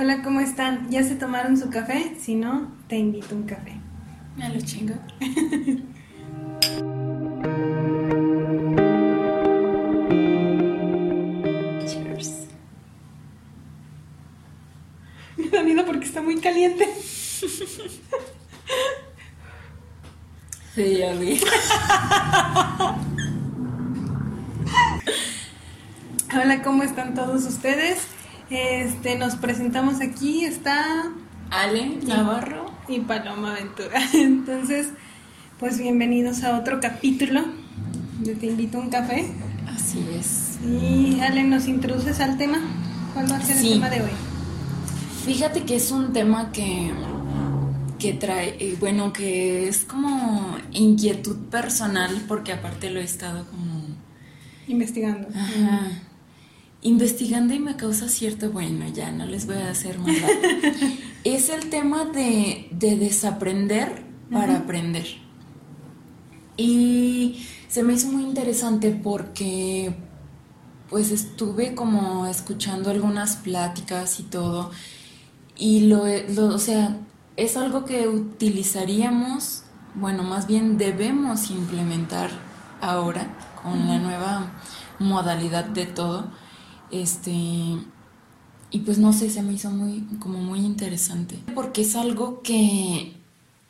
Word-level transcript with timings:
Hola, 0.00 0.22
¿cómo 0.22 0.38
están? 0.38 0.88
¿Ya 0.92 1.02
se 1.02 1.16
tomaron 1.16 1.56
su 1.56 1.70
café? 1.70 2.14
Si 2.20 2.36
no, 2.36 2.70
te 2.86 2.96
invito 2.96 3.34
a 3.34 3.38
un 3.38 3.42
café. 3.42 3.80
Me 4.36 4.48
lo 4.48 4.60
chingo. 4.60 4.94
Cheers. 11.84 12.46
Me 15.36 15.48
da 15.48 15.64
miedo 15.64 15.84
porque 15.84 16.04
está 16.04 16.22
muy 16.22 16.40
caliente. 16.40 16.86
Sí, 20.76 20.98
ya 20.98 21.12
vi. 21.14 21.40
Hola, 26.32 26.62
¿cómo 26.62 26.84
están 26.84 27.14
todos 27.14 27.44
ustedes? 27.46 28.06
Este, 28.50 29.16
nos 29.18 29.36
presentamos 29.36 30.00
aquí, 30.00 30.44
está 30.44 31.04
Ale 31.50 31.98
Navarro. 32.06 32.70
y 32.88 33.00
Paloma 33.00 33.52
Ventura. 33.54 34.00
Entonces, 34.14 34.88
pues 35.58 35.78
bienvenidos 35.78 36.42
a 36.44 36.58
otro 36.58 36.80
capítulo 36.80 37.42
de 38.20 38.34
Te 38.34 38.46
invito 38.46 38.78
a 38.78 38.80
un 38.82 38.90
café. 38.90 39.30
Así 39.66 40.04
es. 40.18 40.58
Y 40.66 41.20
Ale, 41.20 41.44
¿nos 41.44 41.68
introduces 41.68 42.20
al 42.20 42.38
tema? 42.38 42.58
¿Cuál 43.14 43.30
va 43.30 43.36
a 43.36 43.40
ser 43.42 43.56
Sí. 43.56 43.66
el 43.68 43.72
tema 43.74 43.90
de 43.90 44.02
hoy? 44.02 44.10
Fíjate 45.26 45.64
que 45.64 45.76
es 45.76 45.90
un 45.90 46.14
tema 46.14 46.50
que, 46.52 46.90
que 47.98 48.14
trae, 48.14 48.56
eh, 48.60 48.76
bueno, 48.80 49.12
que 49.12 49.68
es 49.68 49.84
como 49.84 50.56
inquietud 50.72 51.36
personal, 51.50 52.24
porque 52.26 52.52
aparte 52.52 52.88
lo 52.90 52.98
he 53.00 53.04
estado 53.04 53.44
como 53.46 53.82
Investigando. 54.68 55.28
ajá, 55.34 55.82
investigando 56.82 57.54
y 57.54 57.58
me 57.58 57.76
causa 57.76 58.08
cierto, 58.08 58.50
bueno, 58.50 58.86
ya 58.88 59.10
no 59.12 59.26
les 59.26 59.46
voy 59.46 59.56
a 59.56 59.70
hacer 59.70 59.98
más. 59.98 60.16
es 61.24 61.48
el 61.50 61.70
tema 61.70 62.04
de, 62.06 62.68
de 62.72 62.96
desaprender 62.96 64.04
para 64.32 64.58
aprender. 64.58 65.06
Y 66.56 67.46
se 67.68 67.82
me 67.82 67.94
hizo 67.94 68.08
muy 68.08 68.22
interesante 68.24 68.90
porque 68.90 69.94
pues 70.90 71.10
estuve 71.10 71.74
como 71.74 72.26
escuchando 72.26 72.90
algunas 72.90 73.36
pláticas 73.36 74.20
y 74.20 74.22
todo 74.24 74.70
y 75.56 75.80
lo, 75.82 76.04
lo- 76.34 76.54
o 76.54 76.58
sea, 76.58 76.96
es 77.36 77.56
algo 77.56 77.84
que 77.84 78.08
utilizaríamos, 78.08 79.64
bueno, 79.94 80.22
más 80.24 80.46
bien 80.46 80.78
debemos 80.78 81.50
implementar 81.50 82.30
ahora 82.80 83.28
con 83.62 83.86
la 83.88 83.98
nueva 83.98 84.52
modalidad 84.98 85.64
de 85.64 85.86
todo. 85.86 86.30
Este 86.90 87.32
y 88.70 88.80
pues 88.80 88.98
no 88.98 89.12
sé, 89.12 89.30
se 89.30 89.42
me 89.42 89.54
hizo 89.54 89.70
muy 89.70 90.06
como 90.18 90.38
muy 90.38 90.60
interesante 90.60 91.38
porque 91.54 91.82
es 91.82 91.96
algo 91.96 92.42
que 92.42 93.14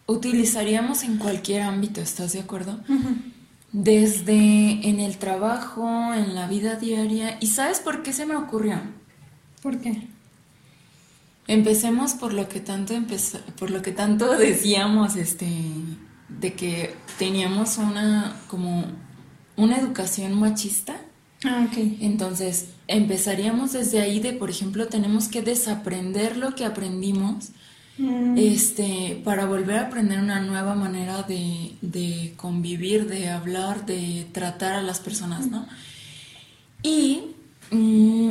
utilizaríamos 0.07 1.05
en 1.05 1.19
cualquier 1.19 1.63
ámbito, 1.63 2.01
¿estás 2.01 2.33
de 2.33 2.41
acuerdo? 2.41 2.81
Desde 3.71 4.89
en 4.89 4.99
el 5.01 5.19
trabajo, 5.19 6.15
en 6.15 6.35
la 6.35 6.49
vida 6.49 6.77
diaria. 6.77 7.37
¿Y 7.41 7.49
sabes 7.49 7.81
por 7.81 8.03
qué 8.03 8.13
se 8.13 8.27
me 8.27 8.35
ocurrió? 8.35 8.81
¿Por 9.63 9.79
qué? 9.79 10.09
Empecemos 11.47 12.15
por 12.15 12.33
lo 12.33 12.49
que 12.49 12.61
tanto 12.61 12.95
por 13.59 13.71
lo 13.71 13.83
que 13.83 13.93
tanto 13.93 14.31
decíamos, 14.39 15.17
este, 15.17 15.47
de 16.29 16.55
que 16.55 16.95
teníamos 17.19 17.79
una 17.79 18.35
como 18.49 18.85
una 19.57 19.77
educación 19.77 20.41
machista. 20.41 20.97
Ah, 21.45 21.67
ok. 21.69 21.79
Entonces, 22.01 22.67
empezaríamos 22.89 23.73
desde 23.73 24.01
ahí 24.01 24.21
de, 24.21 24.33
por 24.33 24.51
ejemplo, 24.51 24.89
tenemos 24.89 25.29
que 25.29 25.43
desaprender 25.43 26.37
lo 26.37 26.55
que 26.55 26.65
aprendimos, 26.65 27.51
Mm, 27.99 28.39
este, 28.39 29.21
para 29.25 29.47
volver 29.47 29.77
a 29.79 29.87
aprender 29.89 30.21
una 30.21 30.41
nueva 30.41 30.77
manera 30.77 31.25
de, 31.25 31.73
de 31.83 32.33
convivir, 32.37 33.09
de 33.09 33.29
hablar, 33.29 33.87
de 33.87 34.27
tratar 34.33 34.75
a 34.75 34.83
las 34.83 35.01
personas, 35.01 35.49
¿no? 35.49 35.67
Y 36.83 37.23
mm, 37.73 38.31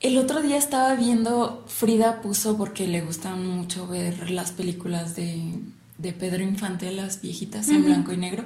el 0.00 0.18
otro 0.18 0.40
día 0.42 0.56
estaba 0.56 0.94
viendo, 0.94 1.64
Frida 1.66 2.22
puso, 2.22 2.56
porque 2.56 2.86
le 2.86 3.00
gustan 3.00 3.44
mucho 3.48 3.88
ver 3.88 4.30
las 4.30 4.52
películas 4.52 5.16
de, 5.16 5.54
de 5.98 6.12
Pedro 6.12 6.44
Infante, 6.44 6.92
las 6.92 7.20
viejitas 7.20 7.68
en 7.68 7.84
blanco 7.84 8.12
y 8.12 8.16
negro, 8.16 8.44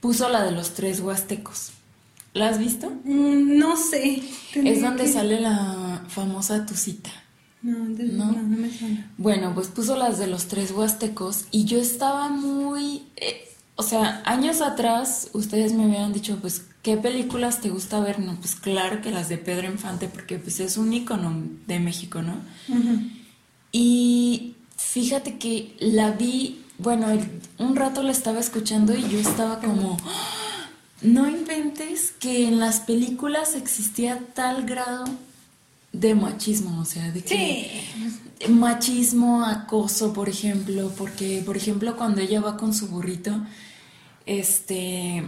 puso 0.00 0.28
la 0.28 0.44
de 0.44 0.52
los 0.52 0.74
tres 0.74 1.00
huastecos. 1.00 1.72
¿La 2.32 2.48
has 2.48 2.58
visto? 2.58 2.90
mm, 3.04 3.58
no 3.58 3.76
sé. 3.76 4.22
Es 4.54 4.80
donde 4.82 5.04
que- 5.04 5.12
sale 5.12 5.40
la 5.40 6.04
famosa 6.08 6.64
Tucita. 6.66 7.10
No, 7.62 7.86
de- 7.94 8.04
¿No? 8.04 8.26
no, 8.26 8.42
no 8.42 8.56
me 8.56 8.70
suena. 8.70 9.10
Bueno, 9.18 9.52
pues 9.54 9.68
puso 9.68 9.96
las 9.96 10.18
de 10.18 10.26
los 10.28 10.46
tres 10.46 10.70
huastecos 10.70 11.44
y 11.50 11.64
yo 11.64 11.78
estaba 11.78 12.28
muy... 12.28 13.02
eh, 13.16 13.46
o 13.76 13.82
sea, 13.82 14.22
años 14.26 14.60
atrás 14.60 15.28
ustedes 15.32 15.72
me 15.72 15.84
habían 15.84 16.12
dicho, 16.12 16.38
pues, 16.40 16.64
¿qué 16.82 16.96
películas 16.96 17.60
te 17.60 17.70
gusta 17.70 17.98
ver? 18.00 18.18
No, 18.20 18.34
pues 18.36 18.54
claro 18.54 19.00
que 19.02 19.10
las 19.10 19.28
de 19.28 19.36
Pedro 19.38 19.66
Infante, 19.70 20.06
porque 20.08 20.38
pues 20.38 20.60
es 20.60 20.76
un 20.76 20.92
ícono 20.92 21.42
de 21.66 21.80
México, 21.80 22.20
¿no? 22.22 22.34
Y 23.72 24.54
fíjate 24.76 25.38
que 25.38 25.74
la 25.80 26.10
vi, 26.12 26.62
bueno, 26.78 27.06
un 27.58 27.76
rato 27.76 28.02
la 28.02 28.12
estaba 28.12 28.40
escuchando 28.40 28.94
y 28.94 29.02
yo 29.08 29.18
estaba 29.18 29.60
como, 29.60 29.96
"Ah, 30.04 30.39
no 31.02 31.28
inventes 31.28 32.12
que 32.12 32.46
en 32.46 32.58
las 32.58 32.80
películas 32.80 33.54
existía 33.54 34.20
tal 34.34 34.64
grado 34.66 35.04
de 35.92 36.14
machismo, 36.14 36.80
o 36.80 36.84
sea, 36.84 37.10
de 37.10 37.22
que 37.22 37.82
Sí. 38.38 38.48
machismo, 38.48 39.44
acoso, 39.44 40.12
por 40.12 40.28
ejemplo, 40.28 40.92
porque, 40.96 41.42
por 41.44 41.56
ejemplo, 41.56 41.96
cuando 41.96 42.20
ella 42.20 42.40
va 42.40 42.56
con 42.56 42.72
su 42.74 42.86
burrito, 42.88 43.32
este, 44.26 45.24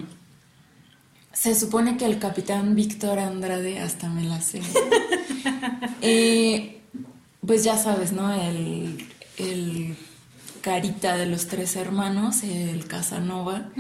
se 1.32 1.55
supone 1.59 1.97
que 1.97 2.05
el 2.05 2.19
capitán 2.19 2.75
Víctor 2.75 3.19
Andrade, 3.19 3.81
hasta 3.81 4.09
me 4.09 4.22
la 4.25 4.41
sé, 4.41 4.61
eh, 6.03 6.81
pues 7.44 7.65
ya 7.65 7.77
sabes, 7.77 8.12
¿no? 8.12 8.32
El, 8.32 9.06
el 9.38 9.97
carita 10.61 11.16
de 11.16 11.27
los 11.27 11.47
tres 11.49 11.75
hermanos, 11.77 12.44
el 12.44 12.87
Casanova, 12.87 13.71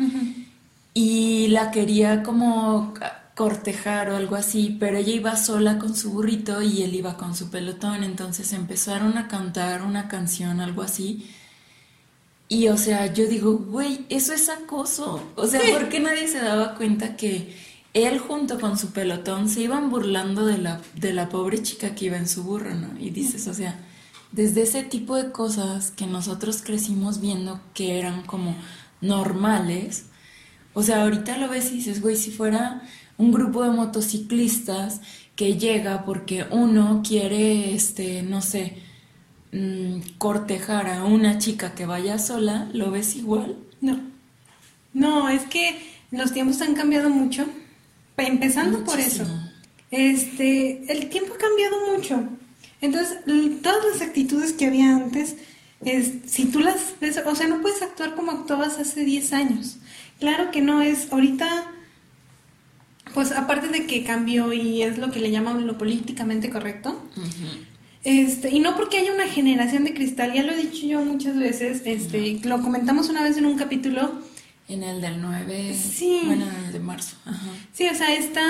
y 0.94 1.48
la 1.48 1.70
quería 1.70 2.22
como 2.22 2.94
cortejar 3.34 4.10
o 4.10 4.16
algo 4.16 4.36
así, 4.36 4.76
pero 4.78 4.98
ella 4.98 5.12
iba 5.12 5.36
sola 5.36 5.78
con 5.78 5.96
su 5.96 6.12
burrito 6.12 6.60
y 6.62 6.82
él 6.82 6.94
iba 6.94 7.16
con 7.16 7.34
su 7.34 7.50
pelotón, 7.50 8.04
entonces 8.04 8.52
empezaron 8.52 9.16
a 9.16 9.28
cantar 9.28 9.82
una 9.82 10.08
canción, 10.08 10.60
algo 10.60 10.82
así. 10.82 11.30
Y 12.48 12.68
o 12.68 12.76
sea, 12.76 13.12
yo 13.12 13.26
digo, 13.26 13.54
güey, 13.56 14.04
eso 14.10 14.34
es 14.34 14.50
acoso. 14.50 15.22
O 15.36 15.46
sea, 15.46 15.60
¿por 15.72 15.88
qué 15.88 16.00
nadie 16.00 16.28
se 16.28 16.38
daba 16.40 16.74
cuenta 16.74 17.16
que 17.16 17.56
él 17.94 18.18
junto 18.18 18.60
con 18.60 18.78
su 18.78 18.92
pelotón 18.92 19.48
se 19.48 19.62
iban 19.62 19.90
burlando 19.90 20.44
de 20.46 20.58
la, 20.58 20.80
de 20.94 21.14
la 21.14 21.28
pobre 21.28 21.62
chica 21.62 21.94
que 21.94 22.06
iba 22.06 22.16
en 22.18 22.28
su 22.28 22.42
burro, 22.42 22.74
¿no? 22.74 22.98
Y 22.98 23.10
dices, 23.10 23.48
o 23.48 23.54
sea, 23.54 23.78
desde 24.32 24.62
ese 24.62 24.82
tipo 24.82 25.16
de 25.16 25.30
cosas 25.30 25.90
que 25.90 26.06
nosotros 26.06 26.62
crecimos 26.62 27.20
viendo 27.20 27.60
que 27.74 27.98
eran 27.98 28.22
como 28.22 28.54
normales, 29.00 30.06
o 30.74 30.82
sea, 30.82 31.02
ahorita 31.02 31.38
lo 31.38 31.48
ves 31.48 31.70
y 31.72 31.76
dices, 31.76 32.00
güey, 32.00 32.16
si 32.16 32.30
fuera 32.30 32.82
un 33.18 33.32
grupo 33.32 33.62
de 33.62 33.70
motociclistas 33.70 35.00
que 35.36 35.56
llega 35.56 36.04
porque 36.04 36.46
uno 36.50 37.02
quiere, 37.06 37.74
este, 37.74 38.22
no 38.22 38.42
sé, 38.42 38.78
mm, 39.52 40.16
cortejar 40.18 40.88
a 40.88 41.04
una 41.04 41.38
chica 41.38 41.74
que 41.74 41.86
vaya 41.86 42.18
sola, 42.18 42.68
¿lo 42.72 42.90
ves 42.90 43.16
igual? 43.16 43.56
No. 43.80 44.00
No, 44.94 45.28
es 45.28 45.42
que 45.44 45.78
los 46.10 46.32
tiempos 46.32 46.60
han 46.60 46.74
cambiado 46.74 47.10
mucho. 47.10 47.46
Empezando 48.16 48.84
por 48.84 49.00
eso. 49.00 49.24
Este, 49.90 50.84
el 50.92 51.08
tiempo 51.08 51.34
ha 51.34 51.38
cambiado 51.38 51.76
mucho. 51.94 52.28
Entonces, 52.80 53.18
todas 53.62 53.78
las 53.92 54.02
actitudes 54.02 54.52
que 54.52 54.66
había 54.66 54.94
antes, 54.94 55.36
es, 55.84 56.12
si 56.26 56.46
tú 56.46 56.60
las 56.60 56.94
ves, 57.00 57.20
o 57.24 57.34
sea, 57.34 57.48
no 57.48 57.60
puedes 57.60 57.82
actuar 57.82 58.14
como 58.14 58.32
actuabas 58.32 58.78
hace 58.78 59.04
10 59.04 59.32
años. 59.32 59.78
Claro 60.22 60.52
que 60.52 60.60
no 60.62 60.82
es, 60.82 61.12
ahorita, 61.12 61.64
pues 63.12 63.32
aparte 63.32 63.66
de 63.66 63.86
que 63.86 64.04
cambió 64.04 64.52
y 64.52 64.82
es 64.82 64.96
lo 64.96 65.10
que 65.10 65.18
le 65.18 65.32
llaman 65.32 65.66
lo 65.66 65.76
políticamente 65.76 66.48
correcto, 66.48 67.04
este, 68.04 68.50
y 68.50 68.60
no 68.60 68.76
porque 68.76 68.98
haya 68.98 69.12
una 69.12 69.26
generación 69.26 69.82
de 69.82 69.94
cristal, 69.94 70.32
ya 70.32 70.44
lo 70.44 70.52
he 70.52 70.56
dicho 70.64 70.86
yo 70.86 71.04
muchas 71.04 71.36
veces, 71.36 71.82
este, 71.86 72.38
lo 72.44 72.62
comentamos 72.62 73.08
una 73.08 73.24
vez 73.24 73.36
en 73.36 73.46
un 73.46 73.56
capítulo, 73.58 74.22
En 74.68 74.84
el 74.84 75.00
del 75.00 75.20
9, 75.20 75.74
Sí. 75.74 76.20
bueno, 76.24 76.46
en 76.48 76.66
el 76.66 76.72
de 76.72 76.78
marzo. 76.78 77.16
Ajá. 77.24 77.40
sí, 77.72 77.88
o 77.92 77.94
sea, 77.96 78.14
está, 78.14 78.44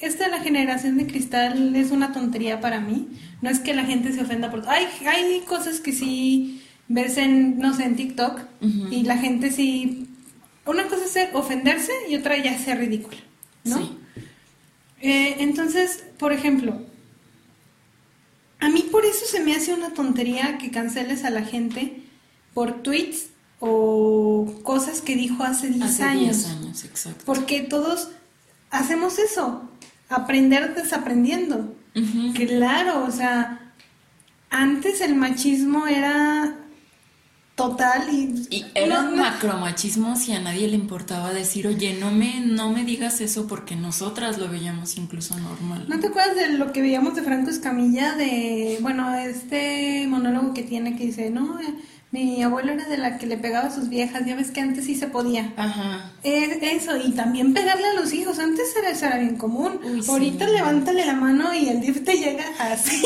esta 0.00 0.26
de 0.26 0.30
la 0.30 0.38
generación 0.40 0.98
de 0.98 1.08
cristal 1.08 1.74
es 1.74 1.90
una 1.90 2.12
tontería 2.12 2.60
para 2.60 2.78
mí, 2.78 3.08
no 3.42 3.50
es 3.50 3.58
que 3.58 3.74
la 3.74 3.84
gente 3.84 4.12
se 4.12 4.20
ofenda 4.20 4.52
por, 4.52 4.62
hay, 4.68 4.86
hay 5.04 5.40
cosas 5.48 5.80
que 5.80 5.90
sí 5.92 6.62
ves 6.86 7.16
en, 7.18 7.58
no 7.58 7.74
sé, 7.74 7.86
en 7.86 7.96
TikTok, 7.96 8.38
y 8.92 9.02
la 9.02 9.18
gente 9.18 9.50
sí, 9.50 10.06
una 10.66 10.86
cosa 10.88 11.04
es 11.04 11.10
ser- 11.10 11.30
ofenderse 11.34 11.92
y 12.08 12.16
otra 12.16 12.36
ya 12.36 12.58
sea 12.58 12.74
ridícula, 12.74 13.18
¿no? 13.64 13.78
Sí. 13.78 13.98
Eh, 15.00 15.36
entonces, 15.40 16.04
por 16.18 16.32
ejemplo, 16.32 16.80
a 18.60 18.68
mí 18.68 18.88
por 18.90 19.04
eso 19.04 19.26
se 19.26 19.40
me 19.40 19.54
hace 19.54 19.72
una 19.74 19.90
tontería 19.94 20.58
que 20.58 20.70
canceles 20.70 21.24
a 21.24 21.30
la 21.30 21.42
gente 21.42 22.00
por 22.54 22.82
tweets 22.82 23.26
o 23.60 24.54
cosas 24.62 25.00
que 25.02 25.14
dijo 25.16 25.42
hace 25.44 25.68
10 25.68 25.84
Hace 25.84 26.02
años. 26.02 26.36
10 26.38 26.46
años, 26.46 26.84
exacto. 26.84 27.22
Porque 27.26 27.60
todos 27.60 28.10
hacemos 28.70 29.18
eso, 29.18 29.68
aprender 30.08 30.74
desaprendiendo. 30.74 31.74
Claro, 32.34 33.04
o 33.04 33.10
sea, 33.10 33.72
antes 34.50 35.00
el 35.00 35.14
machismo 35.14 35.86
era 35.86 36.56
total 37.56 38.08
y... 38.14 38.46
Y 38.54 38.64
era 38.74 39.02
no- 39.02 39.08
un 39.10 39.16
no- 39.16 39.22
macromachismo 39.24 40.14
si 40.14 40.32
a 40.32 40.40
nadie 40.40 40.68
le 40.68 40.76
importaba 40.76 41.32
decir, 41.32 41.66
oye, 41.66 41.94
no 41.98 42.12
me, 42.12 42.40
no 42.40 42.70
me 42.70 42.84
digas 42.84 43.20
eso 43.20 43.48
porque 43.48 43.74
nosotras 43.74 44.38
lo 44.38 44.48
veíamos 44.48 44.96
incluso 44.98 45.36
normal. 45.38 45.86
¿No 45.88 45.98
te 45.98 46.06
acuerdas 46.06 46.36
de 46.36 46.50
lo 46.50 46.72
que 46.72 46.82
veíamos 46.82 47.16
de 47.16 47.22
Franco 47.22 47.50
Escamilla? 47.50 48.14
De, 48.14 48.78
bueno, 48.82 49.12
este 49.16 50.06
monólogo 50.06 50.54
que 50.54 50.62
tiene 50.62 50.96
que 50.96 51.06
dice, 51.06 51.30
no, 51.30 51.58
eh, 51.58 51.74
mi 52.12 52.42
abuelo 52.42 52.72
era 52.72 52.86
de 52.88 52.98
la 52.98 53.18
que 53.18 53.26
le 53.26 53.36
pegaba 53.36 53.68
a 53.68 53.74
sus 53.74 53.88
viejas, 53.88 54.24
ya 54.26 54.36
ves 54.36 54.50
que 54.50 54.60
antes 54.60 54.84
sí 54.84 54.94
se 54.94 55.06
podía. 55.08 55.52
Ajá. 55.56 56.12
Es- 56.22 56.58
eso, 56.62 56.96
y 56.96 57.12
también 57.12 57.52
pegarle 57.54 57.86
a 57.88 57.94
los 57.94 58.12
hijos, 58.12 58.38
antes 58.38 58.66
era, 58.76 58.90
eso 58.90 59.06
era 59.06 59.18
bien 59.18 59.36
común. 59.36 59.80
Uy, 59.82 60.02
sí. 60.02 60.10
Ahorita 60.10 60.46
levántale 60.46 61.04
la 61.06 61.14
mano 61.14 61.52
y 61.54 61.68
el 61.68 61.80
DIF 61.80 62.04
te 62.04 62.16
llega 62.18 62.44
así. 62.60 63.02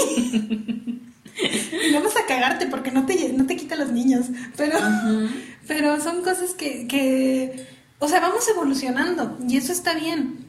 y 1.88 1.93
vamos 1.93 2.15
a 2.17 2.27
cagarte 2.27 2.67
porque 2.67 2.91
no 2.91 3.06
te, 3.06 3.32
no 3.32 3.47
te 3.47 3.56
quita 3.56 3.77
los 3.77 3.93
niños. 3.93 4.27
Pero, 4.56 4.79
Ujú. 4.79 5.29
pero 5.67 6.00
son 6.00 6.23
cosas 6.23 6.55
que, 6.55 6.87
que, 6.87 7.67
o 7.99 8.09
sea, 8.09 8.21
vamos 8.21 8.47
evolucionando 8.49 9.38
y 9.47 9.56
eso 9.56 9.73
está 9.73 9.94
bien. 9.94 10.47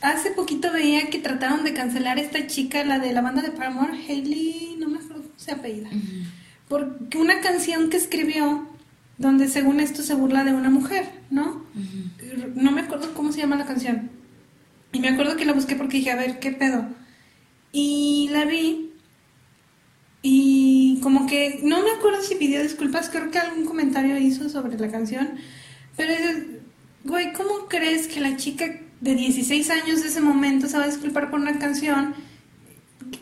Hace 0.00 0.32
poquito 0.32 0.70
veía 0.70 1.08
que 1.08 1.18
trataron 1.18 1.64
de 1.64 1.72
cancelar 1.72 2.18
a 2.18 2.20
esta 2.20 2.46
chica, 2.46 2.84
la 2.84 2.98
de 2.98 3.12
la 3.12 3.22
banda 3.22 3.40
de 3.40 3.50
Paramore, 3.50 3.98
Hailey, 4.06 4.76
no 4.78 4.88
me 4.88 4.98
acuerdo 4.98 5.22
cómo 5.22 5.34
se 5.38 5.52
apellida. 5.52 5.88
Ujú. 5.88 6.28
Porque 6.68 7.18
una 7.18 7.40
canción 7.40 7.88
que 7.88 7.96
escribió 7.96 8.68
donde 9.16 9.48
según 9.48 9.80
esto 9.80 10.02
se 10.02 10.14
burla 10.14 10.44
de 10.44 10.52
una 10.52 10.70
mujer, 10.70 11.08
¿no? 11.30 11.64
Ujú. 11.74 12.52
No 12.54 12.70
me 12.72 12.82
acuerdo 12.82 13.14
cómo 13.14 13.32
se 13.32 13.40
llama 13.40 13.56
la 13.56 13.64
canción. 13.64 14.10
Y 14.92 15.00
me 15.00 15.08
acuerdo 15.08 15.36
que 15.36 15.44
la 15.44 15.52
busqué 15.52 15.76
porque 15.76 15.98
dije, 15.98 16.10
a 16.10 16.16
ver, 16.16 16.38
¿qué 16.38 16.52
pedo? 16.52 16.86
Y 17.72 18.28
la 18.30 18.44
vi 18.44 18.92
y 20.26 21.00
como 21.02 21.26
que, 21.26 21.60
no 21.64 21.82
me 21.82 21.90
acuerdo 21.90 22.22
si 22.22 22.34
pidió 22.36 22.62
disculpas, 22.62 23.10
creo 23.10 23.30
que 23.30 23.38
algún 23.38 23.66
comentario 23.66 24.16
hizo 24.16 24.48
sobre 24.48 24.78
la 24.78 24.90
canción, 24.90 25.32
pero 25.98 26.14
es, 26.14 26.36
güey, 27.04 27.34
¿cómo 27.34 27.66
crees 27.68 28.06
que 28.08 28.20
la 28.20 28.34
chica 28.38 28.64
de 29.02 29.14
16 29.14 29.68
años 29.68 30.00
de 30.02 30.08
ese 30.08 30.22
momento 30.22 30.66
se 30.66 30.78
va 30.78 30.84
a 30.84 30.88
disculpar 30.88 31.30
por 31.30 31.40
una 31.40 31.58
canción? 31.58 32.14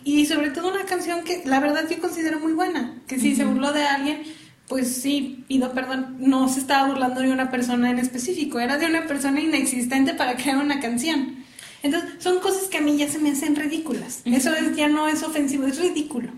Y 0.05 0.27
sobre 0.27 0.51
todo 0.51 0.71
una 0.73 0.85
canción 0.85 1.25
que 1.25 1.43
la 1.45 1.59
verdad 1.59 1.89
yo 1.91 1.99
considero 1.99 2.39
muy 2.39 2.53
buena, 2.53 3.03
que 3.09 3.19
si 3.19 3.35
se 3.35 3.45
burló 3.45 3.73
de 3.73 3.83
alguien, 3.83 4.23
pues 4.69 4.87
sí, 4.95 5.45
pido 5.49 5.73
perdón, 5.73 6.19
no 6.21 6.49
se 6.49 6.61
estaba 6.61 6.87
burlando 6.87 7.21
de 7.21 7.33
una 7.33 7.51
persona 7.51 7.91
en 7.91 7.99
específico, 7.99 8.61
era 8.61 8.79
de 8.79 8.87
una 8.87 9.09
persona 9.09 9.41
inexistente 9.41 10.15
para 10.15 10.37
crear 10.37 10.59
una 10.59 10.79
canción. 10.79 11.43
Entonces, 11.83 12.11
son 12.21 12.39
cosas 12.39 12.69
que 12.69 12.79
a 12.79 12.81
mí 12.81 12.97
ya 12.97 13.09
se 13.09 13.19
me 13.19 13.33
hacen 13.33 13.57
ridículas. 13.57 14.21
Eso 14.25 14.55
es- 14.55 14.77
ya 14.77 14.87
no 14.87 15.09
es 15.09 15.25
ofensivo, 15.25 15.67
es 15.67 15.81
ridículo. 15.81 16.31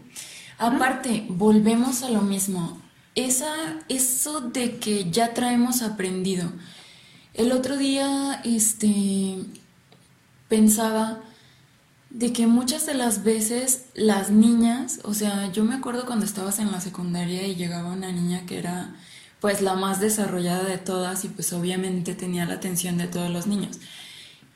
Aparte, 0.64 1.26
volvemos 1.28 2.02
a 2.02 2.08
lo 2.08 2.22
mismo. 2.22 2.80
Esa, 3.14 3.54
eso 3.90 4.40
de 4.40 4.78
que 4.78 5.10
ya 5.10 5.34
traemos 5.34 5.82
aprendido. 5.82 6.50
El 7.34 7.52
otro 7.52 7.76
día, 7.76 8.40
este, 8.44 9.44
pensaba 10.48 11.20
de 12.08 12.32
que 12.32 12.46
muchas 12.46 12.86
de 12.86 12.94
las 12.94 13.24
veces 13.24 13.86
las 13.94 14.30
niñas, 14.30 15.00
o 15.04 15.12
sea, 15.12 15.52
yo 15.52 15.64
me 15.64 15.74
acuerdo 15.74 16.06
cuando 16.06 16.24
estabas 16.24 16.58
en 16.58 16.72
la 16.72 16.80
secundaria 16.80 17.46
y 17.46 17.56
llegaba 17.56 17.92
una 17.92 18.10
niña 18.10 18.46
que 18.46 18.58
era 18.58 18.94
pues 19.40 19.60
la 19.60 19.74
más 19.74 20.00
desarrollada 20.00 20.64
de 20.64 20.78
todas 20.78 21.26
y 21.26 21.28
pues 21.28 21.52
obviamente 21.52 22.14
tenía 22.14 22.46
la 22.46 22.54
atención 22.54 22.96
de 22.96 23.06
todos 23.06 23.30
los 23.30 23.46
niños. 23.46 23.80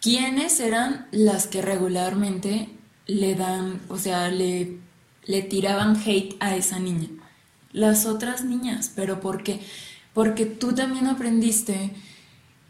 ¿Quiénes 0.00 0.58
eran 0.60 1.06
las 1.10 1.46
que 1.48 1.60
regularmente 1.60 2.70
le 3.06 3.34
dan, 3.34 3.80
o 3.88 3.98
sea, 3.98 4.30
le, 4.30 4.78
le 5.28 5.42
tiraban 5.42 5.94
hate 6.04 6.34
a 6.40 6.56
esa 6.56 6.80
niña? 6.80 7.08
Las 7.72 8.06
otras 8.06 8.44
niñas, 8.44 8.90
pero 8.96 9.20
¿por 9.20 9.44
qué? 9.44 9.60
Porque 10.12 10.46
tú 10.46 10.74
también 10.74 11.06
aprendiste 11.06 11.92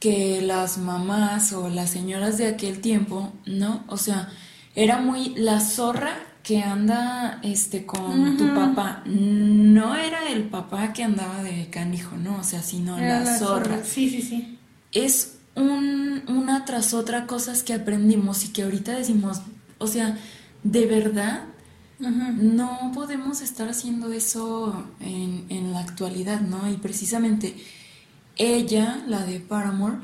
que 0.01 0.43
las 0.43 0.77
mamás 0.77 1.55
o 1.55 1.71
las 1.71 1.91
señoras 1.91 2.37
de 2.37 2.49
aquel 2.49 2.81
tiempo, 2.81 3.33
¿no? 3.47 3.85
O 3.89 3.97
sea, 3.97 4.29
era 4.75 5.01
muy 5.01 5.31
la 5.31 5.61
zorra 5.61 6.15
que 6.43 6.63
anda 6.63 7.41
este 7.43 7.85
con 7.85 8.37
tu 8.37 8.55
papá. 8.55 9.03
No 9.07 9.95
era 9.97 10.29
el 10.31 10.45
papá 10.45 10.93
que 10.93 11.05
andaba 11.05 11.43
de 11.43 11.69
canijo, 11.71 12.17
¿no? 12.17 12.39
O 12.39 12.43
sea, 12.43 12.63
sino 12.63 12.99
Era 12.99 13.21
la, 13.21 13.39
zorra. 13.39 13.85
Sí, 13.85 14.09
sí, 14.09 14.23
sí. 14.23 14.59
Es 14.93 15.39
un, 15.55 16.23
una 16.29 16.65
tras 16.65 16.95
otra 16.95 17.27
cosas 17.27 17.63
que 17.63 17.75
aprendimos 17.75 18.45
y 18.45 18.49
que 18.49 18.63
ahorita 18.63 18.93
decimos, 18.93 19.43
o 19.79 19.87
sea, 19.87 20.17
de 20.63 20.87
verdad 20.87 21.45
No 22.01 22.93
podemos 22.95 23.41
estar 23.41 23.69
haciendo 23.69 24.13
eso 24.13 24.85
en, 25.01 25.45
en 25.49 25.73
la 25.73 25.81
actualidad, 25.81 26.41
¿no? 26.41 26.71
Y 26.71 26.75
precisamente 26.77 27.57
ella, 28.37 29.03
la 29.09 29.25
de 29.27 29.41
Paramore, 29.41 29.97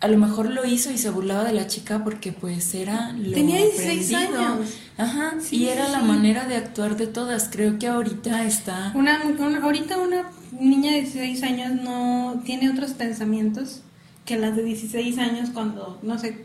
a 0.00 0.08
lo 0.08 0.16
mejor 0.16 0.50
lo 0.50 0.64
hizo 0.64 0.90
y 0.90 0.96
se 0.98 1.10
burlaba 1.10 1.44
de 1.44 1.52
la 1.52 1.66
chica 1.66 2.02
porque 2.04 2.32
pues 2.32 2.72
era 2.74 3.12
lo 3.12 3.32
Tenía 3.32 3.58
16 3.58 4.14
aprendido. 4.14 4.40
años. 4.46 4.68
Ajá, 4.96 5.34
Sí, 5.40 5.56
y 5.56 5.58
sí, 5.60 5.68
era 5.68 5.88
la 5.88 6.00
manera 6.00 6.46
de 6.46 6.56
actuar 6.56 6.96
de 6.96 7.06
todas. 7.06 7.48
Creo 7.52 7.78
que 7.78 7.88
ahorita 7.88 8.44
está... 8.44 8.92
Una, 8.94 9.20
una- 9.38 9.58
ahorita 9.62 9.98
una 9.98 10.30
niña 10.58 10.92
de 10.92 11.02
16 11.02 11.42
años 11.42 11.72
no 11.82 12.40
tiene 12.46 12.70
otros 12.70 12.92
pensamientos 12.92 13.82
que 14.24 14.38
las 14.38 14.56
de 14.56 14.62
16 14.62 15.18
años 15.18 15.50
cuando, 15.52 15.98
no 16.02 16.18
sé, 16.18 16.44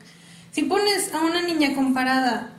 si 0.52 0.64
pones 0.64 1.14
a 1.14 1.22
una 1.22 1.42
niña 1.42 1.76
comparada, 1.76 2.50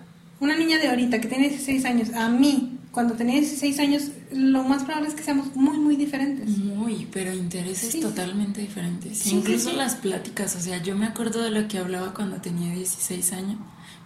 una 0.41 0.57
niña 0.57 0.79
de 0.79 0.89
ahorita 0.89 1.21
que 1.21 1.29
tiene 1.29 1.49
16 1.49 1.85
años, 1.85 2.09
a 2.15 2.29
mí, 2.29 2.79
cuando 2.93 3.15
tenía 3.15 3.41
16 3.41 3.79
años, 3.81 4.03
lo 4.33 4.63
más 4.65 4.85
probable 4.85 5.09
es 5.09 5.15
que 5.15 5.23
seamos 5.23 5.55
muy, 5.57 5.79
muy 5.79 5.97
diferentes. 5.97 6.49
Muy, 6.59 7.09
pero 7.13 7.33
intereses 7.33 7.93
Sí. 7.93 8.01
totalmente 8.01 8.61
diferentes. 8.61 9.19
Sí, 9.19 9.31
Incluso 9.37 9.71
sí. 9.71 9.77
las 9.77 9.95
pláticas, 9.97 10.55
o 10.57 10.61
sea, 10.61 10.83
yo 10.83 10.97
me 10.97 11.07
acuerdo 11.07 11.43
de 11.43 11.51
lo 11.51 11.67
que 11.69 11.79
hablaba 11.79 12.15
cuando 12.15 12.37
tenía 12.41 12.73
16 12.75 13.33
años. 13.33 13.57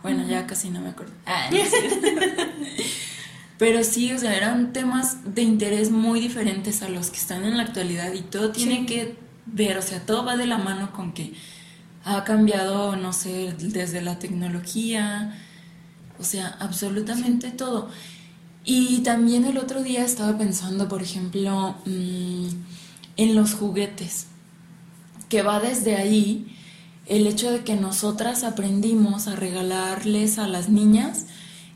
Bueno, 0.03 0.27
ya 0.29 0.47
casi 0.47 0.71
no 0.71 0.81
me 0.81 0.91
acuerdo. 0.91 1.13
Ah, 1.27 1.51
no 1.51 1.59
pero 3.59 3.83
sí, 3.83 4.13
o 4.13 4.19
sea, 4.19 4.37
eran 4.37 4.73
temas 4.73 5.35
de 5.35 5.43
interés 5.43 5.91
muy 5.91 6.21
diferentes 6.21 6.83
a 6.83 6.89
los 6.89 7.11
que 7.11 7.17
están 7.17 7.45
en 7.45 7.57
la 7.57 7.65
actualidad 7.65 8.13
y 8.13 8.21
todo 8.23 8.53
tiene 8.53 8.87
que 8.87 9.17
ver, 9.47 9.77
o 9.79 9.83
sea, 9.83 10.07
todo 10.07 10.25
va 10.25 10.37
de 10.37 10.47
la 10.47 10.59
mano 10.59 10.93
con 10.93 11.13
que 11.13 11.33
ha 12.05 12.23
cambiado, 12.25 12.95
no 12.97 13.13
sé, 13.13 13.55
desde 13.59 14.01
la 14.01 14.19
tecnología, 14.21 15.37
o 16.19 16.25
sea, 16.25 16.57
absolutamente 16.61 17.51
todo. 17.51 17.89
Y 18.65 18.99
también 18.99 19.45
el 19.45 19.59
otro 19.59 19.83
día 19.83 20.05
estaba 20.05 20.37
pensando, 20.37 20.89
por 20.89 21.03
ejemplo, 21.03 21.77
mm, 21.87 22.47
en 23.17 23.35
los 23.35 23.55
juguetes, 23.55 24.27
que 25.29 25.43
va 25.43 25.61
desde 25.61 25.97
ahí 25.97 26.55
el 27.07 27.27
hecho 27.27 27.51
de 27.51 27.65
que 27.65 27.75
nosotras 27.75 28.45
aprendimos 28.45 29.29
a 29.29 29.37
regalarles 29.37 30.39
a 30.39 30.47
las 30.47 30.69
niñas 30.69 31.27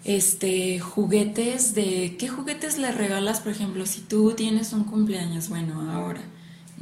este 0.05 0.81
juguetes 0.81 1.75
de 1.75 2.17
qué 2.19 2.29
juguetes 2.29 2.77
le 2.77 2.91
regalas, 2.93 3.41
por 3.41 3.53
ejemplo, 3.53 3.87
si 3.87 4.01
tú 4.01 4.33
tienes 4.33 4.73
un 4.73 4.85
cumpleaños, 4.85 5.49
bueno, 5.49 5.91
ahora, 5.93 6.21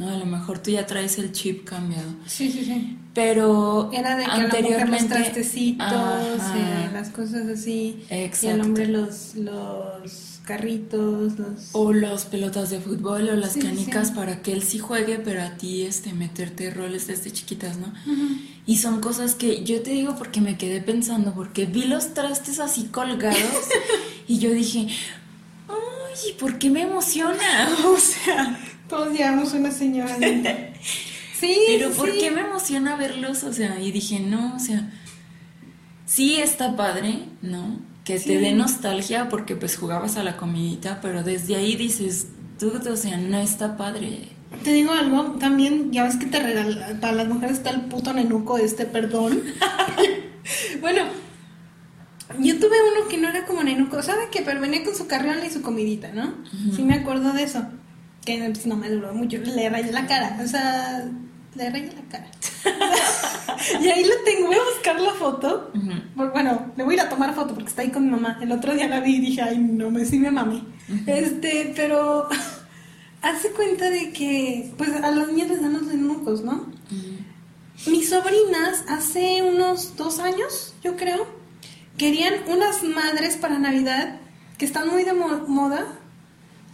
¿no? 0.00 0.08
A 0.08 0.16
lo 0.16 0.26
mejor 0.26 0.58
tú 0.58 0.70
ya 0.70 0.86
traes 0.86 1.18
el 1.18 1.30
chip 1.32 1.64
cambiado. 1.64 2.10
Sí, 2.26 2.50
sí, 2.50 2.64
sí. 2.64 2.96
Pero 3.14 3.90
Era 3.92 4.16
de 4.16 4.24
que 4.24 4.30
a 4.30 4.36
la 4.38 4.42
mujer 4.44 4.62
los 4.62 4.72
anteriormente 4.72 5.14
trastecitos, 5.14 6.40
eh, 6.56 6.90
las 6.92 7.10
cosas 7.10 7.46
así, 7.48 8.04
y 8.10 8.14
Exacto. 8.14 8.54
al 8.54 8.60
hombre 8.62 8.86
los, 8.86 9.34
los 9.34 10.40
carritos, 10.44 11.38
los... 11.38 11.68
O 11.72 11.92
los 11.92 12.24
pelotas 12.24 12.70
de 12.70 12.80
fútbol 12.80 13.28
o 13.28 13.36
las 13.36 13.52
Sí, 13.52 13.60
canicas 13.60 14.08
sí. 14.08 14.14
para 14.14 14.42
que 14.42 14.52
él 14.52 14.62
sí 14.62 14.78
juegue, 14.78 15.18
pero 15.18 15.42
a 15.42 15.56
ti 15.56 15.82
este 15.82 16.12
meterte 16.12 16.70
roles 16.70 17.06
desde 17.08 17.30
chiquitas, 17.30 17.76
¿no? 17.78 17.92
Y 18.66 18.78
son 18.78 19.00
cosas 19.00 19.34
que 19.34 19.64
yo 19.64 19.82
te 19.82 19.90
digo 19.90 20.14
porque 20.16 20.40
me 20.40 20.56
quedé 20.56 20.80
pensando, 20.80 21.34
porque 21.34 21.66
vi 21.66 21.84
los 21.84 22.14
trastes 22.14 22.58
así 22.60 22.84
colgados 22.84 23.40
y 24.28 24.38
yo 24.38 24.50
dije, 24.52 24.86
ay, 25.68 26.32
¿por 26.38 26.58
qué 26.58 26.70
me 26.70 26.82
emociona? 26.82 27.68
O 27.86 27.96
sea, 27.98 28.58
Todos 28.90 29.16
llevamos 29.16 29.52
una 29.54 29.70
señora. 29.70 30.16
Sí, 31.40 31.56
pero 31.68 31.90
¿por 31.92 32.10
sí. 32.12 32.18
qué 32.20 32.30
me 32.30 32.42
emociona 32.42 32.96
verlos? 32.96 33.44
O 33.44 33.52
sea, 33.54 33.80
y 33.80 33.92
dije, 33.92 34.20
no, 34.20 34.54
o 34.56 34.58
sea, 34.58 34.90
sí 36.04 36.36
está 36.36 36.76
padre, 36.76 37.20
¿no? 37.40 37.80
Que 38.04 38.18
Sí. 38.18 38.26
te 38.28 38.38
dé 38.40 38.52
nostalgia 38.52 39.30
porque 39.30 39.56
pues 39.56 39.78
jugabas 39.78 40.18
a 40.18 40.22
la 40.22 40.36
comidita, 40.36 41.00
pero 41.00 41.22
desde 41.22 41.56
ahí 41.56 41.76
dices, 41.76 42.26
tú, 42.58 42.70
o 42.86 42.96
sea, 42.96 43.16
no 43.16 43.38
está 43.38 43.78
padre. 43.78 44.28
Te 44.64 44.74
digo 44.74 44.92
algo, 44.92 45.36
también, 45.40 45.90
ya 45.92 46.04
ves 46.04 46.16
que 46.16 46.26
te 46.26 46.40
regala, 46.40 46.98
para 47.00 47.14
las 47.14 47.28
mujeres 47.28 47.56
está 47.56 47.70
el 47.70 47.82
puto 47.86 48.12
nenuco 48.12 48.58
este, 48.58 48.84
perdón. 48.84 49.42
bueno, 50.82 51.04
yo 52.38 52.58
tuve 52.58 52.76
uno 52.98 53.08
que 53.08 53.16
no 53.16 53.28
era 53.30 53.46
como 53.46 53.62
nenuco, 53.62 54.02
¿sabe 54.02 54.24
qué? 54.30 54.42
Pero 54.42 54.60
venía 54.60 54.84
con 54.84 54.94
su 54.94 55.06
carriola 55.06 55.46
y 55.46 55.50
su 55.50 55.62
comidita, 55.62 56.12
¿no? 56.12 56.34
Sí 56.76 56.82
me 56.82 56.96
acuerdo 56.96 57.32
de 57.32 57.44
eso. 57.44 57.66
Que 58.24 58.38
pues, 58.52 58.66
no 58.66 58.76
me 58.76 58.90
duró 58.90 59.14
mucho, 59.14 59.38
le 59.38 59.68
rayé 59.68 59.92
la 59.92 60.06
cara, 60.06 60.38
o 60.44 60.46
sea, 60.46 61.08
le 61.54 61.70
rayé 61.70 61.92
la 61.92 62.08
cara. 62.08 62.30
y 63.80 63.88
ahí 63.88 64.04
lo 64.04 64.14
tengo, 64.24 64.48
voy 64.48 64.56
a 64.56 64.74
buscar 64.74 65.00
la 65.00 65.12
foto. 65.12 65.70
bueno, 66.14 66.72
le 66.76 66.84
voy 66.84 66.94
a 66.94 66.96
ir 66.96 67.00
a 67.02 67.08
tomar 67.08 67.34
foto 67.34 67.54
porque 67.54 67.70
está 67.70 67.82
ahí 67.82 67.90
con 67.90 68.04
mi 68.04 68.10
mamá. 68.10 68.38
El 68.40 68.52
otro 68.52 68.74
día 68.74 68.88
la 68.88 69.00
vi 69.00 69.16
y 69.16 69.20
dije, 69.20 69.42
ay, 69.42 69.58
no, 69.58 69.90
me 69.90 70.04
sí 70.04 70.18
me 70.18 70.30
mami. 70.30 70.66
Este, 71.06 71.72
pero 71.74 72.28
hace 73.22 73.50
cuenta 73.52 73.90
de 73.90 74.12
que, 74.12 74.72
pues 74.76 74.90
a 74.92 75.10
los 75.10 75.28
niños 75.28 75.48
les 75.48 75.62
dan 75.62 75.72
los 75.72 75.82
nenucos, 75.82 76.42
¿no? 76.42 76.66
Mis 77.86 78.10
sobrinas 78.10 78.84
hace 78.88 79.42
unos 79.42 79.96
dos 79.96 80.18
años, 80.18 80.74
yo 80.82 80.96
creo, 80.96 81.26
querían 81.96 82.34
unas 82.48 82.82
madres 82.82 83.36
para 83.36 83.58
Navidad 83.58 84.16
que 84.58 84.66
están 84.66 84.88
muy 84.88 85.04
de 85.04 85.14
moda. 85.14 85.86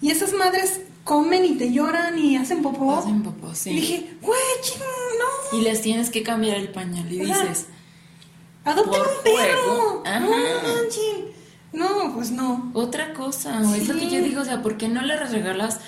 Y 0.02 0.10
esas 0.10 0.32
madres 0.32 0.80
comen 1.06 1.44
y 1.44 1.54
te 1.54 1.72
lloran 1.72 2.18
y 2.18 2.36
hacen 2.36 2.62
popó. 2.62 2.96
Hacen 2.96 3.22
popó, 3.22 3.54
sí. 3.54 3.70
Y 3.70 3.74
dije, 3.80 4.16
güey, 4.20 4.40
no. 4.80 5.58
Y 5.58 5.62
les 5.62 5.80
tienes 5.80 6.10
que 6.10 6.24
cambiar 6.24 6.56
el 6.56 6.68
pañal 6.68 7.10
y 7.10 7.20
dices... 7.20 7.68
¡Adopten 8.64 9.00
un 9.00 9.22
perro! 9.22 10.02
No, 11.72 12.04
no, 12.06 12.14
pues 12.14 12.32
no. 12.32 12.72
Otra 12.74 13.14
cosa, 13.14 13.62
es 13.76 13.86
lo 13.86 13.94
que 13.94 14.10
yo 14.10 14.20
digo, 14.20 14.42
o 14.42 14.44
sea, 14.44 14.62
¿por 14.62 14.76
qué 14.76 14.88
no 14.88 15.00
le 15.02 15.16
regalas, 15.16 15.78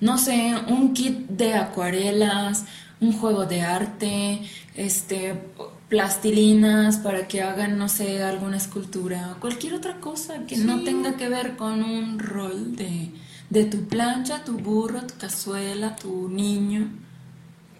no 0.00 0.18
sé, 0.18 0.54
un 0.68 0.92
kit 0.92 1.26
de 1.30 1.54
acuarelas, 1.54 2.66
un 3.00 3.14
juego 3.14 3.46
de 3.46 3.62
arte, 3.62 4.42
este, 4.74 5.40
plastilinas 5.88 6.98
para 6.98 7.26
que 7.26 7.40
hagan, 7.40 7.78
no 7.78 7.88
sé, 7.88 8.22
alguna 8.22 8.58
escultura, 8.58 9.38
cualquier 9.40 9.72
otra 9.72 10.00
cosa 10.00 10.44
que 10.46 10.58
no 10.58 10.82
tenga 10.82 11.16
que 11.16 11.30
ver 11.30 11.56
con 11.56 11.82
un 11.82 12.18
rol 12.18 12.76
de 12.76 13.10
de 13.50 13.64
tu 13.64 13.86
plancha, 13.86 14.44
tu 14.44 14.58
burro, 14.58 15.02
tu 15.02 15.14
cazuela, 15.18 15.96
tu 15.96 16.28
niño. 16.28 16.88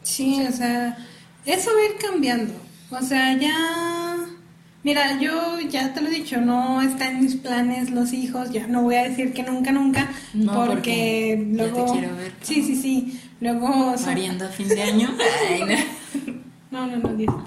Sí, 0.03 0.41
o 0.49 0.53
sea, 0.53 0.97
eso 1.45 1.71
va 1.75 1.81
a 1.81 1.85
ir 1.93 1.99
cambiando. 1.99 2.55
O 2.91 3.03
sea, 3.03 3.37
ya... 3.37 4.27
Mira, 4.83 5.19
yo 5.21 5.59
ya 5.69 5.93
te 5.93 6.01
lo 6.01 6.07
he 6.07 6.13
dicho, 6.13 6.41
no 6.41 6.81
está 6.81 7.11
en 7.11 7.21
mis 7.21 7.35
planes 7.35 7.91
los 7.91 8.13
hijos, 8.13 8.53
ya 8.53 8.69
no 8.69 8.83
voy 8.83 8.95
a 8.95 9.09
decir 9.09 9.33
que 9.33 9.43
nunca, 9.43 9.73
nunca, 9.73 10.09
porque, 10.55 11.45
luego... 11.51 11.87
Ya 11.87 11.93
te 11.93 11.99
quiero 11.99 12.17
ver. 12.17 12.33
Sí, 12.41 12.63
sí, 12.63 12.77
sí. 12.77 13.21
Luego... 13.41 13.97
Mariendo 14.05 14.47
a 14.47 14.49
fin 14.49 14.69
de 14.69 14.83
año. 14.83 15.09
no. 16.71 16.87
no, 16.87 16.99
no, 16.99 17.11
no, 17.11 17.17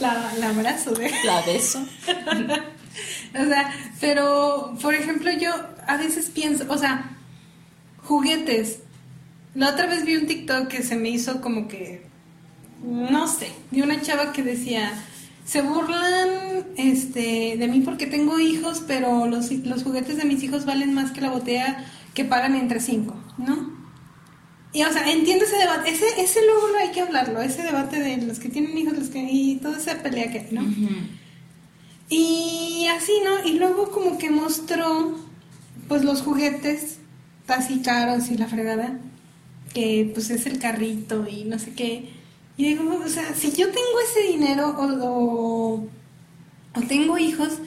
la, 0.00 0.32
la 0.38 0.50
abrazo 0.50 0.92
de... 0.92 1.10
La 1.24 1.42
beso. 1.42 1.80
o 3.34 3.44
sea, 3.44 3.74
pero, 4.00 4.76
por 4.80 4.94
ejemplo, 4.94 5.32
yo 5.32 5.50
a 5.90 5.96
veces 5.96 6.30
pienso, 6.30 6.64
o 6.68 6.78
sea, 6.78 7.16
juguetes. 8.04 8.80
La 9.54 9.70
otra 9.70 9.86
vez 9.86 10.04
vi 10.04 10.16
un 10.16 10.26
TikTok 10.26 10.68
que 10.68 10.82
se 10.82 10.96
me 10.96 11.10
hizo 11.10 11.40
como 11.40 11.66
que, 11.66 12.06
no 12.84 13.26
sé, 13.26 13.50
de 13.72 13.82
una 13.82 14.00
chava 14.00 14.32
que 14.32 14.44
decía, 14.44 14.92
se 15.44 15.62
burlan 15.62 16.64
este, 16.76 17.56
de 17.58 17.68
mí 17.68 17.80
porque 17.80 18.06
tengo 18.06 18.38
hijos, 18.38 18.84
pero 18.86 19.26
los, 19.26 19.50
los 19.50 19.82
juguetes 19.82 20.16
de 20.16 20.24
mis 20.24 20.42
hijos 20.44 20.64
valen 20.64 20.94
más 20.94 21.10
que 21.10 21.20
la 21.20 21.30
botella 21.30 21.84
que 22.14 22.24
pagan 22.24 22.54
entre 22.54 22.78
cinco, 22.78 23.16
¿no? 23.36 23.80
Y, 24.72 24.84
o 24.84 24.92
sea, 24.92 25.10
entiendo 25.10 25.44
ese 25.44 25.56
debate. 25.56 25.90
Ese, 25.90 26.04
ese 26.20 26.46
luego 26.46 26.68
lo 26.68 26.78
hay 26.78 26.92
que 26.92 27.00
hablarlo, 27.00 27.42
ese 27.42 27.64
debate 27.64 27.98
de 27.98 28.18
los 28.18 28.38
que 28.38 28.48
tienen 28.48 28.78
hijos 28.78 28.96
los 28.96 29.08
que, 29.08 29.18
y 29.28 29.56
toda 29.56 29.78
esa 29.78 30.00
pelea 30.00 30.30
que 30.30 30.38
hay, 30.38 30.48
¿no? 30.52 30.62
Y 32.08 32.86
así, 32.86 33.12
¿no? 33.24 33.48
Y 33.48 33.58
luego 33.58 33.90
como 33.90 34.18
que 34.18 34.30
mostró, 34.30 35.29
pues 35.90 36.04
los 36.04 36.22
juguetes 36.22 36.98
así 37.48 37.82
caros 37.82 38.30
y 38.30 38.38
la 38.38 38.46
fregada, 38.46 38.96
que 39.74 40.08
pues 40.14 40.30
es 40.30 40.46
el 40.46 40.60
carrito 40.60 41.26
y 41.26 41.42
no 41.42 41.58
sé 41.58 41.74
qué. 41.74 42.10
Y 42.56 42.62
digo, 42.62 43.02
o 43.04 43.08
sea, 43.08 43.34
si 43.34 43.50
yo 43.50 43.66
tengo 43.66 44.00
ese 44.08 44.30
dinero 44.30 44.68
o, 44.78 45.88
o, 46.76 46.80
tengo 46.86 47.18
hijos, 47.18 47.58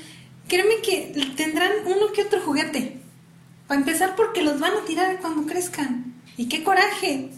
créeme 0.48 0.76
que 0.82 1.34
tendrán 1.36 1.74
uno 1.86 2.14
que 2.16 2.22
otro 2.22 2.40
juguete. 2.40 3.02
Para 3.68 3.82
empezar 3.82 4.16
porque 4.16 4.42
los 4.42 4.58
van 4.58 4.72
a 4.72 4.86
tirar 4.86 5.20
cuando 5.20 5.46
crezcan. 5.46 6.14
Y 6.38 6.46
qué 6.46 6.64
coraje. 6.64 7.30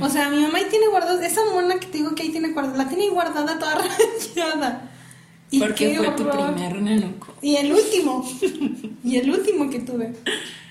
O 0.00 0.08
sea, 0.08 0.28
mi 0.28 0.40
mamá 0.40 0.58
ahí 0.58 0.66
tiene 0.70 0.86
guardada, 0.86 1.26
esa 1.26 1.44
mona 1.46 1.80
que 1.80 1.88
te 1.88 1.98
digo 1.98 2.14
que 2.14 2.22
ahí 2.22 2.28
tiene 2.28 2.50
guardada, 2.50 2.84
la 2.84 2.88
tiene 2.88 3.08
guardada 3.08 3.58
toda 3.58 3.74
rayada. 4.36 4.88
Porque 5.50 5.96
fue 5.96 6.10
tu 6.10 6.28
primer 6.28 6.82
nenuco. 6.82 7.34
Y 7.40 7.56
el 7.56 7.72
último. 7.72 8.28
y 9.04 9.16
el 9.16 9.30
último 9.30 9.70
que 9.70 9.80
tuve. 9.80 10.12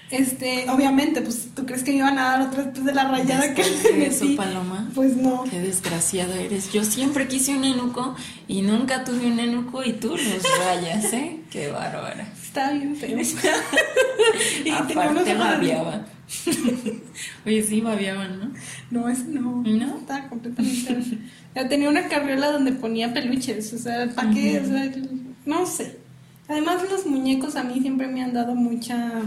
Este, 0.09 0.69
obviamente, 0.69 1.21
pues 1.21 1.49
tú 1.53 1.65
crees 1.65 1.83
que 1.83 1.91
me 1.91 1.97
iban 1.97 2.17
a 2.17 2.29
dar 2.29 2.41
otra 2.41 2.63
después 2.63 2.85
de 2.85 2.93
la 2.93 3.09
rayada 3.09 3.53
que 3.53 3.63
me 3.93 4.05
eso, 4.05 4.25
Paloma? 4.37 4.89
Pues 4.95 5.17
no. 5.17 5.43
Qué 5.43 5.59
desgraciada 5.59 6.39
eres. 6.39 6.71
Yo 6.71 6.85
siempre 6.85 7.27
quise 7.27 7.55
un 7.55 7.61
nenuco 7.61 8.15
y 8.47 8.61
nunca 8.61 9.03
tuve 9.03 9.27
un 9.27 9.35
nenuco 9.35 9.83
y 9.83 9.93
tú 9.93 10.15
los 10.15 10.59
rayas, 10.59 11.11
¿eh? 11.11 11.41
Qué 11.49 11.69
bárbara. 11.71 12.31
Está 12.41 12.71
bien 12.71 12.95
feo. 12.95 13.17
y 14.65 14.69
Aparte 14.69 15.33
babiaba. 15.33 16.05
Oye, 17.45 17.63
sí, 17.63 17.81
babiaban, 17.81 18.39
¿no? 18.39 18.51
No, 18.91 19.09
ese 19.09 19.25
no. 19.25 19.63
¿No? 19.63 19.97
Estaba 19.97 20.27
completamente 20.27 21.19
tenía 21.69 21.89
una 21.89 22.07
carriola 22.07 22.51
donde 22.51 22.71
ponía 22.73 23.13
peluches, 23.13 23.73
o 23.73 23.77
sea, 23.77 24.09
¿para 24.13 24.29
qué? 24.31 24.59
O 24.59 24.65
sea, 24.65 24.91
no 25.45 25.65
sé. 25.65 25.97
Además, 26.47 26.83
los 26.89 27.05
muñecos 27.05 27.55
a 27.55 27.63
mí 27.63 27.79
siempre 27.81 28.07
me 28.07 28.23
han 28.23 28.33
dado 28.33 28.55
mucha. 28.55 29.23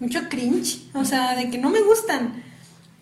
mucho 0.00 0.28
cringe, 0.28 0.82
o 0.94 1.04
sea, 1.04 1.36
de 1.36 1.50
que 1.50 1.58
no 1.58 1.70
me 1.70 1.80
gustan. 1.82 2.42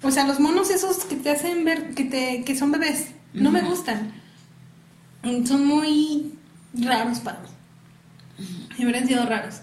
O 0.02 0.10
sea, 0.10 0.26
los 0.26 0.40
monos 0.40 0.70
esos 0.70 1.04
que 1.04 1.16
te 1.16 1.30
hacen 1.30 1.64
ver 1.64 1.94
que, 1.94 2.04
te, 2.04 2.44
que 2.44 2.56
son 2.56 2.72
bebés, 2.72 3.08
no 3.34 3.50
me 3.50 3.62
gustan. 3.62 4.12
Son 5.44 5.66
muy 5.66 6.32
raros 6.74 7.20
para 7.20 7.40
mí. 7.40 7.48
Me 8.78 8.84
hubieran 8.84 9.06
sido 9.06 9.26
raros. 9.26 9.60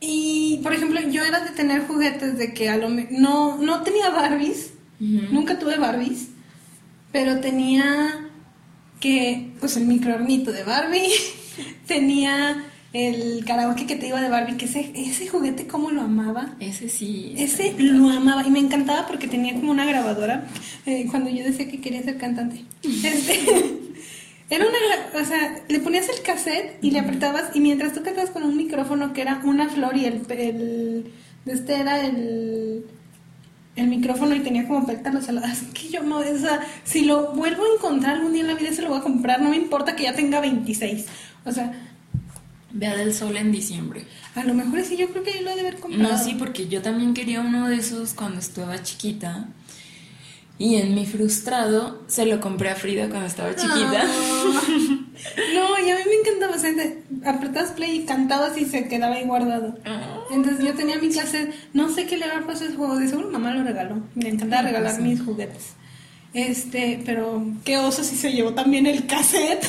Y, 0.00 0.60
por 0.62 0.72
ejemplo, 0.72 1.00
yo 1.10 1.24
era 1.24 1.40
de 1.40 1.50
tener 1.50 1.86
juguetes 1.86 2.38
de 2.38 2.54
que 2.54 2.68
a 2.68 2.76
lo 2.76 2.88
no, 2.88 3.58
no 3.58 3.82
tenía 3.82 4.10
Barbies, 4.10 4.70
nunca 5.00 5.58
tuve 5.58 5.78
Barbies, 5.78 6.28
pero 7.10 7.40
tenía 7.40 8.28
que, 9.00 9.50
pues 9.60 9.76
el 9.76 9.86
microornito 9.86 10.52
de 10.52 10.64
Barbie, 10.64 11.10
tenía 11.86 12.64
el 12.92 13.44
karaoke 13.44 13.86
que 13.86 13.96
te 13.96 14.08
iba 14.08 14.20
de 14.20 14.28
Barbie, 14.28 14.56
que 14.56 14.64
ese, 14.64 14.92
ese 14.94 15.28
juguete 15.28 15.66
como 15.66 15.90
lo 15.90 16.02
amaba. 16.02 16.54
Ese 16.58 16.88
sí. 16.88 17.34
Ese 17.36 17.74
lo 17.78 18.08
amaba 18.08 18.46
y 18.46 18.50
me 18.50 18.60
encantaba 18.60 19.06
porque 19.06 19.28
tenía 19.28 19.54
como 19.54 19.70
una 19.70 19.84
grabadora 19.84 20.46
eh, 20.86 21.06
cuando 21.10 21.28
yo 21.30 21.44
decía 21.44 21.68
que 21.68 21.80
quería 21.80 22.02
ser 22.02 22.18
cantante. 22.18 22.64
Este, 22.82 23.78
era 24.50 24.64
una, 24.66 25.20
o 25.20 25.24
sea, 25.24 25.60
le 25.68 25.80
ponías 25.80 26.08
el 26.08 26.22
cassette 26.22 26.78
y 26.82 26.90
le 26.90 27.00
apretabas 27.00 27.54
y 27.54 27.60
mientras 27.60 27.92
tú 27.92 28.02
cantabas 28.02 28.30
con 28.30 28.42
un 28.42 28.56
micrófono 28.56 29.12
que 29.12 29.22
era 29.22 29.40
una 29.44 29.68
flor 29.68 29.96
y 29.96 30.06
el, 30.06 30.22
el 30.30 31.12
este 31.46 31.76
era 31.76 32.04
el 32.04 32.84
el 33.76 33.86
micrófono 33.86 34.34
y 34.34 34.40
tenía 34.40 34.66
como 34.66 34.86
pétalos 34.86 35.28
Así 35.44 35.66
que 35.66 35.88
yo 35.88 36.02
no, 36.02 36.18
o 36.18 36.38
sea, 36.38 36.60
si 36.84 37.04
lo 37.04 37.32
vuelvo 37.32 37.62
a 37.64 37.76
encontrar 37.76 38.16
algún 38.16 38.32
día 38.32 38.42
en 38.42 38.48
la 38.48 38.54
vida 38.54 38.72
se 38.72 38.82
lo 38.82 38.88
voy 38.88 38.98
a 38.98 39.02
comprar, 39.02 39.40
no 39.40 39.50
me 39.50 39.56
importa 39.56 39.94
que 39.94 40.04
ya 40.04 40.14
tenga 40.14 40.40
26. 40.40 41.06
O 41.44 41.52
sea, 41.52 41.72
Vea 42.70 42.96
del 42.96 43.14
sol 43.14 43.36
en 43.36 43.50
diciembre. 43.50 44.04
A 44.34 44.44
lo 44.44 44.52
mejor 44.52 44.82
sí, 44.84 44.96
yo 44.96 45.08
creo 45.08 45.22
que 45.22 45.32
yo 45.32 45.42
lo 45.42 45.50
he 45.50 45.54
de 45.54 45.60
haber 45.60 45.76
comprado. 45.76 46.12
No, 46.12 46.22
sí, 46.22 46.36
porque 46.38 46.68
yo 46.68 46.82
también 46.82 47.14
quería 47.14 47.40
uno 47.40 47.68
de 47.68 47.76
esos 47.76 48.12
cuando 48.12 48.40
estaba 48.40 48.82
chiquita. 48.82 49.48
Y 50.58 50.76
en 50.76 50.94
mi 50.94 51.06
frustrado 51.06 52.02
se 52.08 52.26
lo 52.26 52.40
compré 52.40 52.70
a 52.70 52.74
Frida 52.74 53.08
cuando 53.08 53.26
estaba 53.26 53.54
chiquita. 53.54 54.04
No, 55.54 55.78
y 55.84 55.90
a 55.90 55.96
mí 55.96 56.02
me 56.06 56.14
encantaba. 56.14 56.54
O 56.54 56.58
sea, 56.58 56.72
apretabas 57.24 57.72
play 57.72 57.96
y 57.96 58.04
cantabas 58.04 58.56
y 58.56 58.64
se 58.64 58.86
quedaba 58.86 59.16
ahí 59.16 59.24
guardado. 59.24 59.76
Ah. 59.84 60.20
Entonces 60.30 60.64
yo 60.64 60.74
tenía 60.74 60.96
mi 60.98 61.12
cassette. 61.12 61.52
No 61.72 61.88
sé 61.88 62.06
qué 62.06 62.16
le 62.16 62.26
pasado 62.26 62.66
a 62.66 62.68
ese 62.68 62.76
juego. 62.76 62.96
De 62.96 63.08
seguro 63.08 63.28
mamá 63.28 63.52
lo 63.52 63.64
regaló. 63.64 63.96
Me 64.14 64.28
encantaba 64.28 64.62
regalar 64.62 65.00
mis 65.00 65.20
juguetes. 65.20 65.72
Este, 66.34 67.02
pero 67.06 67.42
qué 67.64 67.78
oso 67.78 68.04
si 68.04 68.14
se 68.14 68.32
llevó 68.32 68.52
también 68.52 68.86
el 68.86 69.06
cassette. 69.06 69.66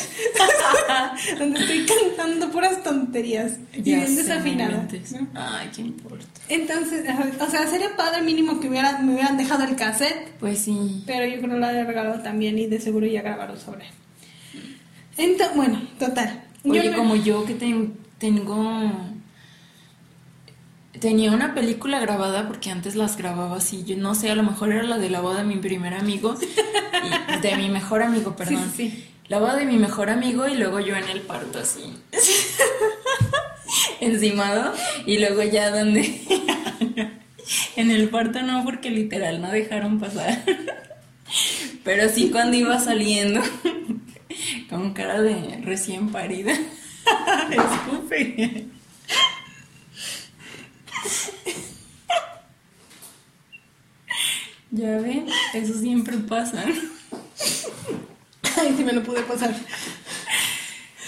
donde 1.40 1.60
estoy 1.60 1.86
cantando 1.86 2.52
puras 2.52 2.84
tonterías. 2.84 3.54
y 3.74 3.82
bien 3.82 4.16
desafinada. 4.16 4.88
Ay, 5.34 5.70
qué 5.74 5.82
importa. 5.82 6.26
Entonces, 6.50 7.06
o 7.40 7.50
sea, 7.50 7.68
sería 7.68 7.96
padre 7.96 8.22
mínimo 8.22 8.60
que 8.60 8.68
hubiera, 8.68 9.00
me 9.00 9.14
hubieran 9.14 9.38
dejado 9.38 9.64
el 9.64 9.76
cassette. 9.76 10.34
Pues 10.40 10.60
sí. 10.60 11.04
Pero 11.06 11.26
yo 11.26 11.38
creo 11.40 11.54
que 11.54 11.60
lo 11.60 11.66
había 11.66 11.86
regalado 11.86 12.22
también 12.22 12.60
y 12.60 12.68
de 12.68 12.80
seguro 12.80 13.06
ya 13.08 13.22
grabaron 13.22 13.58
sobre 13.60 13.86
entonces, 15.20 15.56
bueno, 15.56 15.82
total. 16.00 16.44
Oye, 16.64 16.94
como 16.96 17.16
yo 17.16 17.46
que 17.46 17.54
tengo... 17.54 17.92
Tenía 21.00 21.32
una 21.32 21.54
película 21.54 22.00
grabada 22.00 22.48
porque 22.48 22.70
antes 22.70 22.96
las 22.96 23.16
grababa 23.16 23.58
así. 23.58 23.84
Yo 23.86 23.96
no 23.96 24.16
sé, 24.16 24.30
a 24.30 24.36
lo 24.36 24.44
mejor 24.44 24.72
era 24.72 24.84
la 24.84 24.98
de 24.98 25.10
la 25.10 25.22
boda 25.22 25.40
de 25.40 25.44
mi 25.46 25.56
primer 25.56 25.94
amigo. 25.94 26.36
de 27.42 27.56
mi 27.56 27.70
mejor 27.70 28.02
amigo, 28.04 28.36
perdón. 28.36 28.72
Sí, 28.76 29.06
la 29.28 29.40
boda 29.40 29.56
de 29.56 29.66
mi 29.66 29.78
mejor 29.78 30.10
amigo 30.10 30.48
y 30.48 30.56
luego 30.56 30.80
yo 30.80 30.96
en 30.96 31.08
el 31.08 31.22
parto 31.22 31.60
así. 31.60 31.96
Encimado 34.02 34.74
y 35.06 35.20
luego 35.20 35.44
ya 35.44 35.70
donde... 35.72 36.22
en 37.76 37.92
el 37.92 38.10
parto 38.10 38.42
no, 38.42 38.64
porque 38.64 38.90
literal 38.90 39.42
no 39.42 39.52
dejaron 39.52 40.00
pasar. 40.00 40.44
Pero 41.84 42.10
sí 42.10 42.30
cuando 42.32 42.58
iba 42.58 42.80
saliendo, 42.80 43.42
con 44.70 44.94
cara 44.94 45.22
de 45.22 45.62
recién 45.64 46.10
parida. 46.10 46.54
Escupe. 47.52 48.68
Ya 54.72 54.98
ven, 54.98 55.26
eso 55.54 55.74
siempre 55.80 56.18
pasa. 56.18 56.64
Ay, 58.58 58.74
sí 58.78 58.84
me 58.84 58.94
lo 58.94 59.04
pude 59.04 59.22
pasar. 59.24 59.56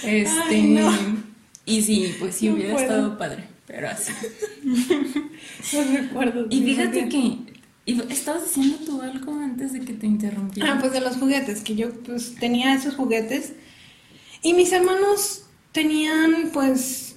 Este. 0.04 0.82
Y 1.66 1.82
sí, 1.84 2.16
pues 2.20 2.36
sí 2.36 2.50
hubiera 2.50 2.76
estado 2.82 3.18
padre, 3.18 3.48
pero 3.68 3.90
así. 3.90 4.14
No 5.74 5.98
recuerdo. 5.98 6.48
Y 6.50 6.64
fíjate 6.64 7.08
que. 7.08 7.52
Estabas 7.86 8.46
diciendo 8.46 8.78
tú 8.86 9.02
algo 9.02 9.34
antes 9.34 9.74
de 9.74 9.82
que 9.82 9.94
te 9.94 10.06
interrumpiera. 10.06 10.74
Ah, 10.74 10.78
pues 10.80 10.94
de 10.94 11.02
los 11.02 11.18
juguetes, 11.18 11.62
que 11.62 11.76
yo 11.76 11.92
pues 12.02 12.36
tenía 12.36 12.74
esos 12.74 12.96
juguetes. 12.96 13.54
Y 14.44 14.54
mis 14.54 14.72
hermanos 14.72 15.44
tenían 15.72 16.52
pues 16.54 17.11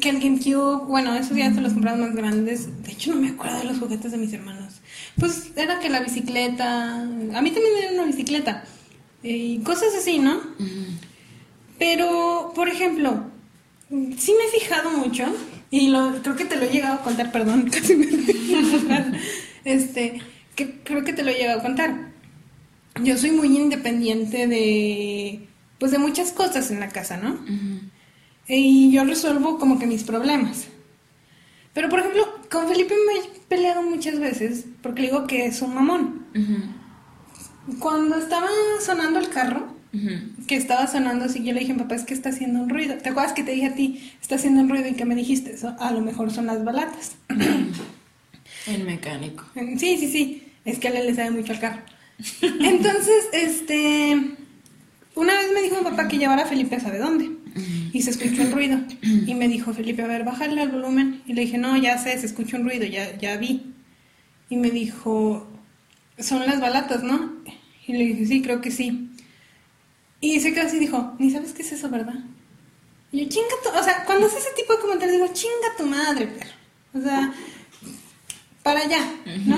que 0.00 0.10
el 0.10 0.20
GameCube, 0.20 0.86
bueno, 0.86 1.14
esos 1.14 1.36
ya 1.36 1.52
se 1.52 1.60
los 1.60 1.72
compraron 1.72 2.00
más 2.00 2.14
grandes. 2.14 2.82
De 2.82 2.92
hecho, 2.92 3.14
no 3.14 3.20
me 3.20 3.28
acuerdo 3.28 3.58
de 3.58 3.64
los 3.64 3.78
juguetes 3.78 4.12
de 4.12 4.18
mis 4.18 4.32
hermanos. 4.32 4.80
Pues 5.18 5.52
era 5.56 5.78
que 5.78 5.88
la 5.88 6.00
bicicleta, 6.00 7.02
a 7.02 7.04
mí 7.04 7.50
también 7.50 7.72
me 7.74 7.80
dieron 7.80 7.94
una 7.94 8.06
bicicleta 8.06 8.64
y 9.22 9.58
cosas 9.58 9.94
así, 9.98 10.18
¿no? 10.18 10.40
Pero, 11.78 12.52
por 12.54 12.68
ejemplo, 12.68 13.24
sí 13.90 14.34
me 14.38 14.44
he 14.44 14.60
fijado 14.60 14.90
mucho 14.90 15.24
y 15.70 15.88
lo, 15.88 16.22
creo 16.22 16.36
que 16.36 16.44
te 16.44 16.56
lo 16.56 16.64
he 16.64 16.70
llegado 16.70 16.94
a 16.94 17.02
contar, 17.02 17.32
perdón, 17.32 17.68
casi 17.72 17.96
me 17.96 18.06
este, 19.64 20.20
que 20.54 20.80
creo 20.82 21.04
que 21.04 21.12
te 21.12 21.22
lo 21.22 21.30
he 21.30 21.34
llegado 21.34 21.60
a 21.60 21.62
contar. 21.62 22.12
Yo 23.02 23.18
soy 23.18 23.32
muy 23.32 23.54
independiente 23.56 24.46
de, 24.46 25.46
pues 25.78 25.92
de 25.92 25.98
muchas 25.98 26.32
cosas 26.32 26.70
en 26.70 26.80
la 26.80 26.88
casa, 26.88 27.18
¿no? 27.18 27.38
Y 28.48 28.92
yo 28.92 29.04
resuelvo 29.04 29.58
como 29.58 29.78
que 29.78 29.86
mis 29.86 30.04
problemas. 30.04 30.68
Pero, 31.72 31.88
por 31.88 32.00
ejemplo, 32.00 32.26
con 32.50 32.68
Felipe 32.68 32.94
me 32.94 33.20
he 33.20 33.40
peleado 33.48 33.82
muchas 33.82 34.18
veces 34.18 34.64
porque 34.82 35.02
le 35.02 35.08
digo 35.08 35.26
que 35.26 35.46
es 35.46 35.60
un 35.62 35.74
mamón. 35.74 36.24
Cuando 37.80 38.16
estaba 38.16 38.48
sonando 38.80 39.18
el 39.18 39.28
carro, 39.28 39.74
que 40.46 40.56
estaba 40.56 40.86
sonando 40.86 41.24
así, 41.24 41.42
yo 41.42 41.52
le 41.52 41.60
dije 41.60 41.74
papá, 41.74 41.96
es 41.96 42.04
que 42.04 42.14
está 42.14 42.30
haciendo 42.30 42.60
un 42.60 42.68
ruido. 42.68 42.96
¿Te 42.98 43.10
acuerdas 43.10 43.32
que 43.32 43.42
te 43.42 43.50
dije 43.50 43.66
a 43.66 43.74
ti, 43.74 44.12
está 44.20 44.36
haciendo 44.36 44.62
un 44.62 44.68
ruido 44.68 44.88
y 44.88 44.94
que 44.94 45.04
me 45.04 45.14
dijiste 45.14 45.54
eso? 45.54 45.74
A 45.78 45.90
lo 45.90 46.00
mejor 46.00 46.30
son 46.30 46.46
las 46.46 46.64
balatas. 46.64 47.16
el 48.66 48.84
mecánico. 48.84 49.44
Sí, 49.54 49.98
sí, 49.98 50.08
sí. 50.10 50.52
Es 50.64 50.78
que 50.78 50.88
a 50.88 50.90
él 50.92 51.06
le 51.06 51.14
sabe 51.14 51.30
mucho 51.30 51.52
al 51.52 51.60
carro. 51.60 51.82
Entonces, 52.40 53.28
este. 53.32 54.36
Una 55.14 55.34
vez 55.34 55.52
me 55.52 55.62
dijo 55.62 55.76
mi 55.76 55.84
papá 55.84 56.08
que 56.08 56.18
llevara 56.18 56.44
a 56.44 56.46
Felipe 56.46 56.76
a 56.76 56.80
sabe 56.80 56.98
dónde 56.98 57.45
y 57.96 58.02
se 58.02 58.10
escuchó 58.10 58.42
el 58.42 58.52
ruido. 58.52 58.78
Y 59.00 59.34
me 59.34 59.48
dijo, 59.48 59.72
Felipe, 59.72 60.02
a 60.02 60.06
ver, 60.06 60.22
bájale 60.22 60.60
el 60.60 60.68
volumen. 60.68 61.22
Y 61.24 61.32
le 61.32 61.42
dije, 61.42 61.56
no, 61.56 61.78
ya 61.78 61.96
sé, 61.96 62.18
se 62.18 62.26
escucha 62.26 62.58
un 62.58 62.64
ruido, 62.64 62.84
ya, 62.84 63.16
ya 63.16 63.38
vi. 63.38 63.72
Y 64.50 64.56
me 64.56 64.70
dijo, 64.70 65.48
son 66.18 66.44
las 66.44 66.60
balatas, 66.60 67.02
¿no? 67.02 67.32
Y 67.86 67.94
le 67.94 68.04
dije, 68.04 68.26
sí, 68.26 68.42
creo 68.42 68.60
que 68.60 68.70
sí. 68.70 69.08
Y 70.20 70.40
se 70.40 70.52
quedó 70.52 70.66
así 70.66 70.76
y 70.76 70.80
dijo, 70.80 71.14
ni 71.18 71.30
sabes 71.30 71.54
qué 71.54 71.62
es 71.62 71.72
eso, 71.72 71.88
¿verdad? 71.88 72.16
Y 73.12 73.22
yo, 73.22 73.28
chinga 73.30 73.54
tu... 73.62 73.70
O 73.70 73.82
sea, 73.82 74.04
cuando 74.04 74.26
hace 74.26 74.40
ese 74.40 74.50
tipo 74.54 74.74
de 74.74 74.80
comentarios, 74.80 75.16
digo, 75.16 75.32
chinga 75.32 75.76
tu 75.78 75.86
madre, 75.86 76.26
perro. 76.26 76.50
O 76.92 77.00
sea, 77.00 77.32
para 78.62 78.80
allá, 78.80 79.10
¿no? 79.46 79.56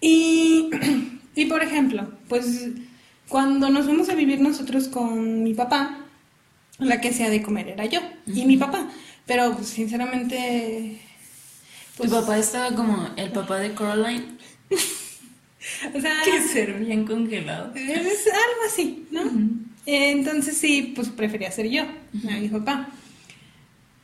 y, 0.00 0.70
y 1.34 1.44
por 1.44 1.62
ejemplo, 1.62 2.10
pues 2.30 2.70
cuando 3.28 3.68
nos 3.68 3.84
fuimos 3.84 4.08
a 4.08 4.14
vivir 4.14 4.40
nosotros 4.40 4.88
con 4.88 5.42
mi 5.42 5.52
papá, 5.52 6.05
la 6.78 7.00
que 7.00 7.12
sea 7.12 7.30
de 7.30 7.42
comer 7.42 7.68
era 7.68 7.86
yo 7.86 8.00
y 8.26 8.44
mi 8.44 8.56
papá. 8.56 8.88
Pero 9.26 9.54
pues, 9.54 9.68
sinceramente... 9.68 11.00
Pues, 11.96 12.10
¿Tu 12.10 12.16
papá 12.16 12.38
estaba 12.38 12.74
como 12.74 13.08
el 13.16 13.30
papá 13.32 13.58
de 13.58 13.74
Coraline? 13.74 14.38
o 14.70 16.00
sea... 16.00 16.14
Que 16.24 16.42
ser 16.42 16.74
bien 16.74 17.06
congelado. 17.06 17.74
Es 17.74 18.26
algo 18.26 18.60
así, 18.66 19.06
¿no? 19.10 19.22
Entonces 19.86 20.56
sí, 20.56 20.92
pues 20.94 21.08
prefería 21.08 21.50
ser 21.50 21.68
yo, 21.68 21.84
mi 22.12 22.48
papá. 22.48 22.88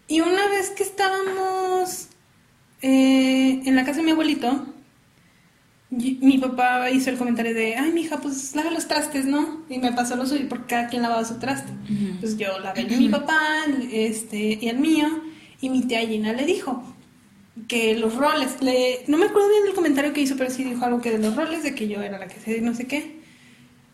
Y 0.07 0.21
una 0.21 0.47
vez 0.49 0.71
que 0.71 0.85
estábamos 0.85 2.09
eh, 2.83 3.61
en 3.65 3.75
la 3.75 3.85
casa 3.85 3.99
de 3.99 4.05
mi 4.05 4.13
abuelito, 4.13 4.72
mi 5.93 6.39
papá 6.39 6.91
hizo 6.91 7.11
el 7.11 7.19
comentario 7.19 7.55
de, 7.55 7.77
ay, 7.77 7.93
mija, 7.93 8.19
pues 8.19 8.55
lava 8.57 8.71
los 8.71 8.89
trastes, 8.89 9.27
¿no? 9.27 9.63
Y 9.69 9.79
me 9.79 9.93
pasó 9.93 10.17
lo 10.17 10.27
suyo, 10.27 10.49
porque 10.49 10.67
cada 10.67 10.89
quien 10.89 11.03
lavaba 11.03 11.25
su 11.25 11.39
traste. 11.39 11.71
Pues 12.19 12.39
yo 12.39 12.59
lavé 12.61 12.81
el 12.81 12.89
de 12.89 12.97
mi 12.97 13.09
papá 13.11 13.39
este, 13.93 14.59
y 14.61 14.69
el 14.69 14.79
mío, 14.79 15.07
y 15.61 15.69
mi 15.69 15.83
tía 15.83 16.01
Gina 16.01 16.33
le 16.33 16.47
dijo 16.47 16.83
que 17.69 17.95
los 17.95 18.15
roles, 18.15 18.63
le, 18.63 19.05
no 19.07 19.19
me 19.19 19.27
acuerdo 19.27 19.51
bien 19.51 19.65
del 19.65 19.75
comentario 19.75 20.15
que 20.15 20.23
hizo, 20.23 20.37
pero 20.39 20.51
sí 20.51 20.65
dijo 20.65 20.83
algo 20.83 21.03
que 21.03 21.11
de 21.11 21.19
los 21.19 21.37
roles, 21.37 21.63
de 21.63 21.75
que 21.75 21.87
yo 21.87 22.01
era 22.01 22.19
la 22.19 22.27
que 22.27 22.41
se 22.41 22.63
no 22.63 22.75
sé 22.75 22.87
qué. 22.87 23.21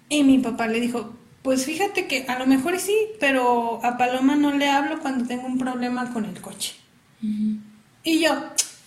Y 0.08 0.22
mi 0.22 0.38
papá 0.38 0.68
le 0.68 0.80
dijo, 0.80 1.14
pues 1.42 1.64
fíjate 1.64 2.06
que 2.06 2.26
a 2.28 2.38
lo 2.38 2.46
mejor 2.46 2.78
sí, 2.78 2.94
pero 3.18 3.84
a 3.84 3.98
Paloma 3.98 4.36
no 4.36 4.52
le 4.52 4.68
hablo 4.68 5.00
cuando 5.00 5.26
tengo 5.26 5.46
un 5.46 5.58
problema 5.58 6.12
con 6.12 6.24
el 6.24 6.40
coche. 6.40 6.76
Y 8.04 8.20
yo, 8.20 8.30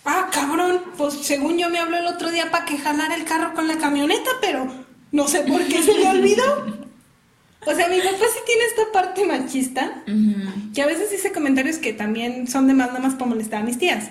ah, 0.04 0.28
cabrón, 0.32 0.82
pues 0.96 1.14
según 1.14 1.58
yo 1.58 1.70
me 1.70 1.78
habló 1.78 1.98
el 1.98 2.06
otro 2.06 2.30
día 2.30 2.50
para 2.50 2.64
que 2.64 2.78
jalara 2.78 3.14
el 3.14 3.24
carro 3.24 3.54
con 3.54 3.68
la 3.68 3.78
camioneta, 3.78 4.30
pero 4.40 4.72
no 5.10 5.28
sé 5.28 5.40
por 5.40 5.64
qué 5.66 5.82
se 5.82 5.94
le 5.94 6.08
olvidó. 6.08 6.82
O 7.64 7.74
sea, 7.74 7.88
mi 7.88 7.98
papá 7.98 8.24
sí 8.32 8.40
tiene 8.44 8.64
esta 8.64 8.90
parte 8.92 9.24
machista, 9.24 10.02
que 10.74 10.82
a 10.82 10.86
veces 10.86 11.10
dice 11.10 11.32
comentarios 11.32 11.78
que 11.78 11.92
también 11.92 12.48
son 12.48 12.66
de 12.66 12.74
más 12.74 12.88
nada 12.88 13.00
más 13.00 13.14
para 13.14 13.26
molestar 13.26 13.62
a 13.62 13.64
mis 13.64 13.78
tías. 13.78 14.10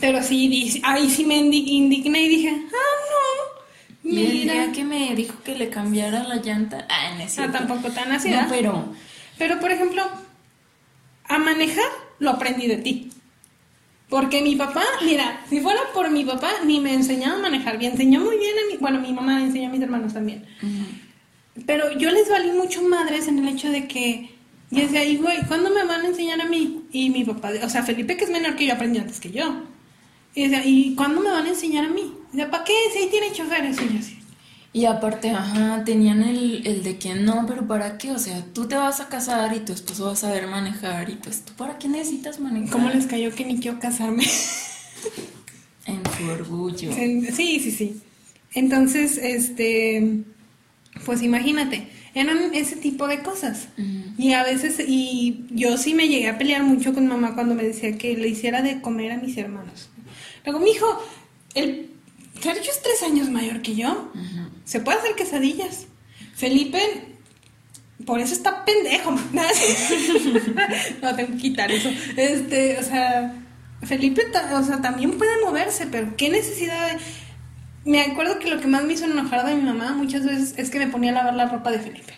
Pero 0.00 0.22
sí, 0.22 0.80
ahí 0.84 1.10
sí 1.10 1.24
me 1.24 1.36
indigné 1.36 2.22
y 2.22 2.28
dije, 2.28 2.48
ah, 2.48 3.00
no. 3.10 4.10
El 4.10 4.42
día 4.42 4.72
que 4.72 4.84
me 4.84 5.14
dijo 5.14 5.34
que 5.44 5.54
le 5.54 5.68
cambiara 5.68 6.22
la 6.22 6.36
llanta, 6.36 6.86
ah, 6.88 7.14
no 7.18 7.44
Ah, 7.44 7.52
tampoco 7.52 7.90
tan 7.90 8.12
así. 8.12 8.30
No, 8.30 8.46
pero... 8.48 8.94
Pero, 9.36 9.58
por 9.58 9.72
ejemplo, 9.72 10.02
a 11.24 11.38
manejar 11.38 11.90
lo 12.18 12.30
aprendí 12.30 12.66
de 12.66 12.76
ti. 12.76 13.10
Porque 14.10 14.42
mi 14.42 14.56
papá, 14.56 14.82
mira, 15.04 15.40
si 15.48 15.60
fuera 15.60 15.80
por 15.94 16.10
mi 16.10 16.24
papá, 16.24 16.50
ni 16.66 16.80
me 16.80 16.92
enseñaba 16.92 17.36
a 17.36 17.42
manejar 17.42 17.78
bien. 17.78 17.92
Enseñó 17.92 18.20
muy 18.20 18.36
bien 18.38 18.54
a 18.58 18.72
mi, 18.72 18.76
bueno, 18.78 19.00
mi 19.00 19.12
mamá 19.12 19.40
enseñó 19.40 19.68
a 19.68 19.72
mis 19.72 19.80
hermanos 19.80 20.12
también. 20.12 20.44
Pero 21.64 21.96
yo 21.96 22.10
les 22.10 22.28
valí 22.28 22.50
mucho 22.50 22.82
madres 22.82 23.28
en 23.28 23.38
el 23.38 23.48
hecho 23.48 23.70
de 23.70 23.86
que, 23.86 24.30
y 24.70 24.80
decía, 24.80 25.04
y 25.04 25.16
güey, 25.16 25.46
¿cuándo 25.46 25.70
me 25.70 25.84
van 25.84 26.00
a 26.00 26.08
enseñar 26.08 26.40
a 26.40 26.46
mí? 26.46 26.82
Y 26.90 27.10
mi 27.10 27.24
papá, 27.24 27.52
o 27.62 27.68
sea, 27.68 27.84
Felipe, 27.84 28.16
que 28.16 28.24
es 28.24 28.30
menor 28.30 28.56
que 28.56 28.66
yo, 28.66 28.74
aprendió 28.74 29.00
antes 29.00 29.20
que 29.20 29.30
yo. 29.30 29.62
Y 30.34 30.48
decía, 30.48 30.64
¿y 30.64 30.94
cuándo 30.96 31.20
me 31.20 31.30
van 31.30 31.46
a 31.46 31.48
enseñar 31.48 31.84
a 31.84 31.88
mí? 31.88 32.12
Y 32.32 32.36
decía, 32.36 32.50
¿para 32.50 32.64
qué? 32.64 32.72
Si 32.92 32.98
ahí 32.98 33.08
tiene 33.10 33.32
choferes. 33.32 33.80
Y 33.80 33.94
yo 33.94 33.98
así, 34.00 34.18
y 34.72 34.84
aparte, 34.84 35.30
ajá, 35.30 35.82
tenían 35.84 36.22
el, 36.22 36.66
el, 36.66 36.82
de 36.82 36.96
que 36.96 37.14
no, 37.14 37.44
pero 37.46 37.66
¿para 37.66 37.98
qué? 37.98 38.12
O 38.12 38.18
sea, 38.18 38.44
tú 38.52 38.68
te 38.68 38.76
vas 38.76 39.00
a 39.00 39.08
casar 39.08 39.54
y 39.56 39.60
tu 39.60 39.72
esposo 39.72 40.06
va 40.06 40.12
a 40.12 40.16
saber 40.16 40.46
manejar 40.46 41.10
y 41.10 41.16
pues 41.16 41.44
tú 41.44 41.52
¿para 41.54 41.76
qué 41.78 41.88
necesitas 41.88 42.38
manejar? 42.38 42.70
¿Cómo 42.70 42.88
les 42.88 43.06
cayó 43.06 43.34
que 43.34 43.44
ni 43.44 43.58
quiero 43.58 43.80
casarme? 43.80 44.24
en 45.86 46.02
su 46.16 46.30
orgullo. 46.30 46.92
Sí, 46.92 47.60
sí, 47.60 47.70
sí. 47.70 48.00
Entonces, 48.54 49.18
este, 49.18 50.22
pues 51.04 51.22
imagínate, 51.22 51.88
eran 52.14 52.54
ese 52.54 52.76
tipo 52.76 53.06
de 53.06 53.22
cosas. 53.22 53.68
Y 54.18 54.32
a 54.32 54.42
veces, 54.42 54.80
y 54.86 55.46
yo 55.50 55.78
sí 55.78 55.94
me 55.94 56.08
llegué 56.08 56.28
a 56.28 56.38
pelear 56.38 56.62
mucho 56.62 56.92
con 56.92 57.06
mamá 57.06 57.34
cuando 57.34 57.54
me 57.54 57.62
decía 57.62 57.96
que 57.96 58.16
le 58.16 58.28
hiciera 58.28 58.62
de 58.62 58.80
comer 58.80 59.12
a 59.12 59.18
mis 59.18 59.36
hermanos. 59.36 59.88
Luego, 60.44 60.60
mi 60.60 60.70
hijo, 60.70 61.02
el 61.54 61.90
Sergio 62.40 62.70
es 62.70 62.82
tres 62.82 63.02
años 63.02 63.30
mayor 63.30 63.62
que 63.62 63.74
yo. 63.74 64.12
Se 64.70 64.78
puede 64.78 64.98
hacer 64.98 65.16
quesadillas. 65.16 65.86
Felipe, 66.36 66.78
por 68.06 68.20
eso 68.20 68.32
está 68.32 68.64
pendejo. 68.64 69.10
no, 71.02 71.16
tengo 71.16 71.32
que 71.32 71.38
quitar 71.38 71.72
eso. 71.72 71.88
Este, 72.16 72.78
o 72.78 72.82
sea, 72.84 73.34
Felipe, 73.82 74.22
o 74.52 74.62
sea, 74.62 74.80
también 74.80 75.18
puede 75.18 75.44
moverse, 75.44 75.88
pero 75.88 76.16
qué 76.16 76.28
necesidad 76.28 76.86
de... 76.86 77.00
Me 77.84 78.00
acuerdo 78.00 78.38
que 78.38 78.48
lo 78.48 78.60
que 78.60 78.68
más 78.68 78.84
me 78.84 78.92
hizo 78.92 79.06
enojar 79.06 79.44
de 79.44 79.56
mi 79.56 79.62
mamá 79.62 79.92
muchas 79.94 80.24
veces 80.24 80.54
es 80.56 80.70
que 80.70 80.78
me 80.78 80.86
ponía 80.86 81.10
a 81.10 81.14
lavar 81.14 81.34
la 81.34 81.46
ropa 81.46 81.72
de 81.72 81.80
Felipe. 81.80 82.14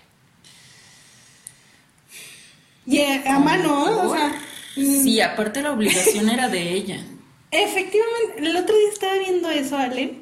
Y 2.85 3.01
a 3.01 3.39
mano, 3.39 4.11
o 4.11 4.15
sea... 4.15 4.31
Sí, 4.75 5.23
aparte 5.23 5.63
la 5.63 5.73
obligación 5.73 6.29
era 6.29 6.51
de 6.51 6.71
ella. 6.71 7.03
Efectivamente, 7.51 8.47
el 8.47 8.55
otro 8.59 8.77
día 8.77 8.89
estaba 8.93 9.15
viendo 9.15 9.49
eso, 9.49 9.79
Ale, 9.79 10.19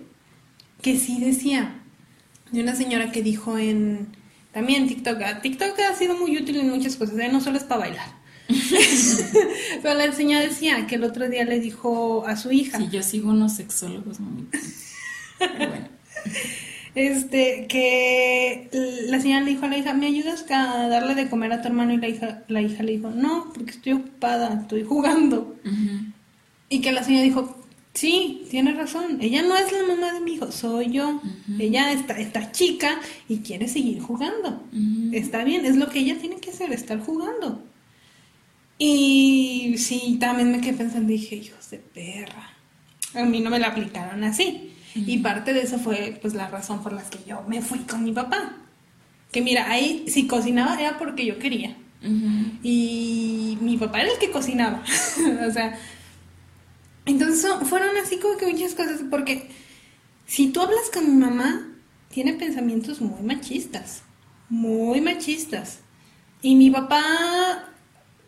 que 0.81 0.97
sí 0.97 1.19
decía, 1.19 1.80
de 2.53 2.63
una 2.63 2.75
señora 2.75 3.13
que 3.13 3.23
dijo 3.23 3.59
en, 3.59 4.09
También 4.53 4.89
TikTok. 4.89 5.21
Ah, 5.25 5.41
TikTok 5.41 5.79
ha 5.81 5.95
sido 5.95 6.17
muy 6.17 6.37
útil 6.37 6.59
en 6.59 6.71
muchas 6.71 6.97
cosas, 6.97 7.19
¿eh? 7.19 7.29
no 7.31 7.41
solo 7.41 7.59
es 7.59 7.65
para 7.65 7.81
bailar. 7.81 8.21
Pero 9.83 9.95
la 9.95 10.13
señora 10.13 10.43
decía 10.43 10.87
que 10.87 10.97
el 10.97 11.05
otro 11.05 11.29
día 11.29 11.45
le 11.45 11.61
dijo 11.61 12.27
a 12.27 12.37
su 12.37 12.51
hija. 12.51 12.79
Sí, 12.79 12.89
yo 12.91 13.03
sigo 13.03 13.31
unos 13.31 13.55
sexólogos 13.55 14.21
muy 14.21 14.47
bueno. 15.57 15.89
Este, 16.95 17.67
que 17.69 18.69
la 19.09 19.21
señora 19.21 19.45
le 19.45 19.53
dijo 19.53 19.65
a 19.65 19.69
la 19.69 19.79
hija, 19.79 19.95
¿me 19.95 20.07
ayudas 20.07 20.45
a 20.51 20.89
darle 20.89 21.15
de 21.15 21.29
comer 21.29 21.53
a 21.53 21.63
tu 21.63 21.69
hermano? 21.69 21.93
Y 21.93 21.99
la 21.99 22.09
hija, 22.09 22.43
la 22.49 22.63
hija 22.63 22.83
le 22.83 22.93
dijo, 22.93 23.11
no, 23.11 23.53
porque 23.55 23.71
estoy 23.71 23.93
ocupada, 23.93 24.61
estoy 24.63 24.83
jugando. 24.83 25.57
Y 26.69 26.81
que 26.81 26.91
la 26.93 27.05
señora 27.05 27.23
dijo, 27.23 27.60
sí, 27.95 28.47
tiene 28.51 28.73
razón, 28.75 29.19
ella 29.21 29.43
no 29.43 29.57
es 29.57 29.73
la 29.73 29.83
mamá 29.83 30.13
de 30.13 30.21
mi 30.21 30.35
hijo, 30.35 30.51
soy 30.53 30.91
yo. 30.91 31.21
Ella 31.59 31.93
está, 31.93 32.19
está 32.19 32.53
chica 32.53 33.01
y 33.29 33.39
quiere 33.39 33.69
seguir 33.69 34.01
jugando. 34.01 34.63
Está 35.13 35.45
bien, 35.45 35.65
es 35.65 35.77
lo 35.77 35.89
que 35.89 36.01
ella 36.01 36.19
tiene 36.19 36.37
que 36.37 36.51
hacer, 36.51 36.73
estar 36.73 37.01
jugando. 37.01 37.63
Y 38.79 39.75
sí, 39.77 40.17
también 40.19 40.51
me 40.51 40.61
quedé 40.61 40.73
pensando, 40.73 41.09
dije, 41.09 41.37
hijos 41.37 41.71
de 41.71 41.79
perra. 41.79 42.51
A 43.15 43.25
mí 43.25 43.41
no 43.41 43.51
me 43.51 43.59
la 43.59 43.69
aplicaron 43.69 44.25
así. 44.25 44.73
Y 44.95 45.19
parte 45.19 45.53
de 45.53 45.63
eso 45.63 45.79
fue 45.79 46.19
pues 46.21 46.35
la 46.35 46.49
razón 46.49 46.83
por 46.83 46.93
la 46.93 47.03
que 47.03 47.19
yo 47.27 47.43
me 47.47 47.61
fui 47.63 47.81
con 47.81 48.03
mi 48.03 48.13
papá. 48.13 48.57
Que 49.31 49.43
mira, 49.43 49.71
ahí 49.71 50.05
si 50.09 50.27
cocinaba 50.27 50.81
era 50.81 50.99
porque 50.99 51.27
yo 51.27 51.39
quería. 51.39 51.77
Y 52.63 53.59
mi 53.61 53.77
papá 53.77 54.01
era 54.01 54.13
el 54.13 54.19
que 54.19 54.31
cocinaba. 54.31 54.83
o 55.47 55.53
sea, 55.53 55.79
entonces 57.11 57.51
fueron 57.65 57.97
así 57.97 58.19
como 58.19 58.37
que 58.37 58.47
muchas 58.47 58.75
cosas, 58.75 59.01
porque 59.11 59.51
si 60.27 60.49
tú 60.49 60.61
hablas 60.61 60.91
con 60.93 61.11
mi 61.11 61.17
mamá, 61.25 61.67
tiene 62.09 62.35
pensamientos 62.35 63.01
muy 63.01 63.23
machistas, 63.23 64.03
muy 64.49 65.01
machistas. 65.01 65.79
Y 66.43 66.57
mi 66.57 66.71
papá 66.71 67.03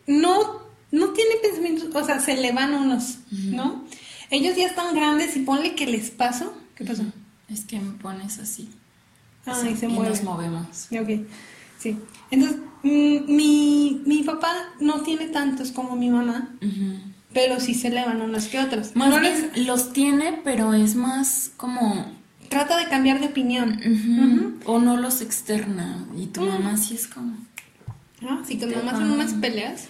no, 0.06 0.62
no 0.90 1.10
tiene 1.10 1.36
pensamientos, 1.42 1.88
o 1.94 2.04
sea, 2.04 2.20
se 2.20 2.36
le 2.36 2.52
van 2.52 2.74
unos, 2.74 3.18
¿no? 3.30 3.84
Ellos 4.30 4.56
ya 4.56 4.66
están 4.66 4.94
grandes 4.94 5.36
y 5.36 5.40
ponle 5.40 5.74
que 5.74 5.86
les 5.86 6.10
paso. 6.10 6.54
¿Qué 6.74 6.84
pasó? 6.84 7.04
Es 7.48 7.64
que 7.64 7.78
me 7.78 7.92
pones 7.92 8.38
así. 8.38 8.70
Ah, 9.44 9.60
y 9.68 9.76
se 9.76 9.86
y 9.86 9.92
nos 9.92 10.22
movemos. 10.22 10.88
Ok, 10.90 11.26
sí. 11.78 11.98
Entonces, 12.30 12.58
mm, 12.82 13.34
mi, 13.34 14.02
mi 14.06 14.22
papá 14.22 14.52
no 14.80 15.02
tiene 15.02 15.28
tantos 15.28 15.72
como 15.72 15.96
mi 15.96 16.08
mamá, 16.08 16.56
pero 17.32 17.60
sí 17.60 17.74
se 17.74 17.90
le 17.90 18.04
van 18.04 18.20
unos 18.20 18.46
que 18.46 18.58
otros. 18.58 18.94
Más 18.94 19.20
bien, 19.20 19.50
los 19.66 19.92
tiene, 19.92 20.40
pero 20.44 20.74
es 20.74 20.94
más 20.94 21.52
como... 21.56 22.12
Trata 22.48 22.76
de 22.76 22.88
cambiar 22.88 23.18
de 23.20 23.26
opinión. 23.26 24.60
O 24.66 24.78
no 24.78 24.96
los 24.96 25.22
externa. 25.22 26.06
Y 26.16 26.26
tu 26.26 26.42
mamá 26.42 26.76
sí 26.76 26.94
es 26.94 27.06
como... 27.06 27.36
Ah, 28.22 28.42
sí, 28.46 28.56
tu 28.56 28.66
mamá 28.66 28.92
son 28.92 29.10
unas 29.10 29.32
peleas. 29.34 29.88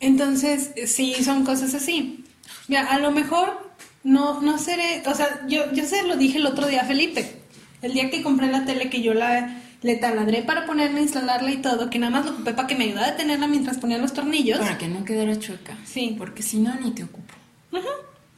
Entonces, 0.00 0.70
sí, 0.86 1.14
son 1.22 1.44
cosas 1.44 1.74
así. 1.74 2.24
Mira, 2.68 2.90
a 2.90 2.98
lo 2.98 3.10
mejor 3.10 3.70
no, 4.02 4.40
no 4.40 4.58
seré, 4.58 5.02
o 5.06 5.14
sea, 5.14 5.46
yo, 5.46 5.72
yo 5.72 5.84
se 5.84 6.02
lo 6.04 6.16
dije 6.16 6.38
el 6.38 6.46
otro 6.46 6.66
día 6.66 6.82
a 6.82 6.86
Felipe, 6.86 7.42
el 7.82 7.92
día 7.92 8.10
que 8.10 8.22
compré 8.22 8.50
la 8.50 8.64
tele 8.64 8.88
que 8.88 9.02
yo 9.02 9.12
la 9.12 9.60
le 9.82 9.96
taladré 9.96 10.42
para 10.42 10.66
ponerla, 10.66 11.00
instalarla 11.00 11.50
y 11.50 11.58
todo, 11.58 11.90
que 11.90 11.98
nada 11.98 12.10
más 12.10 12.26
lo 12.26 12.32
ocupé 12.32 12.52
para 12.52 12.68
que 12.68 12.74
me 12.74 12.84
ayudara 12.84 13.08
a 13.08 13.16
tenerla 13.16 13.46
mientras 13.46 13.78
ponía 13.78 13.98
los 13.98 14.12
tornillos. 14.12 14.58
Para 14.58 14.78
que 14.78 14.88
no 14.88 15.04
quedara 15.04 15.38
chueca. 15.38 15.76
Sí. 15.84 16.14
Porque 16.18 16.42
si 16.42 16.58
no, 16.58 16.74
ni 16.74 16.90
te 16.92 17.04
ocupo. 17.04 17.34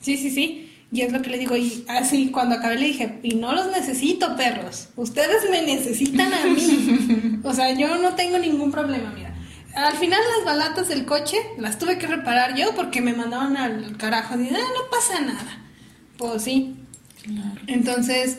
Sí, 0.01 0.17
sí, 0.17 0.31
sí. 0.31 0.69
Y 0.91 1.01
es 1.01 1.13
lo 1.13 1.23
que 1.23 1.31
le 1.31 1.39
digo, 1.39 1.57
y 1.57 1.85
así 1.89 2.31
cuando 2.31 2.57
acabé 2.57 2.77
le 2.77 2.87
dije, 2.87 3.19
y 3.23 3.37
no 3.37 3.55
los 3.55 3.71
necesito, 3.71 4.37
perros, 4.37 4.89
ustedes 4.97 5.49
me 5.51 5.63
necesitan 5.63 6.33
a 6.35 6.45
mí. 6.45 7.41
o 7.45 7.55
sea, 7.55 7.73
yo 7.73 7.97
no 7.97 8.15
tengo 8.15 8.39
ningún 8.39 8.71
problema, 8.71 9.11
mira 9.15 9.33
al 9.75 9.97
final 9.97 10.21
las 10.37 10.45
balatas 10.45 10.89
del 10.89 11.05
coche 11.05 11.37
las 11.59 11.79
tuve 11.79 11.99
que 11.99 12.07
reparar 12.07 12.55
yo 12.55 12.75
porque 12.75 13.01
me 13.01 13.15
mandaron 13.15 13.57
al 13.57 13.97
carajo. 13.97 14.37
Dije, 14.37 14.57
ah, 14.57 14.69
no 14.75 14.91
pasa 14.91 15.21
nada. 15.21 15.59
Pues 16.19 16.43
sí. 16.43 16.77
Entonces, 17.67 18.39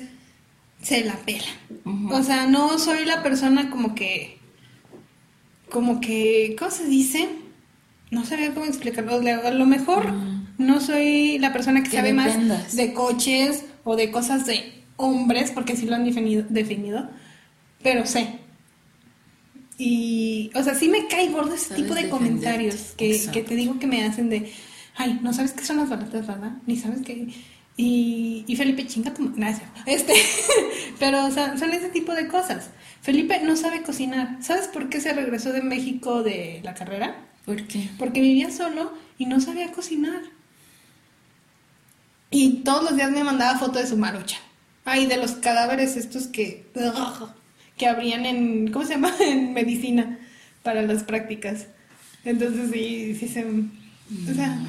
se 0.84 1.04
la 1.04 1.15
pela. 1.15 1.48
O 2.12 2.22
sea, 2.22 2.46
no 2.46 2.78
soy 2.78 3.06
la 3.06 3.24
persona 3.24 3.72
como 3.72 3.96
que. 3.96 4.38
Como 5.69 6.00
que. 6.00 6.56
¿Cómo 6.60 6.69
se 6.69 6.86
dice? 6.86 7.30
No 8.12 8.26
sabía 8.26 8.54
cómo 8.54 8.65
explicarlo. 8.65 9.15
A 9.15 9.52
lo 9.52 9.65
mejor 9.65 10.13
no 10.60 10.80
soy 10.80 11.39
la 11.39 11.52
persona 11.52 11.82
que, 11.82 11.89
sabe 11.89 12.13
más 12.13 12.76
de 12.76 12.93
coches 12.93 13.65
o 13.84 13.96
de 13.96 14.12
cosas 14.12 14.46
de 14.46 14.84
hombres, 14.98 15.50
porque 15.50 15.76
sí 15.76 15.88
lo 15.88 15.96
han 15.96 16.06
definido, 16.06 16.46
definido 16.48 17.10
pero 17.84 18.06
sé. 18.06 18.39
Y, 19.78 20.50
o 20.56 20.63
sea, 20.63 20.74
sí 20.74 20.88
me 20.88 21.08
cae 21.08 21.30
gordo 21.30 21.54
ese 21.54 21.76
tipo 21.76 21.93
de 21.93 22.10
comentarios 22.10 22.93
que, 22.98 23.46
te 23.48 23.56
digo 23.56 23.78
que 23.78 23.88
me 23.88 24.06
hacen 24.06 24.30
de, 24.30 24.52
ay, 24.96 25.19
no 25.22 25.34
sabes 25.34 25.52
qué 25.52 25.65
son 25.65 25.78
las 25.78 25.89
baratas, 25.89 26.26
¿verdad? 26.26 26.54
Ni 26.65 26.78
sabes 26.78 27.02
qué. 27.02 27.28
Y, 27.76 28.46
y 28.48 28.56
Felipe, 28.56 28.86
chinga 28.86 29.14
tu 29.14 29.34
gracias. 29.34 29.70
Este, 29.86 30.14
pero, 31.00 31.26
o 31.26 31.32
sea, 31.32 31.58
son 31.58 31.72
ese 31.72 31.90
tipo 31.90 32.14
de 32.14 32.28
cosas. 32.28 32.70
Felipe 33.02 33.40
no 33.42 33.56
sabe 33.56 33.82
cocinar. 33.82 34.38
¿Sabes 34.42 34.68
por 34.68 34.90
qué 34.90 35.02
se 35.02 35.14
regresó 35.14 35.52
de 35.52 35.62
México 35.62 36.24
de 36.24 36.62
la 36.64 36.74
carrera? 36.74 37.16
¿Por 37.46 37.68
qué? 37.68 37.90
Porque 37.98 38.22
vivía 38.22 38.52
solo 38.52 38.94
y 39.18 39.26
no 39.26 39.40
sabía 39.40 39.72
cocinar. 39.72 40.22
Y 42.30 42.64
todos 42.64 42.84
los 42.84 42.96
días 42.96 43.12
me 43.12 43.24
mandaba 43.24 43.60
foto 43.60 43.80
de 43.80 43.88
su 43.88 43.98
marucha. 43.98 44.38
Ay, 44.86 45.06
de 45.06 45.18
los 45.18 45.34
cadáveres 45.34 45.98
estos 45.98 46.28
que 46.28 46.66
que 47.78 47.88
abrían 47.88 48.26
en, 48.26 48.72
¿cómo 48.72 48.86
se 48.86 48.94
llama? 48.94 49.14
En 49.20 49.54
medicina 49.54 50.20
para 50.62 50.82
las 50.82 51.04
prácticas. 51.04 51.68
Entonces 52.24 52.70
sí, 52.72 53.16
sí 53.16 53.28
se... 53.28 53.44
O 53.44 54.34
sea, 54.36 54.60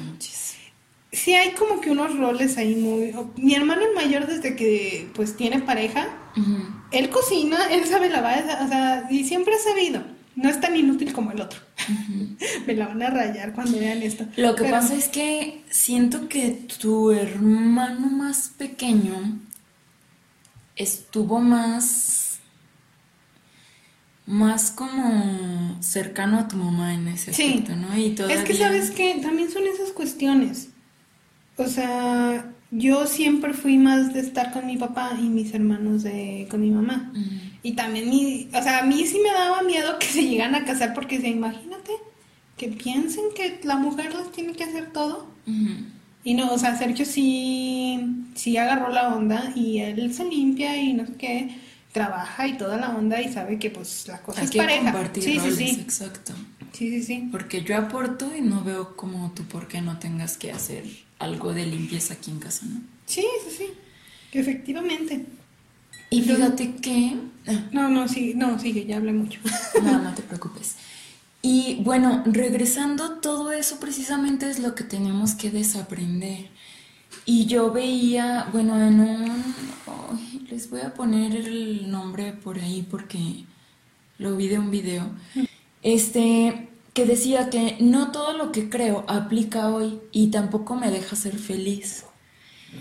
sí 1.15 1.33
hay 1.33 1.51
como 1.51 1.81
que 1.81 1.89
unos 1.89 2.17
roles 2.17 2.57
ahí 2.57 2.75
muy... 2.75 3.13
Mi 3.37 3.55
hermano 3.55 3.81
el 3.83 3.95
mayor 3.95 4.27
desde 4.27 4.55
que 4.55 5.09
pues 5.13 5.35
tiene 5.35 5.59
pareja, 5.59 6.07
él 6.91 7.09
cocina, 7.09 7.57
él 7.71 7.85
sabe 7.85 8.09
lavar, 8.09 8.43
o 8.63 8.67
sea, 8.67 9.07
y 9.09 9.23
siempre 9.23 9.55
ha 9.55 9.59
sabido. 9.59 10.03
No 10.35 10.49
es 10.49 10.59
tan 10.59 10.75
inútil 10.75 11.13
como 11.13 11.31
el 11.31 11.39
otro. 11.39 11.59
Me 12.67 12.73
la 12.73 12.87
van 12.87 13.01
a 13.01 13.09
rayar 13.09 13.53
cuando 13.53 13.79
vean 13.79 14.03
esto. 14.03 14.25
Lo 14.35 14.55
que 14.55 14.65
pasa 14.65 14.93
es 14.93 15.07
que 15.07 15.63
siento 15.69 16.27
que 16.27 16.49
tu 16.79 17.11
hermano 17.11 18.07
más 18.07 18.51
pequeño 18.57 19.39
estuvo 20.75 21.39
más 21.39 22.39
más 24.25 24.71
como 24.71 25.77
cercano 25.81 26.39
a 26.39 26.47
tu 26.47 26.57
mamá 26.57 26.95
en 26.95 27.07
ese 27.07 27.31
aspecto, 27.31 27.75
¿no? 27.75 27.95
Y 27.95 28.15
Es 28.29 28.43
que 28.43 28.55
sabes 28.55 28.89
que 28.91 29.19
también 29.21 29.51
son 29.51 29.63
esas 29.67 29.91
cuestiones. 29.91 30.69
O 31.57 31.67
sea, 31.67 32.51
yo 32.71 33.07
siempre 33.07 33.53
fui 33.53 33.77
más 33.77 34.13
de 34.13 34.19
estar 34.19 34.51
con 34.51 34.65
mi 34.65 34.77
papá 34.77 35.17
y 35.19 35.23
mis 35.23 35.53
hermanos 35.53 36.03
de 36.03 36.47
con 36.49 36.61
mi 36.61 36.71
mamá. 36.71 37.13
Y 37.63 37.73
también 37.73 38.09
mi, 38.09 38.49
o 38.53 38.61
sea, 38.61 38.79
a 38.79 38.83
mí 38.83 39.05
sí 39.05 39.19
me 39.23 39.31
daba 39.31 39.61
miedo 39.63 39.97
que 39.99 40.07
se 40.07 40.23
llegan 40.23 40.55
a 40.55 40.65
casar 40.65 40.93
porque 40.93 41.19
se 41.19 41.29
imagínate 41.29 41.91
que 42.57 42.67
piensen 42.69 43.25
que 43.35 43.59
la 43.63 43.75
mujer 43.75 44.13
les 44.13 44.31
tiene 44.31 44.53
que 44.53 44.63
hacer 44.63 44.91
todo. 44.91 45.27
Y 46.23 46.33
no, 46.33 46.51
o 46.51 46.57
sea, 46.57 46.77
Sergio 46.77 47.05
sí, 47.05 47.99
sí 48.33 48.57
agarró 48.57 48.89
la 48.89 49.15
onda 49.15 49.53
y 49.55 49.79
él 49.79 50.13
se 50.13 50.25
limpia 50.25 50.75
y 50.75 50.93
no 50.93 51.05
sé 51.05 51.13
qué 51.13 51.55
trabaja 51.91 52.47
y 52.47 52.57
toda 52.57 52.77
la 52.77 52.89
onda 52.89 53.21
y 53.21 53.31
sabe 53.31 53.57
que 53.57 53.69
pues 53.69 54.05
la 54.07 54.21
cosa 54.21 54.41
es 54.41 54.51
pareja. 54.51 54.91
Compartir 54.91 55.23
sí, 55.23 55.39
sí, 55.39 55.51
sí. 55.51 55.79
Exacto. 55.79 56.33
Sí, 56.73 56.89
sí, 56.89 57.03
sí. 57.03 57.29
Porque 57.31 57.61
yo 57.61 57.77
aporto 57.77 58.35
y 58.35 58.41
no 58.41 58.63
veo 58.63 58.97
como 58.97 59.31
tú 59.31 59.43
por 59.43 59.69
qué 59.69 59.81
no 59.81 59.97
tengas 59.97 60.37
que 60.37 60.51
hacer 60.51 60.83
algo 61.19 61.53
de 61.53 61.65
limpieza 61.65 62.15
aquí 62.15 62.31
en 62.31 62.39
casa, 62.39 62.65
¿no? 62.65 62.81
Sí, 63.05 63.25
sí, 63.43 63.55
sí. 63.57 63.67
Efectivamente. 64.31 65.25
Y 66.09 66.21
fíjate 66.21 66.75
que... 66.75 67.17
No, 67.71 67.89
no, 67.89 68.07
sí, 68.07 68.33
no, 68.35 68.59
sigue, 68.59 68.85
ya 68.85 68.97
hablé 68.97 69.13
mucho. 69.13 69.39
No, 69.83 70.01
no 70.01 70.13
te 70.13 70.21
preocupes. 70.21 70.75
Y 71.41 71.75
bueno, 71.83 72.23
regresando, 72.25 73.19
todo 73.19 73.51
eso 73.51 73.79
precisamente 73.79 74.49
es 74.49 74.59
lo 74.59 74.73
que 74.73 74.83
tenemos 74.83 75.35
que 75.35 75.51
desaprender. 75.51 76.49
Y 77.25 77.45
yo 77.45 77.71
veía, 77.71 78.49
bueno, 78.51 78.81
en 78.81 78.99
un... 78.99 79.43
les 80.49 80.69
voy 80.69 80.81
a 80.81 80.93
poner 80.93 81.35
el 81.35 81.89
nombre 81.91 82.33
por 82.33 82.59
ahí 82.59 82.85
porque 82.89 83.45
lo 84.17 84.35
vi 84.35 84.47
de 84.47 84.59
un 84.59 84.71
video. 84.71 85.07
Este, 85.83 86.69
que 86.95 87.05
decía 87.05 87.49
que 87.49 87.75
no 87.81 88.13
todo 88.13 88.33
lo 88.37 88.53
que 88.53 88.69
creo 88.69 89.03
aplica 89.07 89.67
hoy 89.67 89.99
y 90.13 90.27
tampoco 90.27 90.75
me 90.75 90.89
deja 90.89 91.17
ser 91.17 91.37
feliz. 91.37 92.05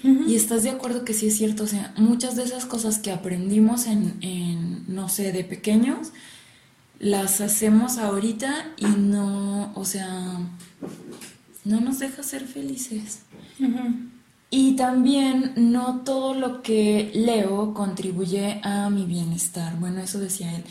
Y 0.05 0.37
estás 0.37 0.63
de 0.63 0.71
acuerdo 0.71 1.05
que 1.05 1.15
sí 1.15 1.27
es 1.27 1.37
cierto, 1.37 1.65
o 1.65 1.67
sea, 1.67 1.93
muchas 1.97 2.37
de 2.37 2.45
esas 2.45 2.65
cosas 2.65 2.99
que 2.99 3.11
aprendimos 3.11 3.87
en, 3.87 4.17
en, 4.23 4.85
no 4.93 5.09
sé, 5.09 5.33
de 5.33 5.45
pequeños, 5.45 6.13
las 6.99 7.41
hacemos 7.41 7.99
ahorita 7.99 8.73
y 8.77 8.87
no, 8.87 9.73
o 9.75 9.85
sea, 9.85 10.39
no 11.65 11.81
nos 11.81 11.99
deja 11.99 12.23
ser 12.23 12.45
felices. 12.45 13.23
Y 14.51 14.77
también 14.77 15.55
no 15.57 16.03
todo 16.05 16.35
lo 16.35 16.63
que 16.63 17.11
leo 17.15 17.75
contribuye 17.75 18.61
a 18.63 18.91
mi 18.91 19.07
bienestar. 19.07 19.77
Bueno, 19.81 20.01
eso 20.01 20.21
decía 20.21 20.55
él. 20.55 20.65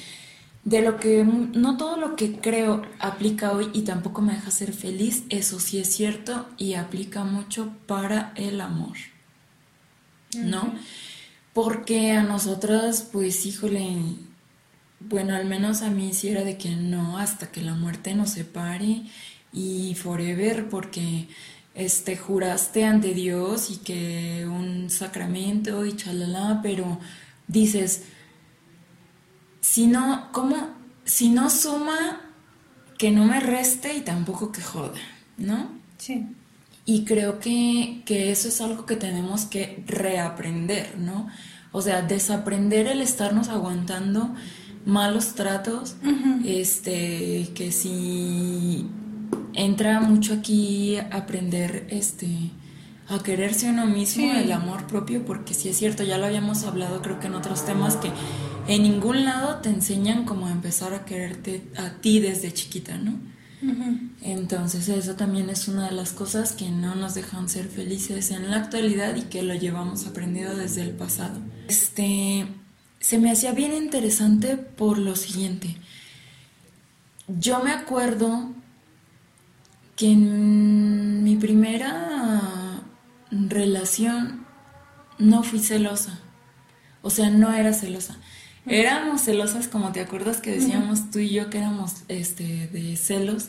De 0.65 0.81
lo 0.81 0.97
que 0.97 1.23
no 1.25 1.77
todo 1.77 1.97
lo 1.97 2.15
que 2.15 2.39
creo 2.39 2.83
aplica 2.99 3.51
hoy 3.51 3.69
y 3.73 3.81
tampoco 3.81 4.21
me 4.21 4.33
deja 4.33 4.49
ser 4.51 4.73
feliz, 4.73 5.23
eso 5.29 5.59
sí 5.59 5.79
es 5.79 5.93
cierto 5.93 6.47
y 6.57 6.75
aplica 6.75 7.23
mucho 7.23 7.73
para 7.85 8.31
el 8.35 8.61
amor. 8.61 8.97
¿No? 10.35 10.73
Porque 11.53 12.11
a 12.11 12.23
nosotras, 12.23 13.07
pues 13.11 13.45
híjole, 13.45 13.97
bueno, 14.99 15.35
al 15.35 15.45
menos 15.45 15.81
a 15.81 15.89
mí 15.89 16.11
sí 16.13 16.29
era 16.29 16.43
de 16.43 16.57
que 16.57 16.71
no, 16.71 17.19
hasta 17.19 17.51
que 17.51 17.61
la 17.61 17.75
muerte 17.75 18.15
nos 18.15 18.31
separe 18.31 19.03
y 19.51 19.95
forever, 19.95 20.69
porque 20.69 21.27
este 21.75 22.17
juraste 22.17 22.85
ante 22.85 23.13
Dios 23.13 23.69
y 23.69 23.77
que 23.77 24.47
un 24.47 24.89
sacramento 24.89 25.85
y 25.85 25.95
chalala, 25.95 26.61
pero 26.63 26.99
dices, 27.47 28.03
si 29.63 29.87
no, 29.87 30.27
¿cómo? 30.33 30.57
Si 31.05 31.29
no 31.29 31.49
suma, 31.49 32.19
que 32.97 33.11
no 33.11 33.23
me 33.23 33.39
reste 33.39 33.95
y 33.95 34.01
tampoco 34.01 34.51
que 34.51 34.61
joda, 34.61 34.99
¿no? 35.37 35.69
Sí. 35.97 36.25
Y 36.85 37.05
creo 37.05 37.39
que, 37.39 38.01
que 38.05 38.29
eso 38.29 38.49
es 38.49 38.59
algo 38.59 38.85
que 38.85 38.97
tenemos 38.97 39.45
que 39.45 39.81
reaprender, 39.87 40.97
¿no? 40.99 41.29
O 41.71 41.81
sea, 41.81 42.01
desaprender 42.01 42.87
el 42.87 43.01
estarnos 43.01 43.47
aguantando 43.47 44.35
malos 44.85 45.33
tratos, 45.33 45.95
este, 46.45 47.49
que 47.55 47.71
si 47.71 48.85
entra 49.53 50.01
mucho 50.01 50.33
aquí 50.33 50.97
aprender, 51.09 51.87
este, 51.89 52.51
a 53.07 53.19
quererse 53.19 53.69
uno 53.69 53.85
mismo, 53.85 54.29
el 54.33 54.51
amor 54.51 54.87
propio, 54.87 55.25
porque 55.25 55.53
si 55.53 55.69
es 55.69 55.77
cierto, 55.77 56.03
ya 56.03 56.17
lo 56.17 56.25
habíamos 56.25 56.65
hablado 56.65 57.01
creo 57.01 57.21
que 57.21 57.27
en 57.27 57.35
otros 57.35 57.65
temas, 57.65 57.95
que 57.95 58.11
en 58.67 58.83
ningún 58.83 59.25
lado 59.25 59.57
te 59.57 59.69
enseñan 59.69 60.25
cómo 60.25 60.47
empezar 60.49 60.93
a 60.93 61.05
quererte 61.05 61.63
a 61.77 61.91
ti 62.01 62.19
desde 62.19 62.53
chiquita, 62.53 62.97
¿no? 62.97 63.19
Entonces 64.21 64.89
eso 64.89 65.15
también 65.15 65.49
es 65.49 65.67
una 65.67 65.87
de 65.87 65.95
las 65.95 66.11
cosas 66.11 66.51
que 66.51 66.69
no 66.69 66.95
nos 66.95 67.13
dejan 67.13 67.47
ser 67.47 67.67
felices 67.67 68.31
en 68.31 68.51
la 68.51 68.57
actualidad 68.57 69.15
y 69.15 69.23
que 69.23 69.41
lo 69.41 69.53
llevamos 69.53 70.05
aprendido 70.05 70.55
desde 70.55 70.81
el 70.81 70.91
pasado. 70.91 71.39
Este, 71.69 72.45
se 72.99 73.19
me 73.19 73.31
hacía 73.31 73.53
bien 73.53 73.73
interesante 73.73 74.57
por 74.57 74.97
lo 74.97 75.15
siguiente. 75.15 75.77
Yo 77.27 77.63
me 77.63 77.71
acuerdo 77.71 78.51
que 79.95 80.11
en 80.11 81.23
mi 81.23 81.37
primera 81.37 82.83
relación 83.31 84.45
no 85.19 85.43
fui 85.43 85.59
celosa. 85.59 86.19
O 87.01 87.09
sea, 87.09 87.29
no 87.29 87.53
era 87.53 87.73
celosa. 87.73 88.17
Éramos 88.65 89.21
celosas, 89.21 89.67
como 89.67 89.91
te 89.91 89.99
acuerdas 89.99 90.39
que 90.39 90.51
decíamos 90.51 91.11
tú 91.11 91.19
y 91.19 91.29
yo 91.29 91.49
que 91.49 91.57
éramos 91.57 92.03
este 92.07 92.67
de 92.67 92.95
celos, 92.95 93.47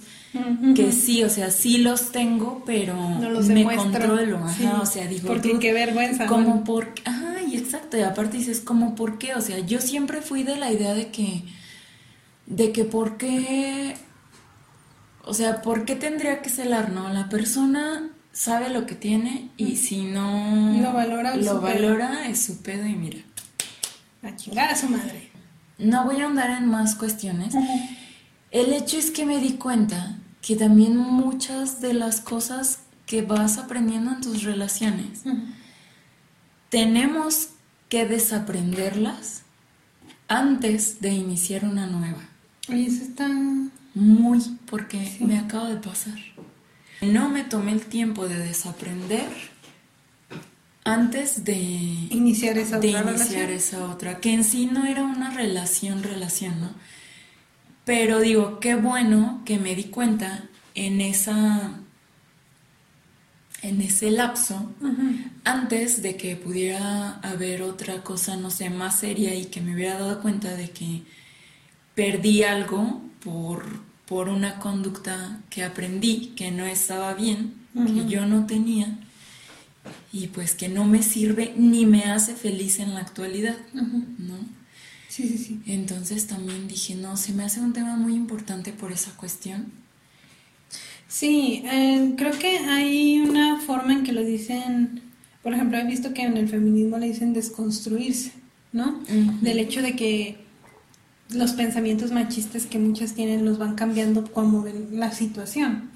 que 0.75 0.91
sí, 0.91 1.23
o 1.23 1.31
sea, 1.31 1.51
sí 1.51 1.79
los 1.79 2.11
tengo, 2.11 2.63
pero 2.67 2.97
me 3.47 3.65
controlo, 3.77 4.39
ajá, 4.39 4.81
o 4.81 4.87
sea, 4.87 5.07
digo, 5.07 5.29
porque 5.29 5.59
qué 5.61 5.73
vergüenza. 5.73 6.27
Como 6.27 6.65
por, 6.65 6.93
ajá, 7.05 7.37
y 7.49 7.57
exacto, 7.57 7.97
y 7.97 8.01
aparte 8.01 8.39
dices, 8.39 8.61
como 8.61 8.97
por 8.97 9.19
qué, 9.19 9.35
o 9.35 9.41
sea, 9.41 9.61
yo 9.61 9.81
siempre 9.81 10.21
fui 10.21 10.43
de 10.43 10.57
la 10.57 10.73
idea 10.73 10.95
de 10.95 11.11
que 11.11 11.45
de 12.47 12.73
que 12.73 12.85
por 12.85 13.17
qué 13.17 13.97
o 15.27 15.33
sea, 15.35 15.63
¿por 15.63 15.85
qué 15.85 15.97
tendría 15.97 16.43
que 16.43 16.51
celar, 16.51 16.91
no? 16.91 17.09
La 17.09 17.29
persona 17.29 18.11
sabe 18.33 18.69
lo 18.69 18.85
que 18.87 18.95
tiene 18.95 19.51
y 19.57 19.77
si 19.77 20.05
no 20.05 20.77
lo 20.83 20.93
valora, 20.93 21.37
lo 21.37 21.61
valora 21.61 22.29
es 22.29 22.43
su 22.43 22.63
pedo 22.63 22.87
y 22.87 22.95
mira. 22.95 23.19
A 24.25 24.37
chingar 24.37 24.71
a 24.71 24.77
su 24.77 24.89
madre. 24.89 25.31
No 25.79 26.05
voy 26.05 26.21
a 26.21 26.27
andar 26.27 26.51
en 26.51 26.69
más 26.69 26.95
cuestiones. 26.95 27.55
El 28.51 28.73
hecho 28.73 28.97
es 28.97 29.11
que 29.11 29.27
me 29.27 29.39
di 29.39 29.55
cuenta 29.55 30.17
que 30.41 30.57
también 30.57 30.97
muchas 30.97 31.81
de 31.81 31.95
las 31.95 32.21
cosas 32.21 32.81
que 33.07 33.23
vas 33.23 33.59
aprendiendo 33.59 34.13
en 34.13 34.21
tus 34.21 34.45
relaciones, 34.45 35.23
tenemos 36.71 37.51
que 37.89 38.07
desaprenderlas 38.07 39.43
antes 40.29 41.01
de 41.01 41.11
iniciar 41.11 41.65
una 41.65 41.87
nueva. 41.87 42.23
Oye, 42.69 42.87
eso 42.87 43.03
está 43.05 43.29
muy, 43.95 44.41
porque 44.67 45.17
me 45.21 45.39
acaba 45.39 45.69
de 45.69 45.77
pasar. 45.77 46.19
No 47.03 47.29
me 47.29 47.45
tomé 47.45 47.73
el 47.73 47.85
tiempo 47.85 48.27
de 48.27 48.39
desaprender 48.39 49.54
antes 50.85 51.45
de 51.45 51.55
iniciar 51.55 52.59
esa 52.59 52.79
de 52.79 52.95
otra 52.95 53.13
iniciar 53.13 53.51
esa 53.51 53.87
otra, 53.87 54.21
que 54.21 54.33
en 54.33 54.45
sí 54.45 54.67
no 54.67 54.85
era 54.85 55.03
una 55.03 55.31
relación, 55.31 56.03
relación, 56.03 56.61
¿no? 56.61 56.71
Pero 57.85 58.21
digo, 58.21 58.61
qué 58.61 58.77
bueno 58.77 59.43
que 59.45 59.59
me 59.59 59.75
di 59.75 59.85
cuenta 59.85 60.45
en 60.75 61.01
esa 61.01 61.81
en 63.63 63.81
ese 63.81 64.11
lapso 64.11 64.71
antes 65.45 66.03
de 66.03 66.17
que 66.17 66.37
pudiera 66.37 67.15
haber 67.21 67.63
otra 67.63 68.03
cosa, 68.03 68.37
no 68.37 68.51
sé, 68.51 68.69
más 68.69 69.01
seria 69.01 69.35
y 69.35 69.47
que 69.47 69.63
me 69.63 69.75
hubiera 69.75 69.99
dado 69.99 70.21
cuenta 70.21 70.55
de 70.55 70.69
que 70.69 71.03
perdí 71.95 72.43
algo 72.43 73.01
por, 73.25 73.81
por 74.05 74.29
una 74.29 74.59
conducta 74.59 75.41
que 75.49 75.65
aprendí 75.65 76.35
que 76.37 76.51
no 76.51 76.67
estaba 76.67 77.15
bien, 77.15 77.55
que 77.75 78.07
yo 78.07 78.27
no 78.27 78.47
tenía 78.47 78.99
y 80.13 80.29
pues 80.29 80.55
que 80.55 80.69
no 80.69 80.85
me 80.85 81.03
sirve 81.03 81.55
ni 81.57 81.87
me 81.87 82.05
hace 82.05 82.35
feliz 82.35 82.79
en 82.79 82.95
la 82.95 83.01
actualidad, 83.01 83.57
¿no? 83.73 84.37
Sí, 85.09 85.29
sí, 85.29 85.39
sí. 85.39 85.61
Entonces 85.67 86.27
también 86.27 86.67
dije, 86.67 86.95
no, 86.95 87.17
se 87.17 87.33
me 87.33 87.45
hace 87.45 87.61
un 87.61 87.73
tema 87.73 87.97
muy 87.97 88.15
importante 88.15 88.73
por 88.73 88.93
esa 88.93 89.13
cuestión. 89.17 89.73
Sí, 91.07 91.63
eh, 91.67 92.15
creo 92.17 92.37
que 92.39 92.59
hay 92.59 93.21
una 93.21 93.61
forma 93.61 93.93
en 93.93 94.03
que 94.03 94.13
lo 94.13 94.25
dicen, 94.25 95.03
por 95.43 95.55
ejemplo, 95.55 95.79
he 95.79 95.85
visto 95.85 96.13
que 96.15 96.23
en 96.23 96.37
el 96.37 96.49
feminismo 96.49 96.99
le 96.99 97.07
dicen 97.07 97.33
desconstruirse, 97.33 98.33
¿no? 98.73 99.01
Del 99.41 99.59
hecho 99.59 99.83
de 99.83 99.95
que 99.95 100.39
los 101.31 101.53
pensamientos 101.53 102.11
machistas 102.11 102.67
que 102.67 102.79
muchas 102.79 103.15
tienen 103.15 103.45
los 103.45 103.59
van 103.59 103.75
cambiando 103.75 104.25
como 104.33 104.63
ven 104.63 104.89
la 104.93 105.13
situación, 105.13 105.91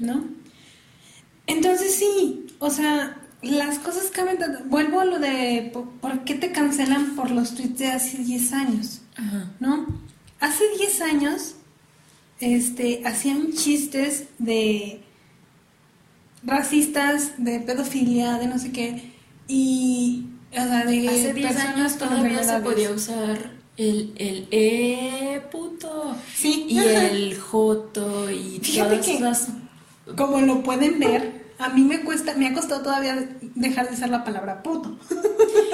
¿no? 0.00 0.24
Entonces 1.46 1.94
sí, 1.94 2.46
o 2.58 2.70
sea, 2.70 3.20
las 3.44 3.78
cosas 3.78 4.10
cambian. 4.10 4.68
Vuelvo 4.68 5.00
a 5.00 5.04
lo 5.04 5.18
de 5.18 5.72
por 6.00 6.24
qué 6.24 6.34
te 6.34 6.52
cancelan 6.52 7.14
por 7.16 7.30
los 7.30 7.54
tweets 7.54 7.78
de 7.78 7.86
hace 7.88 8.18
10 8.18 8.52
años, 8.52 9.00
¿no? 9.60 9.86
Hace 10.40 10.64
10 10.78 11.00
años 11.02 11.54
este, 12.40 13.02
hacían 13.06 13.52
chistes 13.52 14.24
de 14.38 15.00
racistas, 16.42 17.32
de 17.38 17.60
pedofilia, 17.60 18.34
de 18.34 18.46
no 18.46 18.58
sé 18.58 18.72
qué, 18.72 19.12
y... 19.48 20.26
O 20.52 20.54
sea, 20.54 20.84
de 20.84 21.08
hace 21.08 21.34
10 21.34 21.56
años 21.56 21.98
todavía 21.98 22.44
se 22.44 22.60
podía 22.60 22.92
usar 22.92 23.50
el, 23.76 24.12
el 24.16 24.48
E 24.50 25.42
puto. 25.50 26.16
Sí. 26.34 26.66
Y 26.68 26.78
el 26.78 27.38
Joto 27.38 28.30
y 28.30 28.60
Fíjate 28.62 29.00
que, 29.00 29.20
como 30.16 30.40
lo 30.40 30.62
pueden 30.62 30.98
ver, 30.98 31.33
a 31.58 31.68
mí 31.68 31.82
me 31.82 32.00
cuesta, 32.00 32.34
me 32.34 32.46
ha 32.48 32.54
costado 32.54 32.82
todavía 32.82 33.28
dejar 33.54 33.88
de 33.88 33.94
usar 33.94 34.10
la 34.10 34.24
palabra 34.24 34.62
puto. 34.62 34.96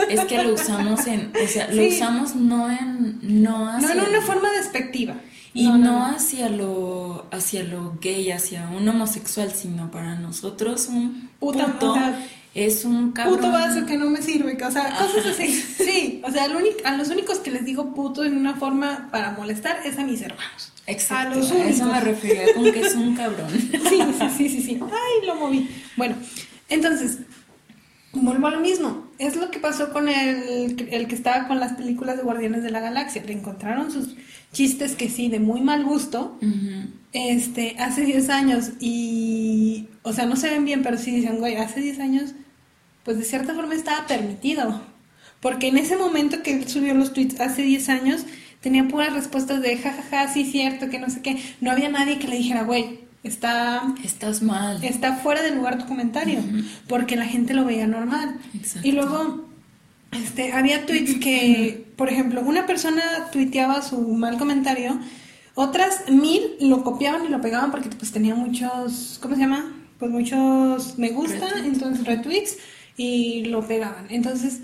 Es 0.08 0.24
que 0.24 0.42
lo 0.42 0.54
usamos 0.54 1.06
en, 1.06 1.32
o 1.32 1.48
sea, 1.48 1.70
lo 1.70 1.86
usamos 1.86 2.34
no 2.34 2.70
en, 2.70 3.18
no 3.22 3.68
hacia, 3.68 3.94
No 3.94 4.02
en 4.02 4.08
una 4.10 4.20
forma 4.22 4.50
despectiva. 4.52 5.14
Y 5.52 5.68
no, 5.68 6.04
hacia 6.04 6.48
lo, 6.48 7.26
hacia 7.32 7.64
lo 7.64 7.96
gay, 8.00 8.30
hacia 8.30 8.68
un 8.68 8.88
homosexual, 8.88 9.50
sino 9.52 9.90
para 9.90 10.14
nosotros 10.14 10.86
un 10.88 11.28
puto 11.40 11.66
es 12.54 12.84
un 12.84 13.12
cabrón. 13.12 13.36
Puto 13.36 13.52
vaso 13.52 13.86
que 13.86 13.96
no 13.96 14.10
me 14.10 14.22
sirve, 14.22 14.56
o 14.62 14.70
sea, 14.70 14.96
cosas 14.96 15.26
así. 15.26 15.52
Sí, 15.52 16.22
o 16.24 16.30
sea, 16.30 16.44
a 16.84 16.96
los 16.96 17.08
únicos 17.08 17.38
que 17.38 17.50
les 17.50 17.64
digo 17.64 17.94
puto 17.94 18.24
en 18.24 18.36
una 18.36 18.54
forma 18.54 19.08
para 19.10 19.32
molestar 19.32 19.80
es 19.84 19.98
a 19.98 20.04
mis 20.04 20.20
hermanos. 20.22 20.72
Exacto, 20.86 21.34
a, 21.34 21.36
los 21.36 21.50
eso 21.52 21.86
me 21.86 22.00
refería 22.00 22.52
con 22.54 22.64
que 22.64 22.80
es 22.80 22.94
un 22.94 23.14
cabrón. 23.14 23.48
Sí, 23.88 24.02
sí, 24.36 24.48
sí, 24.48 24.62
sí, 24.62 24.80
Ay, 24.82 25.26
lo 25.26 25.36
moví. 25.36 25.68
Bueno, 25.96 26.16
entonces, 26.68 27.18
vuelvo 28.12 28.48
a 28.48 28.50
lo 28.50 28.60
mismo. 28.60 29.08
Es 29.18 29.36
lo 29.36 29.50
que 29.50 29.60
pasó 29.60 29.92
con 29.92 30.08
el, 30.08 30.88
el 30.90 31.06
que 31.06 31.14
estaba 31.14 31.46
con 31.46 31.60
las 31.60 31.74
películas 31.74 32.16
de 32.16 32.22
Guardianes 32.22 32.62
de 32.62 32.70
la 32.70 32.80
Galaxia. 32.80 33.22
Le 33.24 33.32
encontraron 33.32 33.92
sus 33.92 34.16
chistes 34.52 34.96
que 34.96 35.08
sí, 35.08 35.28
de 35.28 35.38
muy 35.38 35.60
mal 35.60 35.84
gusto, 35.84 36.38
este, 37.12 37.76
hace 37.78 38.04
10 38.04 38.28
años 38.30 38.70
y, 38.80 39.88
o 40.02 40.12
sea, 40.12 40.26
no 40.26 40.36
se 40.36 40.50
ven 40.50 40.64
bien, 40.64 40.82
pero 40.82 40.98
sí 40.98 41.12
dicen, 41.12 41.38
güey, 41.38 41.56
hace 41.56 41.80
10 41.80 42.00
años, 42.00 42.34
pues 43.04 43.18
de 43.18 43.24
cierta 43.24 43.54
forma 43.54 43.74
estaba 43.74 44.06
permitido. 44.06 44.80
Porque 45.40 45.68
en 45.68 45.78
ese 45.78 45.96
momento 45.96 46.42
que 46.42 46.52
él 46.52 46.68
subió 46.68 46.94
los 46.94 47.12
tweets 47.12 47.40
hace 47.40 47.62
10 47.62 47.88
años, 47.88 48.26
tenía 48.60 48.86
puras 48.88 49.12
respuestas 49.12 49.62
de 49.62 49.78
jajaja, 49.78 50.26
ja, 50.26 50.32
sí, 50.32 50.44
cierto, 50.44 50.90
que 50.90 50.98
no 50.98 51.08
sé 51.08 51.22
qué. 51.22 51.42
No 51.60 51.70
había 51.70 51.88
nadie 51.88 52.18
que 52.18 52.28
le 52.28 52.36
dijera, 52.36 52.62
güey, 52.64 53.00
está... 53.22 53.82
Estás 54.04 54.42
mal. 54.42 54.82
Está 54.84 55.16
fuera 55.16 55.42
de 55.42 55.54
lugar 55.54 55.78
tu 55.78 55.86
comentario, 55.86 56.40
porque 56.88 57.16
la 57.16 57.24
gente 57.24 57.54
lo 57.54 57.64
veía 57.64 57.86
normal. 57.86 58.38
Y 58.82 58.92
luego 58.92 59.48
este, 60.12 60.52
había 60.52 60.86
tweets 60.86 61.18
que, 61.20 61.86
por 61.96 62.08
ejemplo, 62.08 62.42
una 62.42 62.66
persona 62.66 63.02
tuiteaba 63.32 63.80
su 63.82 63.98
mal 63.98 64.38
comentario, 64.38 64.98
otras 65.54 66.08
mil 66.10 66.42
lo 66.60 66.82
copiaban 66.82 67.24
y 67.24 67.28
lo 67.28 67.40
pegaban 67.40 67.70
porque 67.70 67.88
pues 67.90 68.12
tenía 68.12 68.34
muchos, 68.34 69.18
¿cómo 69.22 69.34
se 69.34 69.42
llama? 69.42 69.72
Pues 69.98 70.10
muchos 70.10 70.98
me 70.98 71.10
gusta, 71.10 71.48
entonces 71.64 72.06
retweets 72.06 72.56
y 73.00 73.44
lo 73.46 73.66
pegaban. 73.66 74.06
Entonces, 74.10 74.60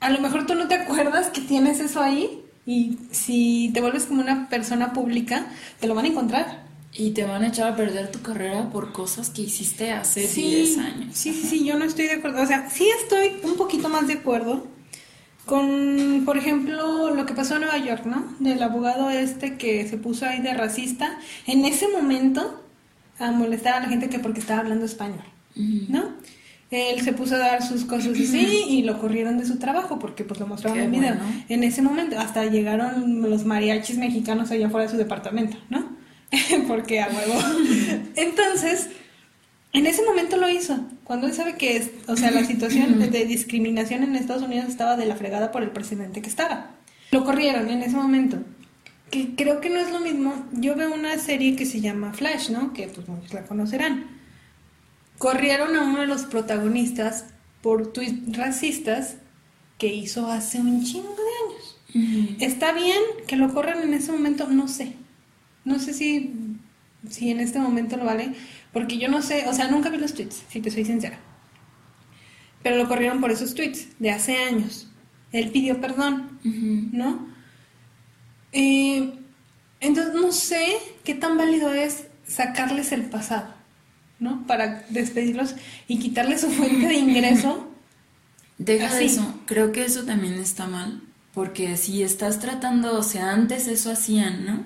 a 0.00 0.10
lo 0.10 0.18
mejor 0.20 0.46
tú 0.46 0.56
no 0.56 0.66
te 0.66 0.74
acuerdas 0.74 1.28
que 1.28 1.40
tienes 1.40 1.78
eso 1.78 2.02
ahí 2.02 2.42
y 2.66 2.98
si 3.12 3.70
te 3.72 3.80
vuelves 3.80 4.06
como 4.06 4.20
una 4.20 4.48
persona 4.48 4.92
pública, 4.92 5.46
te 5.78 5.86
lo 5.86 5.94
van 5.94 6.06
a 6.06 6.08
encontrar. 6.08 6.66
Y 6.92 7.12
te 7.12 7.24
van 7.24 7.44
a 7.44 7.48
echar 7.48 7.72
a 7.72 7.76
perder 7.76 8.10
tu 8.10 8.20
carrera 8.20 8.68
por 8.70 8.90
cosas 8.92 9.30
que 9.30 9.42
hiciste 9.42 9.92
hace 9.92 10.26
10 10.26 10.78
años. 10.78 11.16
Sí, 11.16 11.32
sí, 11.32 11.46
sí, 11.48 11.64
yo 11.64 11.78
no 11.78 11.84
estoy 11.84 12.06
de 12.06 12.14
acuerdo. 12.14 12.42
O 12.42 12.46
sea, 12.46 12.68
sí 12.68 12.86
estoy 13.00 13.30
un 13.44 13.54
poquito 13.54 13.88
más 13.88 14.08
de 14.08 14.14
acuerdo 14.14 14.66
con, 15.46 16.22
por 16.26 16.36
ejemplo, 16.36 17.14
lo 17.14 17.26
que 17.26 17.32
pasó 17.32 17.54
en 17.54 17.62
Nueva 17.62 17.78
York, 17.78 18.04
¿no? 18.06 18.34
Del 18.40 18.60
abogado 18.60 19.08
este 19.08 19.56
que 19.56 19.88
se 19.88 19.98
puso 19.98 20.26
ahí 20.26 20.42
de 20.42 20.52
racista. 20.52 21.16
En 21.46 21.64
ese 21.64 21.86
momento 21.86 22.60
a 23.20 23.30
molestar 23.30 23.74
a 23.74 23.80
la 23.80 23.88
gente 23.88 24.08
que 24.08 24.18
porque 24.18 24.40
estaba 24.40 24.60
hablando 24.60 24.84
español, 24.84 25.24
¿no? 25.54 26.10
Él 26.72 27.02
se 27.02 27.12
puso 27.12 27.34
a 27.34 27.38
dar 27.38 27.62
sus 27.62 27.84
cosas 27.84 28.12
así 28.12 28.64
y 28.66 28.82
lo 28.82 28.98
corrieron 28.98 29.36
de 29.36 29.44
su 29.44 29.58
trabajo 29.58 29.98
porque 29.98 30.24
pues 30.24 30.40
lo 30.40 30.46
mostraron 30.46 30.80
en 30.80 30.90
video. 30.90 31.16
En 31.50 31.64
ese 31.64 31.82
momento 31.82 32.18
hasta 32.18 32.46
llegaron 32.46 33.20
los 33.28 33.44
mariachis 33.44 33.98
mexicanos 33.98 34.50
allá 34.50 34.68
afuera 34.68 34.86
de 34.86 34.92
su 34.92 34.96
departamento, 34.96 35.58
¿no? 35.68 35.96
porque 36.68 37.00
a 37.00 37.08
huevo. 37.08 37.38
Entonces, 38.16 38.88
en 39.74 39.86
ese 39.86 40.02
momento 40.02 40.38
lo 40.38 40.48
hizo, 40.48 40.78
cuando 41.04 41.26
él 41.26 41.34
sabe 41.34 41.56
que, 41.56 41.76
es, 41.76 41.90
o 42.06 42.16
sea, 42.16 42.30
la 42.30 42.44
situación 42.44 42.98
de 42.98 43.24
discriminación 43.26 44.02
en 44.02 44.16
Estados 44.16 44.42
Unidos 44.42 44.68
estaba 44.68 44.96
de 44.96 45.04
la 45.04 45.16
fregada 45.16 45.52
por 45.52 45.62
el 45.62 45.72
presidente 45.72 46.22
que 46.22 46.30
estaba. 46.30 46.70
Lo 47.10 47.24
corrieron 47.24 47.68
en 47.68 47.82
ese 47.82 47.96
momento. 47.96 48.38
Que 49.10 49.34
creo 49.34 49.60
que 49.60 49.68
no 49.68 49.78
es 49.78 49.90
lo 49.90 50.00
mismo. 50.00 50.46
Yo 50.52 50.74
veo 50.74 50.94
una 50.94 51.18
serie 51.18 51.54
que 51.54 51.66
se 51.66 51.82
llama 51.82 52.14
Flash, 52.14 52.48
¿no? 52.48 52.72
Que 52.72 52.88
pues 52.88 53.06
muchos 53.06 53.34
la 53.34 53.44
conocerán. 53.44 54.21
Corrieron 55.22 55.76
a 55.76 55.84
uno 55.84 56.00
de 56.00 56.08
los 56.08 56.24
protagonistas 56.24 57.26
por 57.60 57.92
tweets 57.92 58.36
racistas 58.36 59.18
que 59.78 59.86
hizo 59.86 60.26
hace 60.26 60.58
un 60.58 60.82
chingo 60.82 61.14
de 61.14 62.02
años. 62.02 62.36
¿Está 62.40 62.72
bien 62.72 62.98
que 63.28 63.36
lo 63.36 63.54
corran 63.54 63.84
en 63.84 63.94
ese 63.94 64.10
momento? 64.10 64.48
No 64.48 64.66
sé. 64.66 64.96
No 65.64 65.78
sé 65.78 65.94
si, 65.94 66.34
si 67.08 67.30
en 67.30 67.38
este 67.38 67.60
momento 67.60 67.96
lo 67.96 68.04
vale, 68.04 68.34
porque 68.72 68.98
yo 68.98 69.08
no 69.08 69.22
sé, 69.22 69.48
o 69.48 69.54
sea, 69.54 69.68
nunca 69.68 69.90
vi 69.90 69.98
los 69.98 70.12
tweets, 70.12 70.42
si 70.48 70.60
te 70.60 70.72
soy 70.72 70.84
sincera. 70.84 71.20
Pero 72.64 72.76
lo 72.76 72.88
corrieron 72.88 73.20
por 73.20 73.30
esos 73.30 73.54
tweets 73.54 73.90
de 74.00 74.10
hace 74.10 74.38
años. 74.38 74.88
Él 75.30 75.50
pidió 75.52 75.80
perdón, 75.80 76.40
¿no? 76.42 77.28
Eh, 78.50 79.12
entonces, 79.78 80.14
no 80.14 80.32
sé 80.32 80.78
qué 81.04 81.14
tan 81.14 81.38
válido 81.38 81.72
es 81.72 82.08
sacarles 82.26 82.90
el 82.90 83.02
pasado, 83.02 83.54
¿no? 84.22 84.46
Para 84.46 84.84
despedirlos 84.88 85.54
y 85.88 85.98
quitarles 85.98 86.40
su 86.40 86.50
fuente 86.50 86.86
de 86.86 86.94
ingreso. 86.94 87.68
Deja 88.58 88.94
de 88.94 89.04
eso, 89.06 89.34
creo 89.46 89.72
que 89.72 89.84
eso 89.84 90.04
también 90.04 90.34
está 90.34 90.66
mal, 90.66 91.02
porque 91.34 91.76
si 91.76 92.02
estás 92.02 92.38
tratando, 92.38 92.96
o 92.96 93.02
sea, 93.02 93.32
antes 93.32 93.66
eso 93.66 93.90
hacían, 93.90 94.46
¿no? 94.46 94.64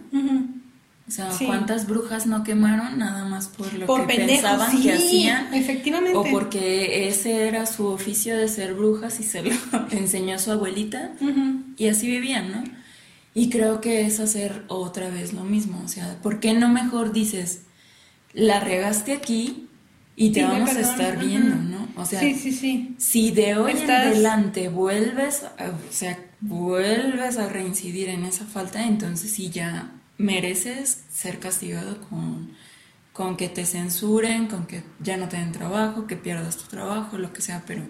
O 1.09 1.11
sea, 1.11 1.31
¿cuántas 1.47 1.87
brujas 1.87 2.27
no 2.27 2.43
quemaron 2.43 2.99
nada 2.99 3.25
más 3.25 3.47
por 3.49 3.73
lo 3.73 3.87
que 3.87 4.15
pensaban 4.17 4.83
que 4.83 4.93
hacían? 4.93 5.55
Efectivamente. 5.55 6.19
O 6.19 6.25
porque 6.25 7.09
ese 7.09 7.47
era 7.47 7.65
su 7.65 7.87
oficio 7.87 8.37
de 8.37 8.49
ser 8.49 8.75
brujas 8.75 9.21
y 9.21 9.23
se 9.23 9.43
lo 9.43 9.53
enseñó 9.93 10.35
a 10.35 10.39
su 10.39 10.51
abuelita 10.51 11.13
y 11.79 11.89
así 11.89 12.09
vivían, 12.09 12.51
¿no? 12.51 12.65
Y 13.35 13.51
creo 13.51 13.81
que 13.81 14.05
es 14.05 14.19
hacer 14.19 14.65
otra 14.67 15.09
vez 15.09 15.33
lo 15.33 15.45
mismo. 15.45 15.81
O 15.85 15.89
sea, 15.89 16.19
¿por 16.23 16.41
qué 16.41 16.55
no 16.55 16.69
mejor 16.69 17.13
dices, 17.13 17.63
la 18.37 18.61
regaste 18.61 19.15
aquí 19.15 19.67
y 20.15 20.31
te 20.31 20.45
vamos 20.45 20.71
a 20.71 20.81
estar 20.81 21.19
viendo, 21.19 21.57
¿no? 21.57 21.89
O 21.97 22.05
sea, 22.05 22.21
si 22.99 23.31
de 23.31 23.57
hoy 23.57 23.73
en 23.73 23.91
adelante 23.91 24.69
vuelves, 24.69 25.43
o 25.45 25.93
sea, 25.93 26.19
vuelves 26.41 27.39
a 27.39 27.49
reincidir 27.49 28.11
en 28.11 28.25
esa 28.25 28.45
falta, 28.45 28.85
entonces 28.85 29.31
sí 29.31 29.51
ya 29.51 29.91
mereces 30.19 31.05
ser 31.11 31.39
castigado 31.39 32.01
con, 32.09 32.53
con 33.15 33.39
que 33.39 33.49
te 33.49 33.65
censuren, 33.65 34.49
con 34.49 34.67
que 34.67 34.83
ya 35.01 35.17
no 35.17 35.29
te 35.29 35.39
den 35.39 35.53
trabajo, 35.53 36.07
que 36.07 36.17
pierdas 36.17 36.59
tu 36.59 36.69
trabajo, 36.69 37.17
lo 37.17 37.33
que 37.33 37.41
sea, 37.41 37.65
pero 37.67 37.83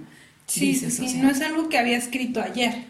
sí, 0.47 0.75
sí, 0.75 1.19
no 1.19 1.31
es 1.31 1.41
algo 1.41 1.69
que 1.69 1.79
había 1.79 1.97
escrito 1.97 2.41
ayer, 2.41 2.87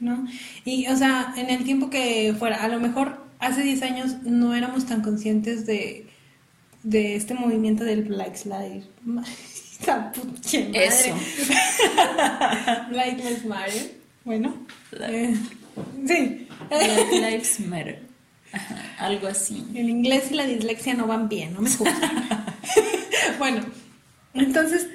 ¿no? 0.00 0.26
Y, 0.64 0.88
o 0.88 0.96
sea, 0.96 1.34
en 1.36 1.50
el 1.50 1.62
tiempo 1.62 1.88
que 1.88 2.34
fuera, 2.36 2.64
a 2.64 2.68
lo 2.68 2.80
mejor 2.80 3.24
hace 3.38 3.62
10 3.62 3.82
años 3.82 4.22
no 4.22 4.54
éramos 4.54 4.86
tan 4.86 5.02
conscientes 5.02 5.66
de, 5.66 6.08
de 6.86 7.16
este 7.16 7.34
movimiento 7.34 7.82
del 7.84 8.04
Black 8.04 8.44
Lives 8.44 8.86
Eso. 10.72 11.14
Black 12.90 13.18
Lives 13.18 13.44
Matter. 13.44 13.94
Bueno. 14.24 14.54
Eh, 15.00 15.36
sí. 16.06 16.48
Black 16.70 17.12
Lives 17.12 17.60
Matter 17.60 18.06
algo 18.98 19.26
así. 19.26 19.66
El 19.74 19.90
inglés 19.90 20.30
y 20.30 20.34
la 20.34 20.46
dislexia 20.46 20.94
no 20.94 21.06
van 21.06 21.28
bien, 21.28 21.52
no 21.52 21.60
me 21.60 21.68
bueno, 23.38 23.60
entonces, 24.32 24.86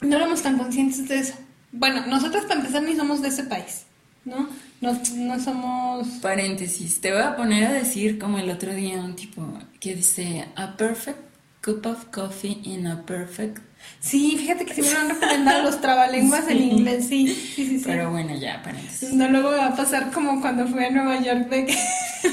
no 0.00 0.16
éramos 0.16 0.42
tan 0.42 0.58
conscientes 0.58 1.08
de 1.08 1.20
eso. 1.20 1.34
Bueno, 1.72 2.04
nosotros 2.06 2.44
para 2.44 2.60
empezar 2.60 2.82
ni 2.82 2.96
somos 2.96 3.22
de 3.22 3.28
ese 3.28 3.44
país, 3.44 3.84
¿no? 4.24 4.48
No, 4.80 4.98
no 5.16 5.40
somos... 5.40 6.08
Paréntesis, 6.22 7.00
te 7.00 7.12
voy 7.12 7.22
a 7.22 7.36
poner 7.36 7.66
a 7.66 7.72
decir 7.72 8.18
como 8.18 8.38
el 8.38 8.50
otro 8.50 8.74
día 8.74 8.98
un 8.98 9.14
tipo 9.14 9.42
que 9.78 9.94
dice, 9.94 10.46
a 10.56 10.76
perfect 10.76 11.18
cup 11.62 11.86
of 11.86 12.06
coffee 12.06 12.60
in 12.64 12.86
a 12.86 13.04
perfect 13.04 13.58
Sí, 14.00 14.36
fíjate 14.38 14.64
que 14.64 14.74
si 14.74 14.82
me 14.82 14.90
lo 14.90 14.98
han 14.98 15.08
recomendado 15.10 15.62
los 15.62 15.80
trabalenguas 15.80 16.48
en 16.48 16.58
inglés, 16.58 17.06
sí, 17.08 17.28
sí, 17.28 17.78
sí, 17.78 17.82
Pero 17.84 18.10
bueno, 18.10 18.34
ya, 18.34 18.62
paréntesis. 18.62 19.12
No, 19.12 19.28
luego 19.28 19.50
va 19.50 19.66
a 19.66 19.76
pasar 19.76 20.10
como 20.10 20.40
cuando 20.40 20.66
fui 20.66 20.84
a 20.84 20.90
Nueva 20.90 21.20
York 21.22 21.48
de 21.48 21.74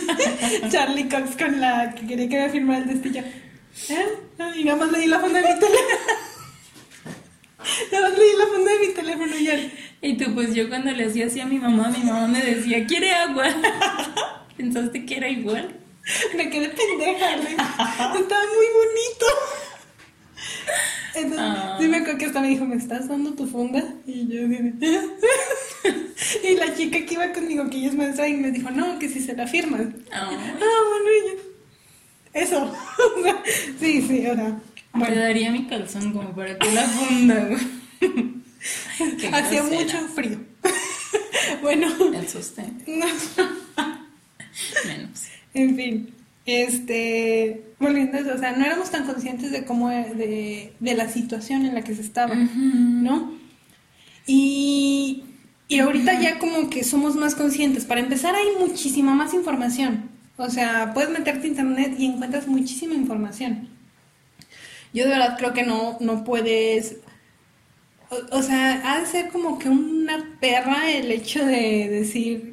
Charlie 0.70 1.10
Cox 1.10 1.36
con 1.36 1.60
la 1.60 1.94
que 1.94 2.08
quería 2.08 2.30
que 2.30 2.40
me 2.40 2.50
firmara 2.50 2.80
el 2.80 2.88
destillo. 2.88 3.22
¿Eh? 3.90 4.06
Y 4.56 4.64
nada 4.64 4.78
más 4.78 4.92
leí 4.92 5.08
la 5.08 5.20
funda 5.20 5.42
de 5.42 5.54
mi 5.54 5.60
teléfono. 5.60 5.98
nada 7.92 8.10
más 8.10 8.18
leí 8.18 8.38
la 8.38 8.48
funda 8.48 8.72
de 8.72 8.88
mi 8.88 8.94
teléfono 8.94 9.38
y 9.38 9.48
Y 10.02 10.18
tú, 10.18 10.34
pues 10.34 10.54
yo 10.54 10.70
cuando 10.70 10.92
le 10.92 11.06
hacía 11.06 11.26
así 11.26 11.40
a 11.40 11.46
mi 11.46 11.58
mamá, 11.58 11.90
mi 11.90 12.04
mamá 12.04 12.28
me 12.28 12.42
decía, 12.42 12.86
¿quiere 12.86 13.12
agua? 13.14 13.46
¿Pensaste 14.58 15.06
que 15.06 15.18
era 15.18 15.30
igual? 15.30 15.76
Me 16.36 16.50
quedé 16.50 16.70
pendeja, 16.70 17.38
güey. 17.38 17.54
Estaba 17.54 18.44
muy 18.44 18.68
bonito. 18.76 19.26
Entonces, 21.16 21.40
ah. 21.40 21.78
sí 21.80 21.88
me 21.88 21.98
acuerdo 21.98 22.20
que 22.20 22.26
hasta 22.26 22.42
me 22.42 22.50
dijo, 22.50 22.66
¿me 22.66 22.76
estás 22.76 23.08
dando 23.08 23.34
tu 23.34 23.48
funda? 23.48 23.84
Y 24.06 24.28
yo 24.28 24.48
dije, 24.48 24.74
y 26.44 26.56
la 26.56 26.76
chica 26.76 27.06
que 27.06 27.14
iba 27.16 27.34
conmigo, 27.34 27.70
que 27.70 27.78
ella 27.78 27.88
es 27.88 27.96
maestra, 27.96 28.28
y 28.28 28.36
me 28.36 28.52
dijo, 28.52 28.70
no, 28.70 29.00
que 29.00 29.10
si 29.10 29.20
se 29.20 29.36
la 29.36 29.48
firman. 29.48 29.96
Ah, 30.12 30.30
ah 30.30 30.80
bueno, 30.90 31.40
y 32.34 32.40
Eso. 32.40 32.74
sí, 33.80 34.02
sí, 34.02 34.26
ahora. 34.28 34.60
Bueno. 34.94 35.14
Te 35.14 35.20
daría 35.20 35.52
mi 35.52 35.66
calzón 35.68 36.14
como 36.14 36.36
para 36.36 36.58
que 36.58 36.72
la 36.72 36.84
funda, 36.84 37.50
Hacía 39.34 39.64
mucho 39.64 39.98
frío. 40.10 40.40
bueno. 41.62 41.88
El 42.14 42.28
sostén. 42.28 42.84
Menos. 44.86 45.24
En 45.54 45.76
fin. 45.76 46.14
Este, 46.46 47.74
volviendo 47.78 48.18
o 48.34 48.38
sea, 48.38 48.54
no 48.54 48.66
éramos 48.66 48.90
tan 48.90 49.06
conscientes 49.06 49.52
de 49.52 49.66
cómo, 49.66 49.90
de, 49.90 50.74
de 50.80 50.94
la 50.94 51.10
situación 51.10 51.66
en 51.66 51.76
la 51.76 51.82
que 51.82 51.94
se 51.94 52.02
estaba, 52.02 52.36
¿no? 52.36 53.34
Y, 54.26 55.26
y 55.68 55.80
ahorita 55.80 56.22
ya 56.22 56.40
como 56.40 56.70
que 56.70 56.86
somos 56.86 57.16
más 57.16 57.36
conscientes. 57.36 57.84
Para 57.84 58.00
empezar 58.00 58.34
hay 58.36 58.48
muchísima 58.66 59.14
más 59.14 59.34
información. 59.34 60.10
O 60.38 60.50
sea, 60.50 60.94
puedes 60.94 61.10
meterte 61.10 61.48
a 61.48 61.50
internet 61.50 61.96
y 61.98 62.06
encuentras 62.06 62.48
muchísima 62.48 62.94
información. 62.94 63.68
Yo 64.94 65.04
de 65.04 65.10
verdad 65.10 65.36
creo 65.38 65.54
que 65.54 65.64
no, 65.64 65.98
no 66.00 66.24
puedes... 66.24 66.98
O, 68.10 68.38
o 68.38 68.42
sea, 68.42 68.82
ha 68.86 69.00
de 69.00 69.06
ser 69.06 69.30
como 69.30 69.60
que 69.60 69.70
una 69.70 70.38
perra 70.40 70.90
el 70.92 71.12
hecho 71.12 71.46
de 71.46 71.90
decir, 71.90 72.52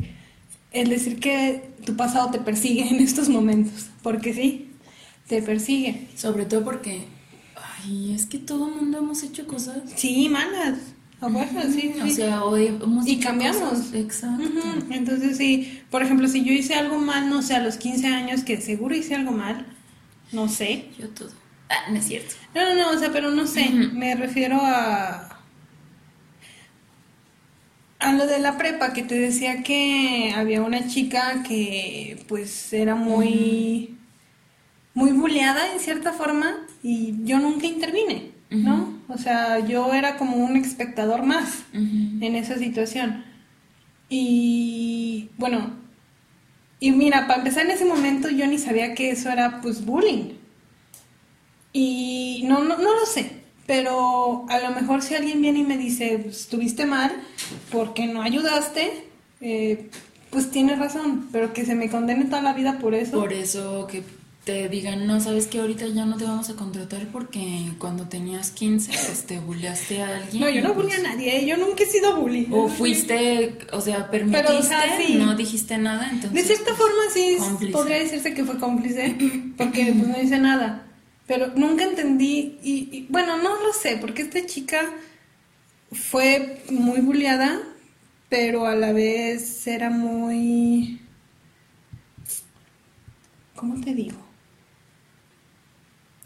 el 0.72 0.88
decir 0.88 1.20
que 1.20 1.70
tu 1.84 1.96
pasado 1.96 2.30
te 2.30 2.38
persigue 2.38 2.88
en 2.88 2.96
estos 2.96 3.28
momentos, 3.28 3.86
porque 4.02 4.34
sí, 4.34 4.70
te 5.28 5.42
persigue. 5.42 6.08
Sobre 6.16 6.44
todo 6.44 6.64
porque, 6.64 7.04
ay, 7.82 8.14
es 8.14 8.26
que 8.26 8.38
todo 8.38 8.68
mundo 8.68 8.98
hemos 8.98 9.22
hecho 9.22 9.46
cosas. 9.46 9.78
Sí, 9.96 10.28
malas. 10.28 10.78
A 11.20 11.28
sí, 11.70 11.94
O 12.02 12.08
sea, 12.08 12.44
hoy 12.44 12.66
hemos 12.66 13.06
Y 13.06 13.18
cambiamos. 13.18 13.94
Exacto. 13.94 14.44
Entonces, 14.90 15.38
sí, 15.38 15.80
por 15.90 16.02
ejemplo, 16.02 16.28
si 16.28 16.44
yo 16.44 16.52
hice 16.52 16.74
algo 16.74 16.98
mal, 16.98 17.30
no 17.30 17.40
sé, 17.40 17.54
a 17.54 17.62
los 17.62 17.76
15 17.78 18.08
años, 18.08 18.42
que 18.42 18.60
seguro 18.60 18.94
hice 18.94 19.14
algo 19.14 19.32
mal, 19.32 19.66
no 20.32 20.48
sé. 20.48 20.86
Yo 20.98 21.08
todo. 21.08 21.30
Ah, 21.70 21.90
no 21.90 21.96
es 21.96 22.04
cierto. 22.04 22.34
No, 22.54 22.62
no, 22.62 22.74
no, 22.74 22.90
o 22.90 22.98
sea, 22.98 23.10
pero 23.10 23.30
no 23.30 23.46
sé, 23.46 23.70
me 23.70 24.14
refiero 24.16 24.58
a 24.60 25.33
a 28.04 28.12
lo 28.12 28.26
de 28.26 28.38
la 28.38 28.58
prepa, 28.58 28.92
que 28.92 29.02
te 29.02 29.18
decía 29.18 29.62
que 29.62 30.34
había 30.36 30.60
una 30.60 30.86
chica 30.86 31.42
que 31.42 32.22
pues 32.28 32.70
era 32.74 32.94
muy, 32.94 33.96
muy 34.92 35.12
bulleada 35.12 35.72
en 35.72 35.80
cierta 35.80 36.12
forma 36.12 36.66
y 36.82 37.14
yo 37.24 37.38
nunca 37.38 37.66
intervine, 37.66 38.32
¿no? 38.50 39.00
O 39.08 39.16
sea, 39.16 39.60
yo 39.60 39.94
era 39.94 40.18
como 40.18 40.36
un 40.36 40.54
espectador 40.58 41.22
más 41.22 41.64
en 41.72 42.36
esa 42.36 42.58
situación. 42.58 43.24
Y 44.10 45.30
bueno, 45.38 45.72
y 46.80 46.90
mira, 46.90 47.26
para 47.26 47.38
empezar 47.38 47.64
en 47.64 47.70
ese 47.70 47.86
momento 47.86 48.28
yo 48.28 48.46
ni 48.46 48.58
sabía 48.58 48.94
que 48.94 49.12
eso 49.12 49.30
era 49.30 49.62
pues 49.62 49.82
bullying. 49.82 50.34
Y 51.72 52.44
no, 52.46 52.62
no, 52.62 52.76
no 52.76 52.94
lo 52.94 53.06
sé, 53.06 53.43
pero 53.66 54.44
a 54.48 54.58
lo 54.60 54.70
mejor 54.70 55.02
si 55.02 55.14
alguien 55.14 55.40
viene 55.40 55.60
y 55.60 55.64
me 55.64 55.78
dice, 55.78 56.20
pues, 56.22 56.40
estuviste 56.40 56.86
mal 56.86 57.12
porque 57.70 58.06
no 58.06 58.22
ayudaste, 58.22 59.04
eh, 59.40 59.88
pues 60.30 60.50
tiene 60.50 60.76
razón, 60.76 61.28
pero 61.32 61.52
que 61.52 61.64
se 61.64 61.74
me 61.74 61.88
condene 61.88 62.24
toda 62.24 62.42
la 62.42 62.52
vida 62.52 62.78
por 62.78 62.94
eso. 62.94 63.18
Por 63.18 63.32
eso 63.32 63.86
que 63.86 64.02
te 64.44 64.68
digan, 64.68 65.06
no, 65.06 65.20
sabes 65.20 65.46
que 65.46 65.58
ahorita 65.58 65.86
ya 65.86 66.04
no 66.04 66.18
te 66.18 66.24
vamos 66.24 66.50
a 66.50 66.54
contratar 66.54 67.06
porque 67.10 67.70
cuando 67.78 68.08
tenías 68.08 68.50
15, 68.50 68.92
pues 68.92 69.24
te 69.24 69.38
bulleaste 69.38 70.02
a 70.02 70.16
alguien. 70.16 70.42
No, 70.42 70.50
yo 70.50 70.60
no 70.60 70.74
pues 70.74 70.86
bulleé 70.86 70.98
a 70.98 71.14
nadie, 71.14 71.46
yo 71.46 71.56
nunca 71.56 71.84
he 71.84 71.86
sido 71.86 72.16
bully. 72.16 72.48
O 72.50 72.68
fuiste, 72.68 73.56
o 73.72 73.80
sea, 73.80 74.10
permitiste, 74.10 75.14
no 75.14 75.34
dijiste 75.34 75.78
nada, 75.78 76.10
entonces... 76.10 76.32
De 76.32 76.42
cierta 76.42 76.74
pues, 76.76 76.78
forma 76.78 77.58
sí, 77.58 77.68
podría 77.72 77.98
decirse 77.98 78.34
que 78.34 78.44
fue 78.44 78.58
cómplice, 78.58 79.16
porque 79.56 79.94
pues 79.96 80.08
no 80.08 80.20
hice 80.20 80.38
nada. 80.38 80.82
Pero 81.26 81.48
nunca 81.56 81.84
entendí, 81.84 82.58
y, 82.62 83.06
bueno, 83.10 83.36
no 83.38 83.60
lo 83.62 83.72
sé, 83.72 83.96
porque 84.00 84.22
esta 84.22 84.44
chica 84.46 84.80
fue 85.92 86.62
muy 86.70 87.00
bulleada, 87.00 87.60
pero 88.28 88.66
a 88.66 88.74
la 88.74 88.92
vez 88.92 89.66
era 89.66 89.90
muy... 89.90 91.00
¿Cómo 93.54 93.80
te 93.80 93.94
digo? 93.94 94.18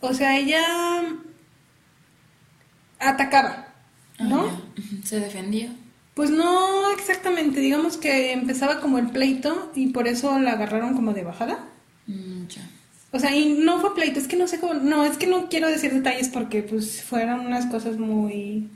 O 0.01 0.13
sea, 0.15 0.37
ella 0.39 0.63
atacaba, 2.99 3.75
¿no? 4.19 4.47
Ah, 4.47 4.61
Se 5.05 5.21
defendía. 5.21 5.75
Pues 6.15 6.31
no 6.31 6.91
exactamente, 6.93 7.61
digamos 7.61 7.97
que 7.97 8.33
empezaba 8.33 8.81
como 8.81 8.99
el 8.99 9.11
pleito 9.11 9.71
y 9.75 9.89
por 9.89 10.09
eso 10.09 10.39
la 10.41 10.53
agarraron 10.53 10.95
como 10.95 11.13
de 11.15 11.23
bajada. 11.25 11.69
O 13.11 13.19
sea, 13.19 13.35
y 13.35 13.55
no 13.65 13.81
fue 13.81 13.95
pleito, 13.95 14.21
es 14.21 14.29
que 14.29 14.37
no 14.37 14.47
sé 14.47 14.61
cómo, 14.61 14.75
no, 14.75 15.03
es 15.05 15.17
que 15.17 15.27
no 15.27 15.49
quiero 15.49 15.69
decir 15.69 15.95
detalles 15.95 16.29
porque 16.29 16.63
pues 16.63 17.03
fueron 17.03 17.41
unas 17.41 17.65
cosas 17.67 17.97
muy... 17.97 18.69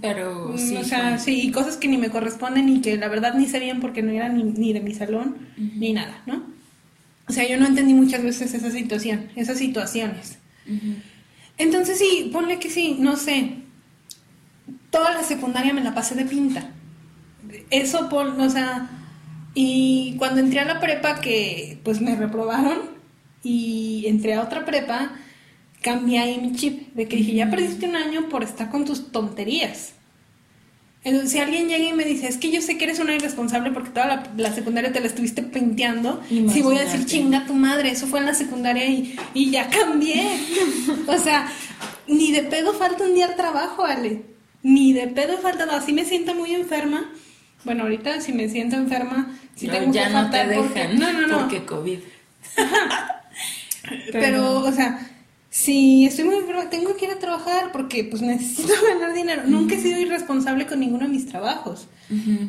pero 0.00 0.52
mm, 0.54 0.58
sí. 0.58 0.76
O 0.76 0.84
sea, 0.84 1.18
sí, 1.18 1.50
cosas 1.52 1.76
que 1.76 1.86
ni 1.86 1.98
me 1.98 2.08
corresponden 2.08 2.70
y 2.70 2.80
que 2.80 2.96
la 2.96 3.08
verdad 3.08 3.34
ni 3.34 3.46
sabían 3.46 3.80
porque 3.80 4.00
no 4.00 4.12
eran 4.12 4.54
ni, 4.54 4.72
de 4.72 4.80
mi 4.80 4.94
salón 4.94 5.36
ni 5.56 5.92
nada, 5.92 6.22
¿no? 6.24 6.42
O 7.28 7.32
sea, 7.32 7.46
yo 7.46 7.58
no 7.58 7.66
entendí 7.66 7.92
muchas 7.92 8.22
veces 8.22 8.54
esa 8.54 8.70
situación, 8.70 9.28
esas 9.36 9.58
situaciones. 9.58 10.38
Entonces 11.58 11.98
sí, 11.98 12.30
ponle 12.32 12.58
que 12.58 12.70
sí, 12.70 12.96
no 12.98 13.16
sé. 13.16 13.58
Toda 14.90 15.12
la 15.12 15.22
secundaria 15.22 15.74
me 15.74 15.84
la 15.84 15.94
pasé 15.94 16.14
de 16.14 16.24
pinta. 16.24 16.70
Eso, 17.70 18.08
por, 18.08 18.26
o 18.26 18.48
sea, 18.48 18.88
y 19.54 20.14
cuando 20.18 20.40
entré 20.40 20.60
a 20.60 20.64
la 20.64 20.80
prepa 20.80 21.20
que 21.20 21.78
pues 21.84 22.00
me 22.00 22.16
reprobaron, 22.16 22.95
y 23.46 24.06
entré 24.08 24.34
a 24.34 24.42
otra 24.42 24.64
prepa, 24.64 25.12
cambié 25.80 26.18
ahí 26.18 26.40
mi 26.40 26.52
chip, 26.52 26.92
de 26.94 27.06
que 27.06 27.14
dije, 27.14 27.34
ya 27.34 27.48
perdiste 27.48 27.88
un 27.88 27.94
año 27.94 28.28
por 28.28 28.42
estar 28.42 28.70
con 28.70 28.84
tus 28.84 29.12
tonterías. 29.12 29.92
Entonces, 31.04 31.30
si 31.30 31.38
alguien 31.38 31.68
llega 31.68 31.84
y 31.84 31.92
me 31.92 32.04
dice, 32.04 32.26
es 32.26 32.38
que 32.38 32.50
yo 32.50 32.60
sé 32.60 32.76
que 32.76 32.86
eres 32.86 32.98
una 32.98 33.14
irresponsable 33.14 33.70
porque 33.70 33.90
toda 33.90 34.28
la, 34.36 34.52
secundaria 34.52 34.92
te 34.92 34.98
la 34.98 35.06
estuviste 35.06 35.44
pinteando, 35.44 36.20
si 36.28 36.60
voy 36.62 36.78
a 36.78 36.80
decir, 36.80 37.06
chinga 37.06 37.46
tu 37.46 37.54
madre, 37.54 37.90
eso 37.90 38.08
fue 38.08 38.18
en 38.18 38.26
la 38.26 38.34
secundaria 38.34 38.84
y, 38.86 39.16
y 39.32 39.52
ya 39.52 39.68
cambié. 39.68 40.26
o 41.06 41.18
sea, 41.18 41.48
ni 42.08 42.32
de 42.32 42.42
pedo 42.42 42.74
falta 42.74 43.04
un 43.04 43.14
día 43.14 43.26
al 43.26 43.36
trabajo, 43.36 43.84
Ale. 43.84 44.22
Ni 44.64 44.92
de 44.92 45.06
pedo 45.06 45.38
falta, 45.38 45.68
así 45.76 45.92
me 45.92 46.04
siento 46.04 46.34
muy 46.34 46.52
enferma. 46.52 47.12
Bueno, 47.62 47.84
ahorita 47.84 48.20
si 48.20 48.32
me 48.32 48.48
siento 48.48 48.74
enferma, 48.74 49.38
si 49.54 49.68
tengo 49.68 49.92
ya 49.92 50.08
que 50.08 50.12
no 50.14 50.30
te 50.30 50.46
dejan. 50.48 50.98
no, 50.98 51.12
no, 51.12 51.26
no. 51.28 51.38
Porque 51.38 51.64
COVID. 51.64 52.00
Pero, 54.12 54.60
o 54.60 54.72
sea, 54.72 54.98
si 55.50 56.04
estoy 56.04 56.24
muy 56.24 56.36
enferma, 56.36 56.68
tengo 56.68 56.96
que 56.96 57.06
ir 57.06 57.12
a 57.12 57.18
trabajar 57.18 57.72
porque 57.72 58.04
pues 58.04 58.22
necesito 58.22 58.72
ganar 58.88 59.14
dinero. 59.14 59.42
Nunca 59.46 59.74
he 59.74 59.80
sido 59.80 59.98
irresponsable 59.98 60.66
con 60.66 60.80
ninguno 60.80 61.04
de 61.04 61.12
mis 61.12 61.26
trabajos. 61.26 61.88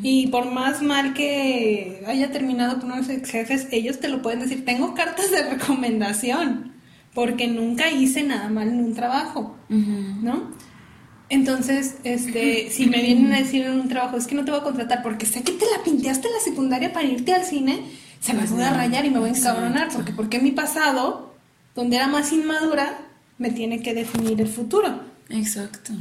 Y 0.02 0.28
por 0.28 0.52
más 0.52 0.82
mal 0.82 1.14
que 1.14 2.04
haya 2.06 2.30
terminado 2.30 2.78
con 2.78 2.92
unos 2.92 3.08
ex 3.08 3.30
jefes, 3.30 3.66
ellos 3.72 3.98
te 3.98 4.08
lo 4.08 4.22
pueden 4.22 4.40
decir. 4.40 4.64
Tengo 4.64 4.94
cartas 4.94 5.30
de 5.30 5.42
recomendación 5.50 6.74
porque 7.14 7.48
nunca 7.48 7.90
hice 7.90 8.22
nada 8.22 8.48
mal 8.48 8.68
en 8.68 8.78
un 8.78 8.94
trabajo, 8.94 9.56
¿no? 9.68 10.52
Entonces, 11.30 11.96
este, 12.04 12.70
si 12.70 12.86
me 12.86 13.02
vienen 13.02 13.32
a 13.32 13.38
decir 13.38 13.64
en 13.64 13.80
un 13.80 13.88
trabajo, 13.88 14.16
es 14.16 14.26
que 14.26 14.34
no 14.34 14.44
te 14.44 14.50
voy 14.50 14.60
a 14.60 14.64
contratar 14.64 15.02
porque 15.02 15.26
sé 15.26 15.42
que 15.42 15.52
te 15.52 15.64
la 15.76 15.82
pinteaste 15.82 16.28
en 16.28 16.34
la 16.34 16.40
secundaria 16.40 16.92
para 16.92 17.06
irte 17.06 17.34
al 17.34 17.44
cine, 17.44 17.84
se 18.20 18.34
me 18.34 18.44
voy 18.46 18.62
a 18.62 18.72
rayar 18.72 19.04
y 19.04 19.10
me 19.10 19.18
voy 19.18 19.30
a 19.30 19.32
encabronar, 19.32 19.88
porque 19.92 20.12
porque 20.12 20.40
mi 20.40 20.50
pasado, 20.52 21.27
donde 21.78 21.94
era 21.94 22.08
más 22.08 22.32
inmadura, 22.32 22.98
me 23.38 23.52
tiene 23.52 23.80
que 23.80 23.94
definir 23.94 24.40
el 24.40 24.48
futuro. 24.48 25.00
Exacto. 25.28 25.92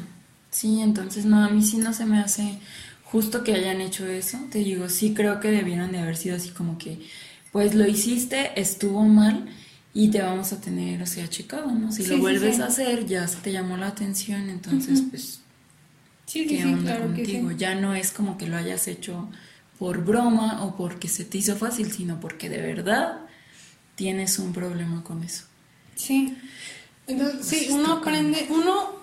Sí, 0.49 0.81
entonces 0.81 1.25
no, 1.25 1.45
a 1.45 1.49
mí 1.49 1.61
sí 1.61 1.77
no 1.77 1.93
se 1.93 2.07
me 2.07 2.17
hace 2.19 2.57
justo 3.03 3.43
que 3.43 3.53
hayan 3.53 3.79
hecho 3.79 4.07
eso. 4.07 4.39
Te 4.49 4.57
digo, 4.57 4.89
sí 4.89 5.13
creo 5.13 5.39
que 5.39 5.51
debieron 5.51 5.91
de 5.91 5.99
haber 5.99 6.17
sido 6.17 6.35
así 6.35 6.49
como 6.49 6.79
que, 6.79 7.05
pues 7.51 7.75
lo 7.75 7.85
hiciste, 7.85 8.59
estuvo 8.59 9.03
mal 9.03 9.49
y 9.93 10.09
te 10.09 10.19
vamos 10.19 10.51
a 10.51 10.59
tener, 10.59 10.99
o 11.03 11.05
sea, 11.05 11.29
checado, 11.29 11.71
¿no? 11.71 11.91
Si 11.91 12.07
lo 12.07 12.17
vuelves 12.17 12.59
a 12.59 12.65
hacer, 12.65 13.05
ya 13.05 13.27
se 13.27 13.37
te 13.37 13.51
llamó 13.51 13.77
la 13.77 13.89
atención, 13.89 14.49
entonces, 14.49 15.03
pues, 15.11 15.41
¿qué 16.25 16.65
onda 16.65 16.99
contigo? 16.99 17.51
Ya 17.51 17.75
no 17.75 17.93
es 17.93 18.09
como 18.09 18.39
que 18.39 18.47
lo 18.47 18.57
hayas 18.57 18.87
hecho 18.87 19.29
por 19.77 20.03
broma 20.03 20.63
o 20.65 20.75
porque 20.75 21.07
se 21.07 21.23
te 21.23 21.37
hizo 21.37 21.55
fácil, 21.55 21.91
sino 21.91 22.19
porque 22.19 22.49
de 22.49 22.63
verdad 22.63 23.19
tienes 23.93 24.39
un 24.39 24.53
problema 24.53 25.03
con 25.03 25.23
eso. 25.23 25.43
Sí. 25.97 26.37
Entonces, 27.07 27.45
sí, 27.45 27.67
uno 27.71 27.93
aprende, 27.93 28.47
uno 28.49 28.97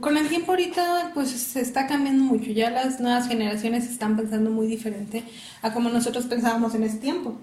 con 0.00 0.16
el 0.16 0.28
tiempo 0.28 0.52
ahorita 0.52 1.10
pues 1.14 1.30
se 1.30 1.60
está 1.60 1.86
cambiando 1.86 2.24
mucho, 2.24 2.50
ya 2.50 2.70
las 2.70 2.98
nuevas 3.00 3.28
generaciones 3.28 3.88
están 3.88 4.16
pensando 4.16 4.50
muy 4.50 4.66
diferente 4.66 5.22
a 5.62 5.72
como 5.72 5.90
nosotros 5.90 6.24
pensábamos 6.26 6.74
en 6.74 6.82
ese 6.82 6.96
tiempo. 6.98 7.38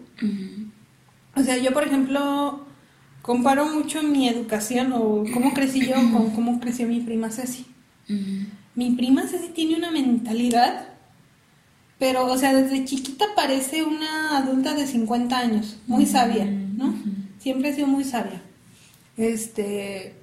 O 1.35 1.43
sea, 1.43 1.57
yo 1.57 1.73
por 1.73 1.85
ejemplo 1.85 2.65
comparo 3.21 3.65
mucho 3.67 4.03
mi 4.03 4.27
educación 4.27 4.93
o 4.93 5.23
cómo 5.33 5.53
crecí 5.53 5.85
yo 5.85 5.95
con 6.11 6.31
cómo 6.31 6.59
creció 6.59 6.87
mi 6.87 6.99
prima 6.99 7.29
Ceci. 7.29 7.65
Mi 8.75 8.91
prima 8.91 9.27
Ceci 9.27 9.49
tiene 9.49 9.75
una 9.75 9.91
mentalidad 9.91 10.93
pero, 12.03 12.29
o 12.29 12.37
sea, 12.37 12.53
desde 12.53 12.83
chiquita 12.83 13.27
parece 13.33 13.81
una 13.81 14.37
adulta 14.37 14.73
de 14.73 14.85
50 14.85 15.37
años, 15.37 15.77
muy 15.87 16.05
sabia, 16.05 16.43
¿no? 16.43 16.93
Siempre 17.37 17.69
ha 17.69 17.75
sido 17.75 17.87
muy 17.87 18.03
sabia. 18.03 18.41
Este. 19.17 20.15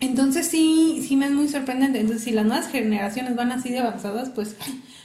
Entonces 0.00 0.48
sí, 0.48 1.04
sí 1.06 1.16
me 1.16 1.26
es 1.26 1.32
muy 1.32 1.48
sorprendente. 1.48 2.00
Entonces, 2.00 2.24
si 2.24 2.32
las 2.32 2.44
nuevas 2.44 2.68
generaciones 2.68 3.36
van 3.36 3.52
así 3.52 3.70
de 3.70 3.78
avanzadas, 3.78 4.30
pues 4.30 4.56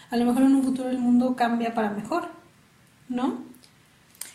a 0.09 0.17
lo 0.17 0.25
mejor 0.25 0.43
en 0.43 0.55
un 0.55 0.63
futuro 0.63 0.89
el 0.89 0.99
mundo 0.99 1.35
cambia 1.35 1.73
para 1.73 1.91
mejor, 1.91 2.29
¿no? 3.07 3.43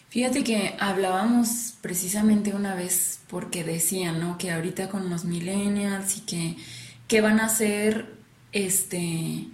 Fíjate 0.09 0.45
que 0.45 0.77
hablábamos 0.79 1.75
precisamente 1.81 2.55
una 2.55 2.77
vez 2.77 3.21
porque 3.29 3.65
decían, 3.65 4.21
¿no? 4.21 4.39
Que 4.39 4.53
ahorita 4.53 4.89
con 4.89 5.11
los 5.11 5.25
millennials 5.25 6.19
y 6.19 6.21
que, 6.21 6.57
que 7.09 7.21
van 7.21 7.41
a 7.41 7.49
ser, 7.49 8.15
este, 8.53 9.49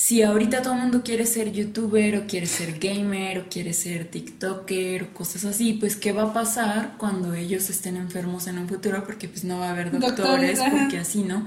si 0.00 0.22
ahorita 0.22 0.62
todo 0.62 0.72
el 0.72 0.80
mundo 0.80 1.02
quiere 1.04 1.26
ser 1.26 1.52
youtuber 1.52 2.16
o 2.16 2.26
quiere 2.26 2.46
ser 2.46 2.78
gamer 2.78 3.38
o 3.40 3.48
quiere 3.50 3.74
ser 3.74 4.06
tiktoker 4.10 5.02
o 5.02 5.12
cosas 5.12 5.44
así, 5.44 5.74
pues 5.74 5.94
qué 5.94 6.12
va 6.12 6.22
a 6.22 6.32
pasar 6.32 6.94
cuando 6.96 7.34
ellos 7.34 7.68
estén 7.68 7.98
enfermos 7.98 8.46
en 8.46 8.56
un 8.56 8.66
futuro 8.66 9.04
porque 9.04 9.28
pues 9.28 9.44
no 9.44 9.58
va 9.58 9.68
a 9.68 9.72
haber 9.72 9.90
doctores, 9.90 10.58
porque 10.58 10.96
así, 10.96 11.22
¿no? 11.22 11.44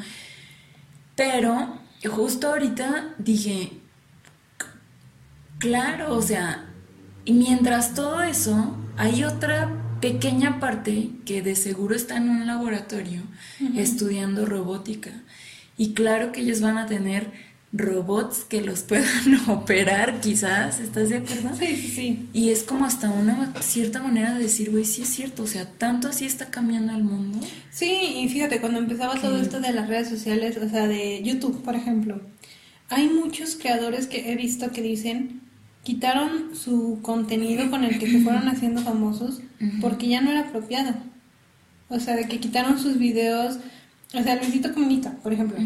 Pero 1.15 1.79
justo 2.07 2.49
ahorita 2.49 3.15
dije, 3.17 3.71
claro, 5.57 6.15
o 6.15 6.21
sea, 6.21 6.69
y 7.25 7.33
mientras 7.33 7.95
todo 7.95 8.21
eso, 8.21 8.77
hay 8.97 9.23
otra 9.23 9.97
pequeña 9.99 10.59
parte 10.59 11.09
que 11.25 11.41
de 11.41 11.55
seguro 11.55 11.95
está 11.95 12.17
en 12.17 12.29
un 12.29 12.45
laboratorio 12.45 13.23
estudiando 13.75 14.45
robótica. 14.45 15.23
Y 15.75 15.95
claro 15.95 16.31
que 16.31 16.41
ellos 16.41 16.61
van 16.61 16.77
a 16.77 16.85
tener 16.85 17.31
robots 17.73 18.45
que 18.47 18.61
los 18.61 18.81
puedan 18.81 19.07
operar, 19.49 20.21
quizás, 20.21 20.79
¿estás 20.79 21.09
de 21.09 21.17
acuerdo? 21.17 21.49
Sí, 21.57 21.75
sí, 21.75 21.87
sí. 21.89 22.29
Y 22.31 22.51
es 22.51 22.63
como 22.63 22.85
hasta 22.85 23.09
una 23.09 23.51
cierta 23.61 24.01
manera 24.01 24.35
de 24.35 24.43
decir, 24.43 24.69
güey, 24.71 24.85
sí 24.85 25.01
es 25.01 25.09
cierto, 25.09 25.43
o 25.43 25.47
sea, 25.47 25.65
tanto 25.65 26.07
así 26.07 26.25
está 26.25 26.51
cambiando 26.51 26.93
el 26.93 27.03
mundo. 27.03 27.39
Sí, 27.71 27.93
y 28.17 28.29
fíjate, 28.29 28.61
cuando 28.61 28.79
empezaba 28.79 29.15
todo 29.15 29.37
esto 29.37 29.59
de 29.59 29.73
las 29.73 29.89
redes 29.89 30.07
sociales, 30.07 30.57
o 30.57 30.69
sea, 30.69 30.87
de 30.87 31.21
YouTube, 31.23 31.63
por 31.63 31.75
ejemplo, 31.75 32.21
hay 32.89 33.09
muchos 33.09 33.55
creadores 33.55 34.07
que 34.07 34.31
he 34.31 34.35
visto 34.35 34.71
que 34.71 34.81
dicen 34.81 35.41
quitaron 35.83 36.55
su 36.55 36.99
contenido 37.01 37.69
con 37.69 37.83
el 37.83 37.99
que 37.99 38.09
se 38.09 38.21
fueron 38.21 38.47
haciendo 38.47 38.81
famosos 38.81 39.41
porque 39.81 40.07
ya 40.07 40.21
no 40.21 40.31
era 40.31 40.41
apropiado. 40.41 40.93
O 41.89 41.99
sea, 41.99 42.15
de 42.15 42.27
que 42.27 42.39
quitaron 42.39 42.79
sus 42.79 42.97
videos. 42.97 43.57
O 44.15 44.21
sea, 44.21 44.35
Luisito 44.35 44.71
Comunica, 44.73 45.11
por 45.23 45.33
ejemplo, 45.33 45.57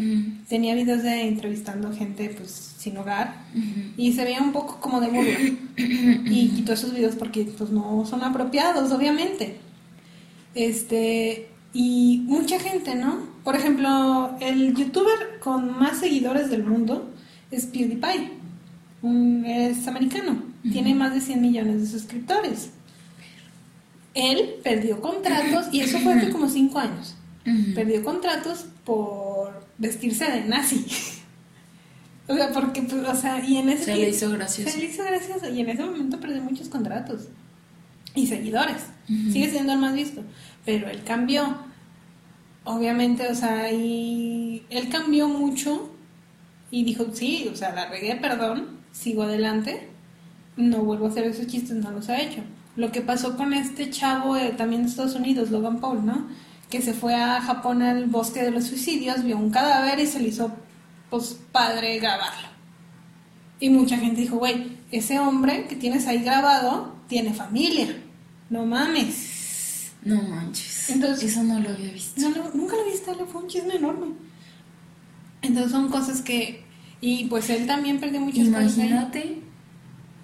tenía 0.48 0.74
videos 0.74 1.02
de 1.02 1.28
entrevistando 1.28 1.92
gente 1.92 2.30
pues 2.30 2.50
sin 2.78 2.96
hogar 2.96 3.34
y 3.96 4.12
se 4.14 4.24
veía 4.24 4.40
un 4.40 4.52
poco 4.52 4.80
como 4.80 5.00
de 5.00 5.08
burla. 5.08 5.38
y 5.76 6.48
quitó 6.56 6.72
esos 6.72 6.94
videos 6.94 7.14
porque 7.14 7.44
pues 7.44 7.70
no 7.70 8.06
son 8.06 8.24
apropiados, 8.24 8.90
obviamente. 8.90 9.58
Este, 10.54 11.48
y 11.74 12.22
mucha 12.24 12.58
gente, 12.58 12.94
¿no? 12.94 13.18
Por 13.44 13.54
ejemplo, 13.54 14.34
el 14.40 14.74
youtuber 14.74 15.38
con 15.40 15.78
más 15.78 15.98
seguidores 15.98 16.48
del 16.48 16.64
mundo 16.64 17.10
es 17.50 17.66
PewDiePie. 17.66 18.32
es 19.44 19.86
americano. 19.86 20.42
Tiene 20.72 20.94
más 20.94 21.12
de 21.12 21.20
100 21.20 21.40
millones 21.42 21.80
de 21.82 21.86
suscriptores. 21.86 22.70
Él 24.14 24.54
perdió 24.64 25.00
contratos, 25.00 25.66
y 25.70 25.80
eso 25.80 25.98
fue 25.98 26.14
hace 26.14 26.30
como 26.30 26.48
5 26.48 26.78
años. 26.78 27.14
Perdió 27.74 28.02
contratos 28.04 28.66
por 28.84 29.66
vestirse 29.78 30.30
de 30.30 30.44
nazi. 30.44 30.86
o 32.28 32.34
sea, 32.34 32.52
porque, 32.52 32.82
pues, 32.82 33.06
o 33.06 33.14
sea, 33.14 33.44
y 33.44 33.56
en 33.56 33.68
ese 33.68 33.84
Se 33.84 33.96
le 33.96 34.10
hizo 34.10 34.30
gracioso. 34.30 34.70
Se 34.70 34.78
le 34.78 34.84
hizo 34.86 35.04
gracioso, 35.04 35.48
y 35.48 35.60
en 35.60 35.68
ese 35.68 35.84
momento 35.84 36.20
perdió 36.20 36.42
muchos 36.42 36.68
contratos. 36.68 37.28
Y 38.14 38.26
seguidores. 38.26 38.82
Sigue 39.06 39.50
siendo 39.50 39.72
el 39.72 39.78
más 39.78 39.94
visto. 39.94 40.22
Pero 40.64 40.88
él 40.88 41.02
cambió. 41.04 41.58
Obviamente, 42.64 43.28
o 43.28 43.34
sea, 43.34 43.72
y 43.72 44.62
él 44.70 44.88
cambió 44.88 45.28
mucho 45.28 45.90
y 46.70 46.84
dijo, 46.84 47.06
sí, 47.12 47.48
o 47.50 47.56
sea, 47.56 47.72
la 47.74 47.86
regué, 47.86 48.16
perdón, 48.16 48.78
sigo 48.92 49.22
adelante, 49.22 49.88
no 50.56 50.82
vuelvo 50.82 51.06
a 51.06 51.08
hacer 51.08 51.24
esos 51.24 51.46
chistes, 51.46 51.76
no 51.76 51.90
los 51.90 52.08
ha 52.08 52.20
hecho. 52.20 52.42
Lo 52.76 52.92
que 52.92 53.00
pasó 53.00 53.36
con 53.36 53.52
este 53.52 53.90
chavo 53.90 54.36
eh, 54.36 54.52
también 54.56 54.82
de 54.82 54.88
Estados 54.88 55.14
Unidos, 55.14 55.50
Logan 55.50 55.80
Paul, 55.80 56.04
¿no? 56.04 56.28
Que 56.70 56.82
se 56.82 56.92
fue 56.92 57.14
a 57.14 57.40
Japón 57.40 57.82
al 57.82 58.06
bosque 58.06 58.42
de 58.42 58.50
los 58.50 58.64
suicidios, 58.64 59.24
vio 59.24 59.38
un 59.38 59.50
cadáver 59.50 59.98
y 60.00 60.06
se 60.06 60.20
le 60.20 60.28
hizo, 60.28 60.52
pues, 61.10 61.38
padre 61.50 61.98
grabarlo. 61.98 62.48
Y 63.60 63.70
mucha 63.70 63.96
gente 63.96 64.20
dijo, 64.20 64.36
güey, 64.36 64.78
ese 64.90 65.18
hombre 65.18 65.66
que 65.66 65.76
tienes 65.76 66.06
ahí 66.06 66.22
grabado 66.22 66.94
tiene 67.08 67.34
familia, 67.34 67.88
no 68.50 68.64
mames. 68.64 69.92
No 70.04 70.22
manches. 70.22 70.90
Entonces, 70.90 71.32
Eso 71.32 71.42
no 71.42 71.58
lo 71.58 71.70
había 71.70 71.92
visto. 71.92 72.20
nunca 72.54 72.76
lo 72.76 72.84
viste, 72.84 73.12
fue 73.30 73.42
un 73.42 73.48
chisme 73.48 73.74
enorme. 73.74 74.06
Entonces 75.42 75.72
son 75.72 75.88
cosas 75.88 76.20
que... 76.22 76.64
Y 77.00 77.26
pues 77.26 77.48
él 77.50 77.66
también 77.66 78.00
perdió 78.00 78.20
muchas 78.20 78.46
Imagínate, 78.46 79.40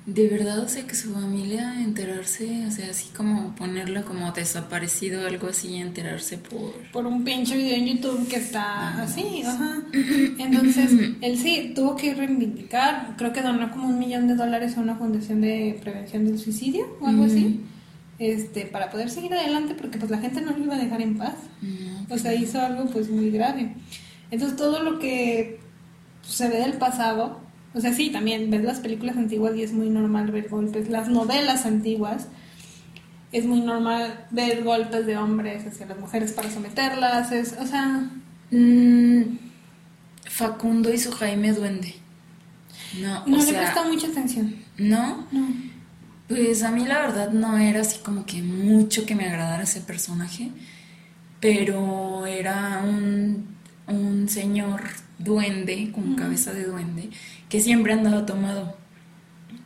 de 0.06 0.28
verdad, 0.28 0.58
o 0.58 0.68
sea, 0.68 0.86
que 0.86 0.94
su 0.94 1.14
familia 1.14 1.80
enterarse, 1.80 2.66
o 2.66 2.70
sea, 2.70 2.90
así 2.90 3.08
como 3.16 3.54
ponerlo 3.54 4.04
como 4.04 4.32
desaparecido, 4.32 5.26
algo 5.26 5.48
así, 5.48 5.76
enterarse 5.76 6.36
por... 6.36 6.74
Por 6.92 7.06
un 7.06 7.24
pinche 7.24 7.56
video 7.56 7.76
en 7.76 7.86
YouTube 7.86 8.28
que 8.28 8.36
está 8.36 9.02
así, 9.02 9.42
ajá. 9.42 9.82
Entonces, 10.38 10.90
él 11.22 11.38
sí, 11.38 11.72
tuvo 11.74 11.96
que 11.96 12.14
reivindicar, 12.14 13.14
creo 13.16 13.32
que 13.32 13.40
donó 13.40 13.70
como 13.70 13.88
un 13.88 13.98
millón 13.98 14.28
de 14.28 14.34
dólares 14.34 14.76
a 14.76 14.82
una 14.82 14.96
fundación 14.96 15.40
de 15.40 15.78
prevención 15.82 16.26
del 16.26 16.38
suicidio 16.38 16.98
o 17.00 17.06
algo 17.06 17.24
así. 17.24 17.62
Este, 18.18 18.66
para 18.66 18.90
poder 18.90 19.10
seguir 19.10 19.34
adelante 19.34 19.74
porque 19.74 19.98
pues 19.98 20.10
la 20.10 20.18
gente 20.18 20.40
no 20.40 20.52
lo 20.52 20.62
iba 20.62 20.76
a 20.76 20.78
dejar 20.78 21.00
en 21.00 21.16
paz. 21.16 21.34
o 22.10 22.18
sea, 22.18 22.34
hizo 22.34 22.60
algo 22.60 22.84
pues 22.90 23.08
muy 23.08 23.30
grave. 23.30 23.74
Entonces 24.30 24.56
todo 24.58 24.82
lo 24.82 24.98
que 24.98 25.60
se 26.22 26.48
ve 26.48 26.58
del 26.58 26.74
pasado, 26.74 27.40
o 27.74 27.80
sea, 27.80 27.92
sí, 27.92 28.10
también 28.10 28.50
ves 28.50 28.62
las 28.62 28.80
películas 28.80 29.16
antiguas 29.16 29.56
y 29.56 29.62
es 29.62 29.72
muy 29.72 29.90
normal 29.90 30.30
ver 30.30 30.48
golpes, 30.48 30.88
las 30.88 31.08
novelas 31.08 31.66
antiguas, 31.66 32.28
es 33.32 33.44
muy 33.44 33.60
normal 33.60 34.26
ver 34.30 34.62
golpes 34.62 35.06
de 35.06 35.16
hombres 35.16 35.66
hacia 35.66 35.86
las 35.86 35.98
mujeres 35.98 36.32
para 36.32 36.50
someterlas, 36.50 37.32
es, 37.32 37.56
o 37.60 37.66
sea... 37.66 38.10
Mm, 38.50 39.38
Facundo 40.26 40.92
y 40.92 40.98
su 40.98 41.12
Jaime 41.12 41.52
Duende. 41.52 41.94
No, 43.00 43.26
no 43.26 43.36
le 43.36 43.52
presta 43.52 43.84
mucha 43.84 44.08
atención. 44.08 44.54
¿No? 44.78 45.26
No. 45.30 45.48
Pues 46.28 46.62
a 46.62 46.70
mí 46.70 46.84
la 46.86 47.00
verdad 47.00 47.30
no 47.30 47.58
era 47.58 47.82
así 47.82 47.98
como 47.98 48.24
que 48.24 48.42
mucho 48.42 49.04
que 49.04 49.14
me 49.14 49.26
agradara 49.26 49.62
ese 49.62 49.80
personaje, 49.80 50.50
pero 51.40 52.26
era 52.26 52.82
un 52.84 53.54
un 53.86 54.28
señor 54.28 54.82
duende, 55.18 55.90
con 55.92 56.16
cabeza 56.16 56.52
de 56.52 56.64
duende, 56.64 57.10
que 57.48 57.60
siempre 57.60 57.92
andaba 57.92 58.26
tomado. 58.26 58.76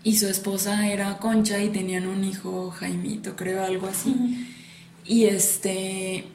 Y 0.02 0.16
su 0.16 0.26
esposa 0.28 0.88
era 0.88 1.18
Concha 1.18 1.62
y 1.62 1.68
tenían 1.68 2.06
un 2.06 2.24
hijo, 2.24 2.70
Jaimito, 2.70 3.36
creo, 3.36 3.64
algo 3.64 3.88
así. 3.88 4.46
Y 5.04 5.24
este. 5.24 6.26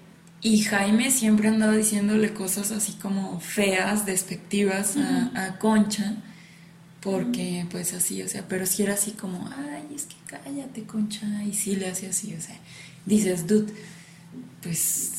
Y 0.41 0.61
Jaime 0.63 1.09
siempre 1.09 1.47
andaba 1.47 1.73
diciéndole 1.73 2.33
cosas 2.33 2.71
así 2.71 2.93
como 2.93 3.39
feas, 3.39 4.05
despectivas 4.05 4.97
a, 4.97 5.57
Concha, 5.57 6.17
porque 6.99 7.65
pues 7.71 7.93
así, 7.93 8.21
o 8.21 8.27
sea, 8.27 8.45
pero 8.49 8.65
si 8.65 8.83
era 8.83 8.95
así 8.95 9.11
como, 9.11 9.49
ay, 9.57 9.95
es 9.95 10.03
que 10.03 10.15
cállate, 10.25 10.83
Concha, 10.83 11.25
y 11.45 11.53
sí 11.53 11.77
le 11.77 11.87
hace 11.87 12.07
así, 12.07 12.33
o 12.33 12.41
sea, 12.41 12.57
dices, 13.05 13.47
dude, 13.47 13.71
pues 14.61 15.12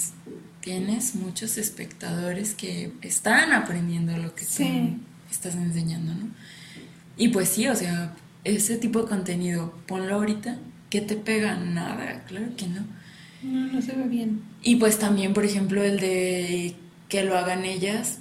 tienes 0.65 1.15
muchos 1.15 1.59
espectadores 1.59 2.55
que 2.55 2.91
están 3.03 3.53
aprendiendo 3.53 4.17
lo 4.17 4.35
que 4.35 4.47
tú 4.47 4.65
estás 5.31 5.55
enseñando, 5.57 6.15
¿no? 6.15 6.31
Y 7.19 7.29
pues 7.29 7.51
sí, 7.51 7.69
o 7.69 7.77
sea, 7.77 8.15
ese 8.45 8.79
tipo 8.79 9.03
de 9.03 9.09
contenido, 9.09 9.75
ponlo 9.87 10.15
ahorita, 10.15 10.57
¿qué 10.89 11.03
te 11.03 11.17
pega? 11.17 11.57
Nada, 11.57 12.25
claro 12.27 12.47
que 12.57 12.67
no. 12.67 12.81
No, 13.43 13.75
no 13.75 13.83
se 13.83 13.93
ve 13.93 14.05
bien. 14.05 14.41
Y 14.63 14.77
pues 14.77 14.99
también, 14.99 15.35
por 15.35 15.45
ejemplo, 15.45 15.85
el 15.85 16.01
de 16.01 16.75
que 17.11 17.25
lo 17.25 17.37
hagan 17.37 17.67
ellas, 17.67 18.21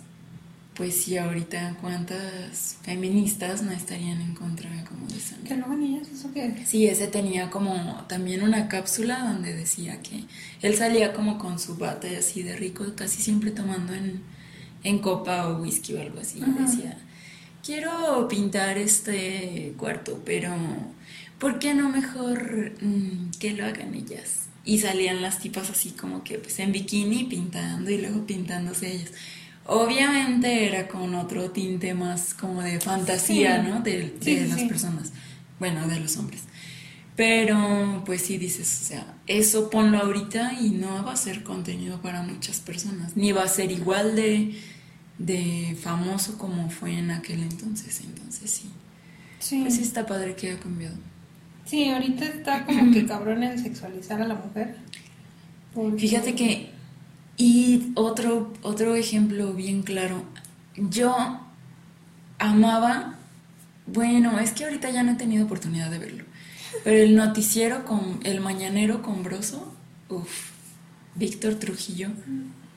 pues 0.76 1.04
sí, 1.04 1.18
ahorita 1.18 1.78
cuántas 1.82 2.78
feministas 2.82 3.62
no 3.62 3.72
estarían 3.72 4.22
en 4.22 4.34
contra 4.34 4.70
como 4.86 5.06
de 5.08 5.18
eso. 5.18 5.36
¿Que 5.46 5.56
lo 5.56 5.66
hagan 5.66 5.84
ellas? 5.84 6.08
¿Eso 6.08 6.32
qué? 6.34 6.64
Sí, 6.66 6.88
ese 6.88 7.08
tenía 7.08 7.52
como 7.52 8.06
también 8.08 8.42
una 8.42 8.68
cápsula 8.68 9.20
donde 9.20 9.54
decía 9.54 10.02
que 10.02 10.24
él 10.62 10.76
salía 10.76 11.14
como 11.14 11.38
con 11.38 11.60
su 11.60 11.76
bata 11.76 12.08
y 12.08 12.16
así 12.16 12.42
de 12.42 12.56
rico, 12.56 12.86
casi 12.96 13.22
siempre 13.22 13.52
tomando 13.52 13.94
en, 13.94 15.00
copa 15.00 15.48
o 15.48 15.62
whisky 15.62 15.94
o 15.94 16.02
algo 16.02 16.20
así. 16.20 16.40
Y 16.40 16.62
decía, 16.64 16.98
quiero 17.64 18.28
pintar 18.28 18.78
este 18.78 19.74
cuarto, 19.78 20.22
pero 20.26 20.52
¿por 21.40 21.60
qué 21.60 21.74
no 21.76 21.90
mejor 21.90 22.74
mm, 22.82 23.32
que 23.40 23.54
lo 23.54 23.66
hagan 23.66 23.94
ellas? 23.94 24.48
Y 24.66 24.80
salían 24.80 25.22
las 25.22 25.40
tipas 25.40 25.70
así 25.70 25.92
como 25.92 26.24
que 26.24 26.40
pues 26.40 26.58
en 26.60 26.72
bikini 26.72 27.26
pintando 27.26 27.92
y 27.92 28.00
luego 28.00 28.26
pintándose 28.26 28.92
ellas. 28.94 29.12
Obviamente 29.66 30.68
era 30.68 30.88
con 30.88 31.16
otro 31.16 31.52
tinte 31.52 31.94
más 31.94 32.34
como 32.34 32.62
de 32.62 32.80
fantasía, 32.82 33.64
¿no? 33.64 33.80
De, 33.80 34.14
las 34.50 34.64
personas, 34.64 35.14
bueno, 35.60 35.88
de 35.88 36.00
los 36.00 36.18
hombres. 36.18 36.42
Pero 37.16 38.04
pues 38.06 38.24
sí 38.24 38.38
dices, 38.38 38.82
o 38.82 38.86
sea, 38.86 39.18
eso 39.28 39.70
ponlo 39.70 40.00
ahorita 40.00 40.54
y 40.60 40.72
no 40.72 41.04
va 41.06 41.14
a 41.14 41.18
ser 41.18 41.44
contenido 41.44 42.02
para 42.02 42.24
muchas 42.24 42.60
personas, 42.60 43.16
ni 43.16 43.32
va 43.32 43.44
a 43.44 43.48
ser 43.48 43.72
igual 43.72 44.16
de, 44.16 44.60
de 45.20 45.78
famoso 45.80 46.38
como 46.38 46.70
fue 46.70 46.98
en 46.98 47.12
aquel 47.12 47.42
entonces, 47.42 48.02
entonces 48.02 48.50
sí. 48.50 48.70
Sí. 49.40 49.62
Pues 49.62 49.76
sí 49.76 49.84
está 49.84 50.06
padre 50.06 50.36
que 50.36 50.52
haya 50.52 50.60
cambiado. 50.60 50.96
Sí, 51.66 51.90
ahorita 51.90 52.26
está 52.26 52.66
como 52.66 52.92
que 52.92 53.06
cabrón 53.06 53.44
en 53.44 53.60
sexualizar 53.60 54.22
a 54.22 54.28
la 54.28 54.36
mujer. 54.36 54.76
Fíjate 55.98 56.36
que 56.36 56.73
y 57.38 57.92
otro, 57.96 58.54
otro 58.62 58.96
ejemplo 58.96 59.54
bien 59.54 59.84
claro, 59.84 60.24
yo 60.76 61.16
amaba, 62.40 63.16
bueno, 63.86 64.40
es 64.40 64.52
que 64.52 64.66
ahorita 64.66 64.90
ya 64.90 65.04
no 65.04 65.14
he 65.14 65.16
tenido 65.16 65.46
oportunidad 65.46 65.90
de 65.90 66.00
verlo, 66.00 66.24
pero 66.84 66.98
el 66.98 67.16
noticiero 67.16 67.86
con 67.86 68.20
el 68.24 68.42
mañanero 68.42 69.02
con 69.02 69.24
Broso, 69.24 69.74
uff, 70.10 70.52
Víctor 71.16 71.56
Trujillo, 71.56 72.10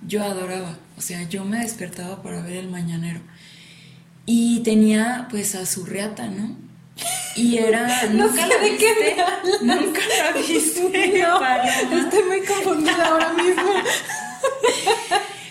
yo 0.07 0.23
adoraba, 0.23 0.79
o 0.97 1.01
sea, 1.01 1.23
yo 1.29 1.45
me 1.45 1.61
despertaba 1.61 2.23
para 2.23 2.43
ver 2.43 2.55
el 2.55 2.69
mañanero. 2.69 3.21
Y 4.27 4.61
tenía 4.61 5.29
pues 5.31 5.55
a 5.55 5.65
su 5.67 5.85
reata, 5.85 6.27
¿no? 6.27 6.57
Y 7.37 7.59
era. 7.59 8.07
¿Nunca 8.11 8.47
la 8.47 8.59
de 8.59 8.77
qué 8.77 9.17
Nunca 9.63 10.01
la 10.01 10.41
viste. 10.49 11.23
No, 11.91 11.99
estoy 11.99 12.23
muy 12.25 12.41
confundida 12.41 13.07
ahora 13.07 13.33
mismo. 13.35 13.63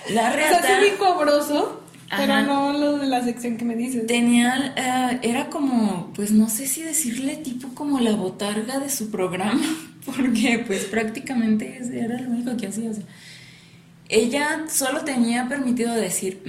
La 0.09 0.32
reata. 0.32 0.59
O 0.59 0.61
sea, 0.61 0.80
muy 0.80 0.91
cobroso, 0.91 1.84
pero 2.09 2.41
no 2.41 2.74
lo 2.74 2.97
de 2.97 3.07
la 3.07 3.24
sección 3.24 3.57
que 3.57 3.66
me 3.66 3.76
dices. 3.76 4.05
Tenía, 4.07 4.74
eh, 4.76 5.20
era 5.24 5.49
como, 5.49 6.11
pues 6.16 6.32
no 6.32 6.49
sé 6.49 6.68
si 6.68 6.82
decirle 6.82 7.38
tipo 7.38 7.70
como 7.70 7.99
la 7.99 8.11
botarga 8.11 8.80
de 8.80 8.89
su 8.89 9.09
programa, 9.09 9.68
porque 10.05 10.63
pues 10.66 10.86
prácticamente 10.86 11.80
era 11.93 12.20
lo 12.22 12.30
único 12.30 12.55
que 12.57 12.68
hacía. 12.68 12.91
O 12.91 12.93
sea, 12.93 13.03
ella 14.07 14.66
solo 14.70 15.01
tenía 15.01 15.47
permitido 15.47 15.93
decir 15.93 16.43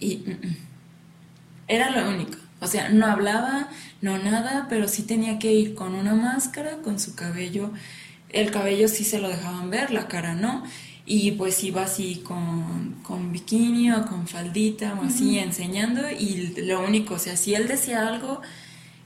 y 0.00 0.24
Era 1.68 1.90
lo 1.90 2.08
único. 2.08 2.38
O 2.60 2.66
sea, 2.66 2.88
no 2.88 3.06
hablaba, 3.06 3.68
no 4.00 4.18
nada, 4.18 4.66
pero 4.68 4.88
sí 4.88 5.02
tenía 5.02 5.38
que 5.38 5.52
ir 5.52 5.74
con 5.74 5.94
una 5.94 6.14
máscara, 6.14 6.76
con 6.78 6.98
su 6.98 7.14
cabello. 7.14 7.72
El 8.28 8.50
cabello 8.50 8.88
sí 8.88 9.04
se 9.04 9.18
lo 9.18 9.28
dejaban 9.28 9.68
ver, 9.70 9.90
la 9.90 10.08
cara 10.08 10.34
no. 10.34 10.62
Y 11.14 11.32
pues 11.32 11.62
iba 11.62 11.82
así 11.82 12.22
con, 12.24 12.94
con 13.02 13.32
bikini 13.32 13.92
o 13.92 14.06
con 14.06 14.26
faldita 14.26 14.98
o 14.98 15.04
así 15.04 15.38
enseñando. 15.38 16.00
Y 16.10 16.54
lo 16.62 16.82
único, 16.82 17.16
o 17.16 17.18
sea, 17.18 17.36
si 17.36 17.54
él 17.54 17.68
decía 17.68 18.08
algo, 18.08 18.40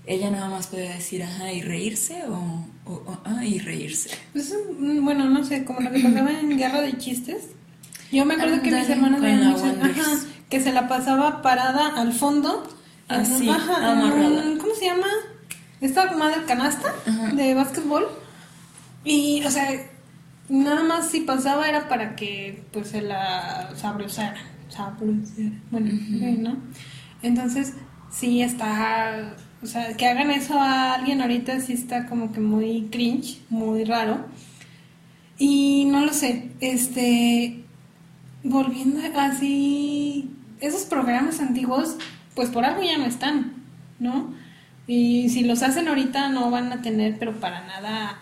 ella 0.07 0.31
nada 0.31 0.49
más 0.49 0.69
podía 0.69 0.93
decir 0.93 1.25
ajá 1.25 1.53
y 1.53 1.63
reírse 1.63 2.23
o, 2.29 2.65
o, 2.85 3.19
ah, 3.25 3.45
y 3.45 3.59
reírse. 3.59 4.11
Pues, 4.33 4.55
mm, 4.79 5.05
bueno, 5.05 5.29
no 5.29 5.45
sé, 5.45 5.65
como 5.65 5.81
lo 5.81 5.91
que 5.91 5.99
pasaba 5.99 6.31
en 6.31 6.57
Guerra 6.57 6.81
de 6.81 6.97
Chistes. 6.97 7.47
Yo 8.13 8.25
me 8.25 8.35
acuerdo 8.35 8.63
que 8.63 8.71
mis 8.71 8.89
hermanos 8.89 9.21
mucho, 9.21 9.65
ajá, 9.83 10.21
que 10.49 10.61
se 10.61 10.71
la 10.71 10.87
pasaba 10.87 11.43
parada 11.43 12.01
al 12.01 12.13
fondo. 12.13 12.69
Así, 13.09 13.49
ajá, 13.49 13.91
amarrada. 13.91 14.45
¿Cómo 14.61 14.77
se 14.77 14.85
llama? 14.85 15.09
Esta 15.81 16.13
madre 16.13 16.45
canasta 16.47 16.95
Ajá. 17.05 17.33
de 17.35 17.55
básquetbol. 17.55 18.07
Y, 19.05 19.43
o 19.45 19.51
sea, 19.51 19.73
nada 20.49 20.83
más 20.83 21.11
si 21.11 21.21
pasaba 21.21 21.69
era 21.69 21.89
para 21.89 22.17
que 22.17 22.65
pues 22.73 22.89
se 22.89 23.03
la 23.03 23.71
sabrosara. 23.75 24.41
sabrosara. 24.69 25.53
Bueno, 25.71 25.91
¿no? 26.39 26.57
Entonces, 27.23 27.75
sí 28.11 28.43
está. 28.43 29.37
O 29.63 29.67
sea, 29.67 29.97
que 29.97 30.07
hagan 30.07 30.31
eso 30.31 30.59
a 30.59 30.95
alguien 30.95 31.21
ahorita 31.21 31.61
sí 31.61 31.73
está 31.73 32.07
como 32.07 32.33
que 32.33 32.41
muy 32.41 32.89
cringe, 32.91 33.41
muy 33.49 33.85
raro. 33.85 34.27
Y 35.39 35.87
no 35.87 36.05
lo 36.05 36.13
sé, 36.13 36.53
este. 36.61 37.65
Volviendo 38.43 39.01
así. 39.19 40.31
Esos 40.61 40.85
programas 40.85 41.41
antiguos, 41.41 41.97
pues 42.35 42.49
por 42.49 42.65
algo 42.65 42.83
ya 42.83 42.97
no 42.97 43.05
están, 43.05 43.55
¿no? 43.99 44.33
Y 44.87 45.29
si 45.31 45.45
los 45.45 45.63
hacen 45.63 45.89
ahorita 45.89 46.31
no 46.31 46.51
van 46.51 46.73
a 46.73 46.81
tener, 46.81 47.19
pero 47.19 47.39
para 47.41 47.67
nada 47.67 48.21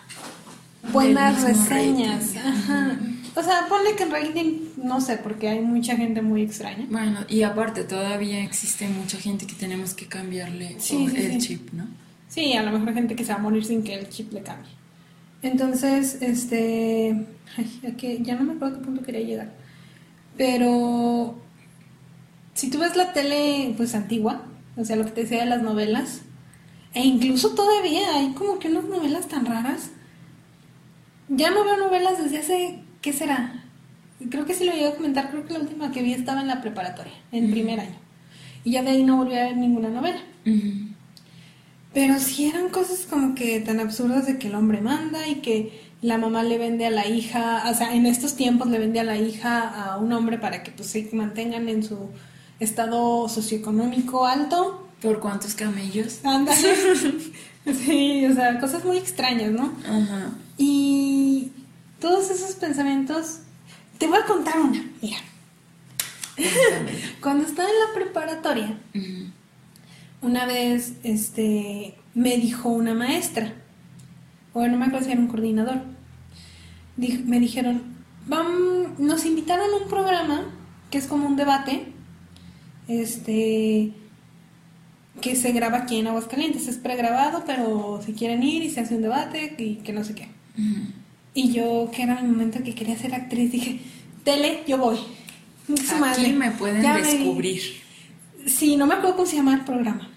buenas 0.93 1.43
reseñas. 1.43 2.37
Ajá. 2.37 2.99
O 3.37 3.43
sea, 3.43 3.67
ponle 3.69 3.97
que 3.97 4.05
el 4.05 4.13
rating, 4.13 4.61
no 4.77 5.01
sé, 5.01 5.17
porque 5.17 5.49
hay 5.49 5.61
mucha 5.61 5.97
gente 5.97 6.23
muy 6.23 6.43
extraña. 6.43 6.87
Bueno, 6.89 7.21
y 7.29 7.43
aparte 7.43 7.83
todavía 7.83 8.43
existe 8.45 8.87
mucha 8.89 9.19
gente 9.19 9.47
que 9.47 9.55
tenemos 9.55 9.93
que 9.95 10.07
cambiarle 10.07 10.77
Sí, 10.79 11.07
o 11.07 11.11
sí, 11.11 11.17
el 11.17 11.33
sí. 11.33 11.39
chip, 11.49 11.73
¿no? 11.73 11.89
Sí, 12.29 12.53
a 12.53 12.63
lo 12.63 12.71
mejor 12.71 12.91
hay 12.91 12.95
gente 12.95 13.17
que 13.17 13.25
se 13.25 13.33
va 13.33 13.39
a 13.39 13.43
morir 13.43 13.65
sin 13.65 13.83
que 13.83 13.95
el 13.95 14.09
chip 14.09 14.33
le 14.33 14.43
cambie. 14.43 14.71
Entonces, 15.43 16.19
este. 16.21 17.27
Ay, 17.57 18.23
ya 18.23 18.37
no 18.37 18.45
me 18.45 18.53
acuerdo 18.55 18.77
a 18.77 18.79
qué 18.79 18.85
punto 18.85 19.03
quería 19.03 19.21
llegar. 19.21 19.53
Pero. 20.37 21.39
Si 22.55 22.71
tú 22.71 22.79
ves 22.79 22.95
la 22.97 23.13
tele, 23.13 23.75
pues 23.77 23.95
antigua, 23.97 24.43
o 24.77 24.85
sea, 24.85 24.95
lo 24.95 25.05
que 25.05 25.11
te 25.11 25.23
decía 25.23 25.41
de 25.41 25.47
las 25.47 25.63
novelas, 25.63 26.21
e 26.93 27.01
incluso 27.05 27.51
todavía 27.51 28.15
hay 28.15 28.33
como 28.35 28.61
que 28.61 28.69
unas 28.69 28.85
novelas 28.85 29.27
tan 29.27 29.45
raras. 29.45 29.91
Ya 31.29 31.51
no 31.51 31.65
veo 31.65 31.77
novelas 31.77 32.23
desde 32.23 32.39
hace. 32.39 32.81
¿Qué 33.01 33.13
será? 33.13 33.65
Creo 34.31 34.47
que 34.47 34.55
sí 34.55 34.65
lo 34.65 34.73
llegué 34.73 34.89
a 34.89 34.95
comentar, 34.95 35.31
creo 35.31 35.45
que 35.47 35.55
la 35.55 35.61
última 35.61 35.93
que 35.93 36.03
vi 36.03 36.13
estaba 36.13 36.41
en 36.41 36.47
la 36.47 36.61
preparatoria, 36.61 37.13
en 37.33 37.51
primer 37.51 37.81
año. 37.81 37.97
Y 38.65 38.73
ya 38.73 38.83
de 38.83 38.91
ahí 38.91 39.05
no 39.05 39.17
volví 39.17 39.35
a 39.35 39.45
ver 39.45 39.57
ninguna 39.57 39.91
novela. 39.91 40.21
Pero 41.93 42.19
sí 42.19 42.47
eran 42.47 42.71
cosas 42.71 43.07
como 43.09 43.35
que 43.35 43.61
tan 43.61 43.81
absurdas 43.81 44.27
de 44.27 44.39
que 44.39 44.49
el 44.49 44.55
hombre 44.55 44.81
manda 44.81 45.29
y 45.29 45.37
que 45.37 45.85
la 46.01 46.19
mamá 46.19 46.43
le 46.43 46.59
vende 46.59 46.87
a 46.87 46.91
la 46.91 47.07
hija, 47.07 47.65
o 47.71 47.75
sea, 47.75 47.95
en 47.95 48.07
estos 48.07 48.37
tiempos 48.37 48.69
le 48.69 48.79
vende 48.79 49.01
a 49.01 49.05
la 49.05 49.17
hija 49.17 49.69
a 49.69 49.99
un 49.99 50.13
hombre 50.13 50.39
para 50.39 50.63
que 50.63 50.71
pues 50.71 50.89
se 50.91 51.09
mantengan 51.13 51.69
en 51.69 51.83
su 51.83 52.11
estado 52.61 53.29
socioeconómico 53.29 54.27
alto. 54.27 54.89
¿Por 55.01 55.21
cuántos 55.21 55.55
camellos? 55.55 56.21
Ándale. 56.25 56.75
sí, 57.85 58.27
o 58.27 58.35
sea, 58.35 58.59
cosas 58.59 58.85
muy 58.85 58.99
extrañas, 58.99 59.53
¿no? 59.53 59.73
Ajá. 59.87 60.31
Y 60.57 61.04
todos 62.05 62.29
esos 62.31 62.55
pensamientos, 62.57 63.39
te 63.97 64.07
voy 64.07 64.19
a 64.19 64.27
contar 64.27 64.61
una, 64.61 64.85
mira. 65.01 65.17
Cuando 67.23 67.47
estaba 67.47 67.67
en 67.67 67.75
la 67.79 67.95
preparatoria. 67.95 68.79
Una 70.21 70.45
vez, 70.45 70.95
este, 71.03 71.95
me 72.15 72.37
dijo 72.37 72.69
una 72.69 72.93
maestra, 72.93 73.55
o 74.53 74.67
no 74.67 74.77
me 74.77 74.85
acuerdo 74.85 75.07
si 75.07 75.13
era 75.13 75.21
un 75.23 75.29
coordinador, 75.29 75.81
me 76.99 77.41
dijeron, 77.41 77.83
"Vam- 78.29 78.99
nos 78.99 79.25
invitaron 79.25 79.71
a 79.73 79.77
un 79.83 79.89
programa 79.89 80.45
que 80.91 80.99
es 80.99 81.07
como 81.07 81.27
un 81.27 81.37
debate, 81.37 81.87
este, 82.87 83.93
que 85.23 85.37
se 85.37 85.53
graba 85.53 85.79
aquí 85.79 85.99
en 86.01 86.09
Aguascalientes, 86.09 86.69
es 86.69 86.77
pregrabado, 86.77 87.45
pero 87.47 88.01
si 88.05 88.13
quieren 88.13 88.43
ir 88.43 88.63
y 88.63 88.69
se 88.71 88.81
hace 88.81 88.95
un 88.97 89.03
debate 89.03 89.55
y 89.59 89.77
que 89.77 89.93
no 89.95 90.05
sé 90.05 90.15
qué. 90.15 90.29
Y 91.35 91.53
yo, 91.53 91.91
que 91.95 92.03
era 92.05 92.21
mi 92.23 92.29
momento 92.29 92.63
que 92.63 92.75
quería 92.75 92.97
ser 92.97 93.15
actriz, 93.15 93.51
dije, 93.51 93.81
tele, 94.25 94.63
yo 94.69 94.79
voy. 94.79 94.99
Su 95.67 95.97
madre. 95.97 96.23
Aquí 96.23 96.33
me 96.33 96.51
pueden 96.53 96.83
Ya 96.83 96.95
me- 96.95 97.03
descubrir. 97.03 97.61
Sí, 98.47 98.77
no 98.77 98.87
me 98.87 98.95
acuerdo 98.95 99.17
cómo 99.17 99.27
se 99.27 99.37
llama 99.37 99.55
el 99.55 99.63
programa. 99.63 100.11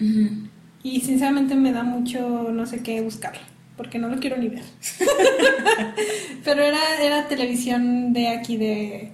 Y 0.84 1.01
sinceramente 1.01 1.55
me 1.55 1.72
da 1.72 1.84
mucho 1.84 2.49
no 2.51 2.65
sé 2.65 2.84
qué 2.84 3.01
buscarlo, 3.01 3.41
porque 3.78 3.97
no 3.99 4.09
lo 4.09 4.20
quiero 4.20 4.38
ni 4.38 4.49
ver. 4.49 4.63
Pero 6.43 6.61
era, 6.61 6.80
era 7.01 7.28
televisión 7.28 8.13
de 8.13 8.28
aquí 8.30 8.57
de, 8.57 9.13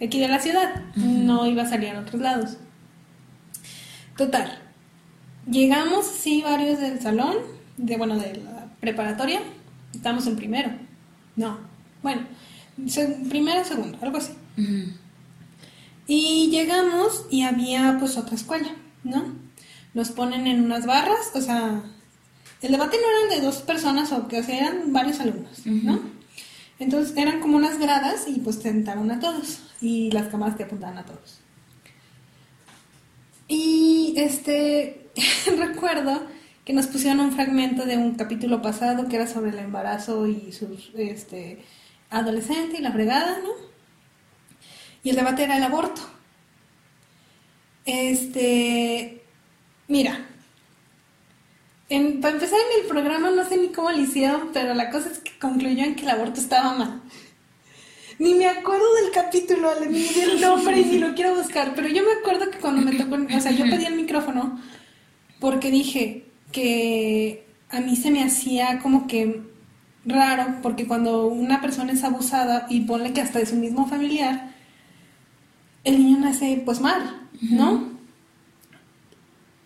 de 0.00 0.06
aquí 0.06 0.18
de 0.20 0.28
la 0.28 0.40
ciudad, 0.40 0.82
no 0.96 1.46
iba 1.46 1.62
a 1.62 1.68
salir 1.68 1.88
en 1.90 1.96
otros 1.96 2.20
lados. 2.20 2.56
Total, 4.16 4.58
llegamos 5.50 6.06
sí 6.06 6.42
varios 6.42 6.80
del 6.80 7.00
salón, 7.00 7.36
de 7.76 7.96
bueno, 7.96 8.18
de 8.18 8.36
la 8.38 8.66
preparatoria, 8.80 9.40
estamos 9.94 10.26
en 10.26 10.36
primero. 10.36 10.70
No, 11.38 11.56
bueno, 12.02 12.26
primero, 13.30 13.64
segundo, 13.64 13.96
algo 14.02 14.18
así. 14.18 14.32
Y 16.08 16.50
llegamos 16.50 17.26
y 17.30 17.42
había 17.42 17.96
pues 18.00 18.16
otra 18.16 18.34
escuela, 18.34 18.74
¿no? 19.04 19.36
Nos 19.94 20.10
ponen 20.10 20.48
en 20.48 20.64
unas 20.64 20.84
barras, 20.84 21.30
o 21.34 21.40
sea, 21.40 21.80
el 22.60 22.72
debate 22.72 22.96
no 23.00 23.18
eran 23.18 23.38
de 23.38 23.46
dos 23.46 23.58
personas, 23.62 24.10
o 24.10 24.26
que 24.26 24.40
o 24.40 24.42
sea, 24.42 24.58
eran 24.58 24.92
varios 24.92 25.20
alumnos, 25.20 25.64
¿no? 25.64 26.00
Entonces 26.80 27.16
eran 27.16 27.38
como 27.38 27.56
unas 27.56 27.78
gradas 27.78 28.26
y 28.26 28.40
pues 28.40 28.58
te 28.58 28.70
sentaron 28.70 29.08
a 29.12 29.20
todos 29.20 29.60
y 29.80 30.10
las 30.10 30.26
cámaras 30.26 30.56
te 30.56 30.64
apuntaban 30.64 30.98
a 30.98 31.06
todos. 31.06 31.38
Y 33.46 34.14
este, 34.16 35.08
recuerdo 35.56 36.20
que 36.68 36.74
nos 36.74 36.86
pusieron 36.86 37.20
un 37.20 37.32
fragmento 37.32 37.86
de 37.86 37.96
un 37.96 38.14
capítulo 38.16 38.60
pasado 38.60 39.08
que 39.08 39.16
era 39.16 39.26
sobre 39.26 39.52
el 39.52 39.58
embarazo 39.58 40.26
y 40.26 40.52
sus, 40.52 40.90
este, 40.98 41.64
adolescente 42.10 42.76
y 42.76 42.82
la 42.82 42.92
fregada, 42.92 43.38
¿no? 43.42 43.48
Y 45.02 45.08
el 45.08 45.16
debate 45.16 45.44
era 45.44 45.56
el 45.56 45.62
aborto. 45.62 46.02
Este, 47.86 49.22
mira, 49.86 50.28
para 51.88 52.34
empezar 52.34 52.58
en 52.58 52.82
el 52.82 52.86
programa 52.86 53.30
no 53.30 53.48
sé 53.48 53.56
ni 53.56 53.68
cómo 53.68 53.90
lo 53.90 53.98
hicieron, 53.98 54.50
pero 54.52 54.74
la 54.74 54.90
cosa 54.90 55.08
es 55.10 55.20
que 55.20 55.38
concluyó 55.38 55.84
en 55.84 55.96
que 55.96 56.02
el 56.02 56.10
aborto 56.10 56.38
estaba 56.38 56.74
mal. 56.74 57.00
Ni 58.18 58.34
me 58.34 58.46
acuerdo 58.46 58.94
del 58.96 59.10
capítulo, 59.10 59.72
ni 59.88 60.02
del 60.02 60.38
nombre, 60.38 60.84
ni 60.84 60.98
lo 60.98 61.14
quiero 61.14 61.34
buscar, 61.34 61.72
pero 61.74 61.88
yo 61.88 62.02
me 62.02 62.12
acuerdo 62.20 62.50
que 62.50 62.58
cuando 62.58 62.82
me 62.82 62.94
tocó, 62.94 63.14
o 63.14 63.40
sea, 63.40 63.52
yo 63.52 63.64
pedí 63.64 63.86
el 63.86 63.96
micrófono 63.96 64.60
porque 65.40 65.70
dije 65.70 66.27
que 66.52 67.46
a 67.70 67.80
mí 67.80 67.96
se 67.96 68.10
me 68.10 68.22
hacía 68.24 68.78
como 68.80 69.06
que 69.06 69.42
raro, 70.04 70.56
porque 70.62 70.86
cuando 70.86 71.26
una 71.26 71.60
persona 71.60 71.92
es 71.92 72.04
abusada 72.04 72.66
y 72.68 72.80
ponle 72.80 73.12
que 73.12 73.20
hasta 73.20 73.38
de 73.38 73.46
su 73.46 73.56
mismo 73.56 73.86
familiar, 73.86 74.54
el 75.84 75.98
niño 75.98 76.18
nace 76.18 76.62
pues 76.64 76.80
mal, 76.80 77.28
¿no? 77.40 77.98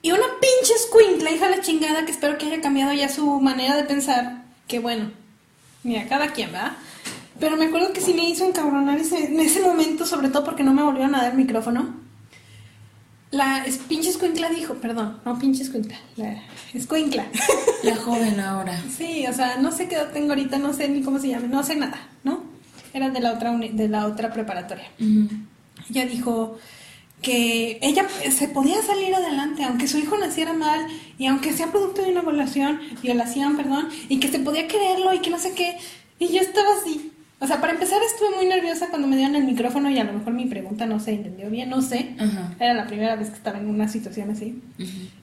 Y 0.02 0.10
una 0.10 0.26
pinche 0.40 0.74
squinkla, 0.78 1.30
hija 1.30 1.48
de 1.48 1.56
la 1.56 1.62
chingada, 1.62 2.04
que 2.04 2.10
espero 2.10 2.36
que 2.36 2.46
haya 2.46 2.60
cambiado 2.60 2.92
ya 2.92 3.08
su 3.08 3.40
manera 3.40 3.76
de 3.76 3.84
pensar, 3.84 4.44
que 4.66 4.80
bueno, 4.80 5.12
mira, 5.84 6.08
cada 6.08 6.32
quien, 6.32 6.50
¿verdad? 6.50 6.72
Pero 7.38 7.56
me 7.56 7.66
acuerdo 7.66 7.92
que 7.92 8.00
sí 8.00 8.12
me 8.12 8.28
hizo 8.28 8.44
encabronar 8.44 8.98
ese, 8.98 9.26
en 9.26 9.38
ese 9.40 9.62
momento, 9.62 10.04
sobre 10.04 10.28
todo 10.28 10.44
porque 10.44 10.64
no 10.64 10.74
me 10.74 10.82
volvieron 10.82 11.14
a 11.14 11.22
dar 11.22 11.30
el 11.32 11.38
micrófono. 11.38 12.01
La 13.32 13.64
es- 13.64 13.78
pinche 13.78 14.10
escuincla 14.10 14.48
dijo, 14.50 14.74
perdón, 14.74 15.18
no 15.24 15.38
pinche 15.38 15.62
escuincla, 15.64 15.98
la 16.16 16.36
escuincla. 16.74 17.26
La 17.82 17.96
joven 17.96 18.38
ahora. 18.38 18.80
Sí, 18.96 19.26
o 19.26 19.32
sea, 19.32 19.56
no 19.56 19.72
sé 19.72 19.88
qué 19.88 19.96
edad 19.96 20.12
tengo 20.12 20.28
ahorita, 20.30 20.58
no 20.58 20.72
sé 20.72 20.88
ni 20.88 21.02
cómo 21.02 21.18
se 21.18 21.28
llama, 21.28 21.48
no 21.48 21.62
sé 21.64 21.74
nada, 21.74 21.98
¿no? 22.22 22.44
Era 22.94 23.10
de 23.10 23.18
la 23.20 23.32
otra 23.32 23.50
uni- 23.50 23.70
de 23.70 23.88
la 23.88 24.06
otra 24.06 24.32
preparatoria. 24.32 24.84
Ella 25.90 26.06
dijo 26.06 26.58
que 27.22 27.78
ella 27.82 28.06
se 28.30 28.48
podía 28.48 28.82
salir 28.82 29.14
adelante 29.14 29.64
aunque 29.64 29.86
su 29.88 29.98
hijo 29.98 30.16
naciera 30.18 30.52
mal 30.52 30.86
y 31.18 31.26
aunque 31.26 31.52
sea 31.52 31.68
producto 31.72 32.02
de 32.02 32.10
una 32.12 32.20
violación, 32.22 32.80
violación, 33.02 33.56
perdón, 33.56 33.88
y 34.08 34.20
que 34.20 34.28
se 34.28 34.38
podía 34.40 34.68
quererlo 34.68 35.12
y 35.14 35.20
que 35.20 35.30
no 35.30 35.38
sé 35.38 35.52
qué. 35.54 35.76
Y 36.20 36.28
yo 36.28 36.40
estaba 36.40 36.68
así, 36.80 37.10
O 37.42 37.46
sea, 37.48 37.60
para 37.60 37.72
empezar 37.72 38.00
estuve 38.04 38.36
muy 38.36 38.46
nerviosa 38.46 38.86
cuando 38.88 39.08
me 39.08 39.16
dieron 39.16 39.34
el 39.34 39.42
micrófono 39.42 39.90
y 39.90 39.98
a 39.98 40.04
lo 40.04 40.12
mejor 40.12 40.32
mi 40.32 40.46
pregunta 40.46 40.86
no 40.86 41.00
se 41.00 41.14
entendió 41.14 41.50
bien, 41.50 41.70
no 41.70 41.82
sé. 41.82 42.14
Era 42.60 42.72
la 42.72 42.86
primera 42.86 43.16
vez 43.16 43.30
que 43.30 43.34
estaba 43.34 43.58
en 43.58 43.68
una 43.68 43.88
situación 43.88 44.30
así. 44.30 44.62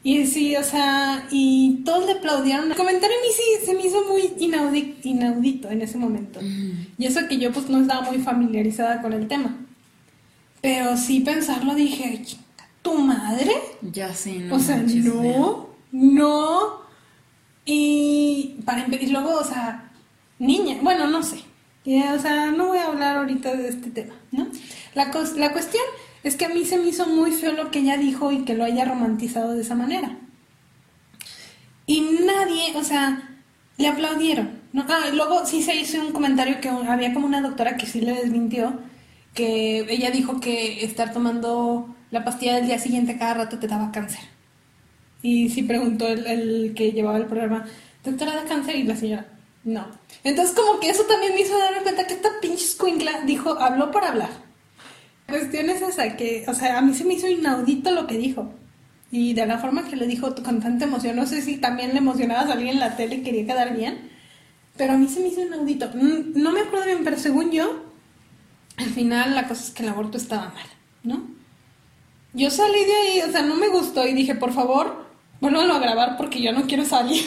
Y 0.04 0.26
sí, 0.26 0.54
o 0.58 0.64
sea, 0.64 1.26
y 1.32 1.82
todos 1.86 2.06
le 2.06 2.12
aplaudieron. 2.12 2.70
El 2.70 2.76
comentario 2.76 3.16
a 3.16 3.22
mí 3.22 3.34
sí 3.34 3.66
se 3.66 3.74
me 3.74 3.88
hizo 3.88 4.04
muy 4.04 4.34
inaudito, 4.38 5.08
inaudito 5.08 5.70
en 5.70 5.82
ese 5.82 5.98
momento. 5.98 6.42
Y 6.98 7.06
eso 7.06 7.22
que 7.30 7.38
yo 7.38 7.54
pues 7.54 7.70
no 7.70 7.80
estaba 7.80 8.02
muy 8.02 8.18
familiarizada 8.18 9.02
con 9.02 9.14
el 9.14 9.30
tema. 9.30 9.56
Pero 10.60 10.98
sí 10.98 11.22
pensarlo 11.22 11.74
dije, 11.74 12.22
¿tu 12.82 12.96
madre? 12.96 13.54
Ya 13.82 14.14
sí, 14.14 14.40
no. 14.40 14.58
O 14.58 14.60
sea, 14.60 14.76
no, 14.76 15.70
no. 15.94 16.82
Y 17.64 18.58
para 18.66 18.86
y 18.90 19.08
luego, 19.08 19.40
o 19.40 19.44
sea, 19.46 19.90
niña, 20.38 20.80
bueno, 20.82 21.08
no 21.08 21.24
sé 21.24 21.49
o 21.98 22.20
sea, 22.20 22.52
no 22.52 22.68
voy 22.68 22.78
a 22.78 22.88
hablar 22.88 23.18
ahorita 23.18 23.56
de 23.56 23.70
este 23.70 23.90
tema, 23.90 24.14
¿no? 24.32 24.48
La, 24.94 25.12
la 25.38 25.52
cuestión 25.52 25.84
es 26.24 26.36
que 26.36 26.46
a 26.46 26.50
mí 26.50 26.66
se 26.66 26.78
me 26.78 26.90
hizo 26.90 27.08
muy 27.08 27.32
feo 27.32 27.54
lo 27.54 27.72
que 27.72 27.80
ella 27.80 27.98
dijo 27.98 28.32
y 28.32 28.44
que 28.46 28.56
lo 28.56 28.64
haya 28.64 28.86
romantizado 28.86 29.54
de 29.54 29.62
esa 29.62 29.76
manera. 29.76 30.18
Y 31.86 32.02
nadie, 32.26 32.76
o 32.76 32.84
sea, 32.84 33.40
le 33.78 33.88
aplaudieron. 33.88 34.60
¿no? 34.74 34.86
Ah, 34.88 35.10
luego 35.14 35.46
sí 35.46 35.64
se 35.64 35.76
hizo 35.76 36.00
un 36.02 36.12
comentario 36.12 36.62
que 36.62 36.70
había 36.70 37.14
como 37.14 37.26
una 37.26 37.42
doctora 37.42 37.78
que 37.78 37.88
sí 37.88 38.02
le 38.02 38.14
desmintió, 38.14 38.80
que 39.34 39.86
ella 39.90 40.12
dijo 40.12 40.40
que 40.40 40.84
estar 40.84 41.14
tomando 41.14 41.96
la 42.12 42.24
pastilla 42.24 42.56
del 42.56 42.68
día 42.68 42.80
siguiente 42.80 43.18
cada 43.18 43.36
rato 43.36 43.58
te 43.60 43.68
daba 43.68 43.92
cáncer. 43.92 44.22
Y 45.22 45.50
sí 45.50 45.64
preguntó 45.64 46.08
el, 46.08 46.26
el 46.28 46.74
que 46.76 46.92
llevaba 46.92 47.18
el 47.18 47.26
programa, 47.26 47.66
doctora 48.04 48.42
de 48.42 48.48
cáncer, 48.48 48.76
y 48.76 48.84
la 48.84 48.96
señora, 48.96 49.26
no. 49.64 49.88
Entonces 50.24 50.56
como 50.56 50.80
que 50.80 50.90
eso 50.90 51.04
también 51.04 51.34
me 51.34 51.42
hizo 51.42 51.58
darme 51.58 51.82
cuenta 51.82 52.08
que 52.08 52.14
esta 52.14 52.30
pinche 52.42 52.66
squinkla 52.66 53.22
dijo, 53.22 53.52
habló 53.60 53.92
para 53.92 54.10
hablar. 54.10 54.30
La 55.28 55.38
cuestión 55.38 55.70
es 55.70 55.82
esa, 55.82 56.16
que, 56.16 56.46
o 56.48 56.54
sea, 56.54 56.78
a 56.78 56.82
mí 56.82 56.94
se 56.94 57.06
me 57.06 57.14
hizo 57.14 57.28
inaudito 57.28 57.92
lo 57.92 58.08
que 58.08 58.18
dijo. 58.18 58.54
Y 59.12 59.34
de 59.34 59.46
la 59.46 59.58
forma 59.58 59.88
que 59.88 59.96
le 59.96 60.08
dijo 60.08 60.34
con 60.44 60.60
tanta 60.60 60.86
emoción, 60.86 61.16
no 61.16 61.26
sé 61.26 61.42
si 61.42 61.58
también 61.58 61.92
le 61.92 61.98
emocionaba 61.98 62.48
salir 62.48 62.70
en 62.70 62.80
la 62.80 62.96
tele 62.96 63.16
y 63.16 63.24
quería 63.24 63.46
quedar 63.46 63.76
bien, 63.76 64.10
pero 64.78 64.94
a 64.94 64.98
mí 64.98 65.08
se 65.08 65.20
me 65.20 65.28
hizo 65.28 65.42
inaudito. 65.42 65.90
Mm, 65.94 66.42
no 66.42 66.52
me 66.52 66.62
acuerdo 66.62 66.86
bien, 66.86 67.04
pero 67.04 67.18
según 67.18 67.52
yo, 67.52 67.86
al 68.78 68.90
final 68.90 69.36
la 69.36 69.48
cosa 69.48 69.64
es 69.64 69.72
que 69.72 69.84
el 69.84 69.90
aborto 69.90 70.18
estaba 70.18 70.50
mal, 70.50 70.68
¿no? 71.04 71.28
Yo 72.34 72.52
salí 72.52 72.86
de 72.86 72.94
ahí, 72.94 73.22
o 73.28 73.32
sea, 73.32 73.42
no 73.42 73.56
me 73.56 73.70
gustó 73.70 74.08
y 74.08 74.14
dije, 74.14 74.36
por 74.36 74.54
favor, 74.54 75.09
vuélvalo 75.42 75.74
a 75.76 75.80
grabar 75.80 76.18
porque 76.18 76.42
yo 76.42 76.52
no 76.52 76.68
quiero 76.68 76.86
salir. 76.86 77.24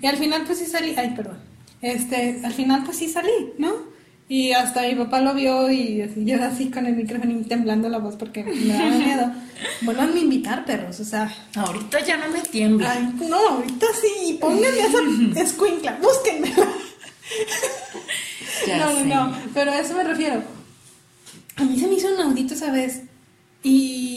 Y 0.00 0.06
al 0.06 0.16
final 0.16 0.42
pues 0.46 0.58
sí 0.58 0.66
salí, 0.66 0.94
ay, 0.96 1.14
perdón. 1.16 1.38
Este, 1.82 2.40
al 2.44 2.52
final 2.52 2.84
pues 2.84 2.98
sí 2.98 3.08
salí, 3.08 3.52
¿no? 3.58 3.90
Y 4.28 4.52
hasta 4.52 4.82
mi 4.82 4.94
papá 4.94 5.20
lo 5.20 5.34
vio 5.34 5.68
y 5.72 6.02
así, 6.02 6.24
yo 6.24 6.40
así 6.44 6.70
con 6.70 6.86
el 6.86 6.94
micrófono 6.94 7.32
y 7.32 7.42
temblando 7.42 7.88
la 7.88 7.98
voz 7.98 8.14
porque 8.14 8.44
me 8.44 8.72
daba 8.72 8.90
miedo. 8.96 9.32
Vuelvan 9.82 10.12
a 10.12 10.18
invitar, 10.18 10.64
perros, 10.64 11.00
o 11.00 11.04
sea. 11.04 11.34
Ahorita 11.56 11.98
ya 12.04 12.16
no 12.16 12.28
me 12.28 12.40
tiembla. 12.40 12.92
Ay, 12.92 13.12
no, 13.28 13.36
ahorita 13.36 13.86
sí, 14.00 14.38
pónganme 14.40 14.78
esa 14.78 15.40
escuincla, 15.42 15.98
búsquenme. 16.00 16.52
no, 18.78 19.04
no, 19.04 19.04
no, 19.04 19.36
pero 19.52 19.72
a 19.72 19.80
eso 19.80 19.94
me 19.94 20.04
refiero. 20.04 20.44
A 21.56 21.64
mí 21.64 21.78
se 21.78 21.88
me 21.88 21.94
hizo 21.94 22.14
un 22.14 22.20
audito 22.20 22.54
esa 22.54 22.70
vez 22.70 23.02
y 23.64 24.09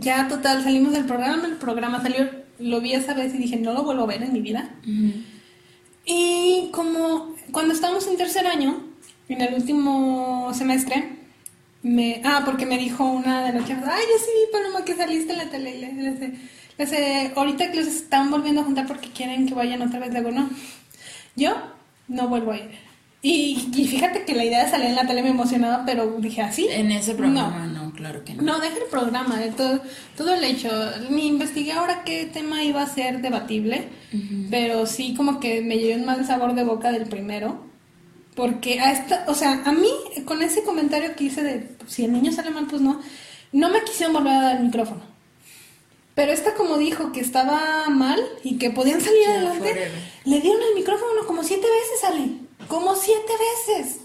ya 0.00 0.28
total 0.28 0.62
salimos 0.62 0.92
del 0.92 1.04
programa, 1.04 1.46
el 1.46 1.56
programa 1.56 2.02
salió 2.02 2.28
lo 2.58 2.80
vi 2.80 2.92
esa 2.92 3.14
vez 3.14 3.34
y 3.34 3.38
dije, 3.38 3.56
no 3.56 3.72
lo 3.72 3.84
vuelvo 3.84 4.04
a 4.04 4.06
ver 4.06 4.22
en 4.22 4.32
mi 4.32 4.40
vida. 4.40 4.70
Y 6.04 6.68
como 6.72 7.34
cuando 7.52 7.74
estábamos 7.74 8.06
en 8.06 8.16
tercer 8.16 8.46
año, 8.46 8.84
en 9.28 9.40
el 9.40 9.54
último 9.54 10.52
semestre, 10.54 11.20
me, 11.82 12.20
ah, 12.24 12.42
porque 12.44 12.66
me 12.66 12.78
dijo 12.78 13.04
una 13.04 13.44
de 13.44 13.52
las 13.58 13.66
chavas, 13.66 13.84
ay, 13.90 14.02
yo 14.10 14.18
sí 14.18 14.30
vi, 14.34 14.52
Paloma, 14.52 14.84
que 14.84 14.94
saliste 14.94 15.32
en 15.32 15.38
la 15.38 15.50
tele. 15.50 15.78
Le, 15.78 15.92
le, 16.76 17.32
ahorita 17.34 17.70
que 17.70 17.78
los 17.78 17.86
están 17.86 18.30
volviendo 18.30 18.60
a 18.60 18.64
juntar 18.64 18.86
porque 18.86 19.10
quieren 19.10 19.46
que 19.46 19.54
vayan 19.54 19.82
otra 19.82 19.98
vez. 19.98 20.12
Luego, 20.12 20.30
no. 20.30 20.50
Yo 21.36 21.56
no 22.08 22.28
vuelvo 22.28 22.52
a 22.52 22.56
ir. 22.58 22.89
Y, 23.22 23.56
fíjate 23.74 24.24
que 24.24 24.34
la 24.34 24.44
idea 24.44 24.64
de 24.64 24.70
salir 24.70 24.86
en 24.86 24.96
la 24.96 25.06
tele 25.06 25.22
me 25.22 25.28
emocionaba, 25.28 25.84
pero 25.84 26.06
dije 26.18 26.40
así. 26.40 26.66
En 26.70 26.90
ese 26.90 27.14
programa 27.14 27.66
no, 27.66 27.92
claro 27.92 28.24
que 28.24 28.32
no. 28.34 28.42
No, 28.42 28.60
deja 28.60 28.78
el 28.78 28.88
programa, 28.90 29.44
eh, 29.44 29.52
todo, 29.54 29.80
todo 30.16 30.34
el 30.34 30.42
hecho. 30.42 30.70
Ni 31.10 31.26
investigué 31.26 31.72
ahora 31.72 32.02
qué 32.04 32.24
tema 32.32 32.64
iba 32.64 32.82
a 32.82 32.86
ser 32.86 33.20
debatible, 33.20 33.88
pero 34.50 34.86
sí 34.86 35.14
como 35.14 35.38
que 35.38 35.60
me 35.60 35.78
llevé 35.78 35.96
un 35.96 36.06
mal 36.06 36.26
sabor 36.26 36.54
de 36.54 36.64
boca 36.64 36.92
del 36.92 37.08
primero. 37.08 37.68
Porque 38.34 38.80
a 38.80 38.92
esta, 38.92 39.24
o 39.26 39.34
sea, 39.34 39.62
a 39.66 39.72
mí 39.72 39.90
con 40.24 40.40
ese 40.40 40.62
comentario 40.62 41.14
que 41.14 41.24
hice 41.24 41.42
de 41.42 41.68
si 41.86 42.06
el 42.06 42.12
niño 42.12 42.32
sale 42.32 42.50
mal, 42.50 42.68
pues 42.70 42.80
no, 42.80 43.02
no 43.52 43.68
me 43.68 43.82
quisieron 43.82 44.14
volver 44.14 44.32
a 44.32 44.42
dar 44.42 44.56
el 44.56 44.64
micrófono. 44.64 45.02
Pero 46.14 46.32
esta 46.32 46.54
como 46.54 46.78
dijo 46.78 47.12
que 47.12 47.20
estaba 47.20 47.86
mal 47.90 48.20
y 48.42 48.56
que 48.56 48.70
podían 48.70 49.00
salir 49.02 49.28
adelante, 49.28 49.90
le 50.24 50.40
dieron 50.40 50.62
el 50.62 50.74
micrófono 50.74 51.26
como 51.26 51.42
siete 51.42 51.66
veces, 51.66 52.00
sale 52.00 52.49
como 52.70 52.96
siete 52.96 53.32
veces. 53.66 53.98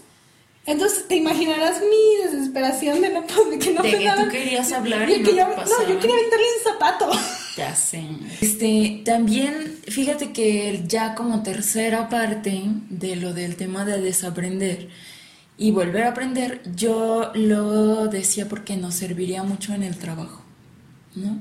Entonces 0.66 1.06
te 1.06 1.14
imaginarás 1.14 1.80
mi 1.80 2.24
desesperación 2.24 3.00
de 3.00 3.10
no 3.10 3.24
poder 3.24 3.58
que 3.60 3.72
no 3.72 3.82
de 3.82 3.90
que 3.92 4.10
tú 4.16 4.28
querías 4.28 4.72
hablar 4.72 5.08
y, 5.08 5.20
no, 5.20 5.30
yo, 5.30 5.46
no, 5.46 5.88
yo 5.88 6.00
quería 6.00 6.16
aventarle 6.16 6.46
un 6.58 6.72
zapato. 6.72 7.10
Ya 7.56 7.74
sé. 7.74 8.04
Este, 8.40 9.02
también, 9.04 9.78
fíjate 9.88 10.32
que 10.32 10.82
ya 10.86 11.14
como 11.14 11.42
tercera 11.44 12.08
parte 12.08 12.64
de 12.90 13.16
lo 13.16 13.32
del 13.32 13.54
tema 13.56 13.84
de 13.84 14.00
desaprender 14.00 14.88
y 15.56 15.70
volver 15.70 16.02
a 16.02 16.08
aprender, 16.10 16.60
yo 16.74 17.30
lo 17.34 18.08
decía 18.08 18.48
porque 18.48 18.76
nos 18.76 18.94
serviría 18.94 19.44
mucho 19.44 19.72
en 19.72 19.84
el 19.84 19.96
trabajo, 19.96 20.42
¿no? 21.14 21.40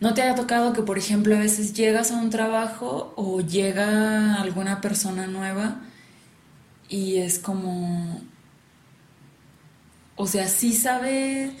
¿No 0.00 0.14
te 0.14 0.22
ha 0.22 0.36
tocado 0.36 0.72
que, 0.72 0.82
por 0.82 0.96
ejemplo, 0.96 1.34
a 1.34 1.40
veces 1.40 1.74
llegas 1.74 2.12
a 2.12 2.16
un 2.16 2.30
trabajo 2.30 3.12
o 3.16 3.40
llega 3.40 4.34
alguna 4.40 4.80
persona 4.80 5.26
nueva 5.26 5.82
y 6.88 7.16
es 7.16 7.38
como, 7.38 8.20
o 10.16 10.26
sea, 10.26 10.48
sí 10.48 10.72
sabe, 10.72 11.52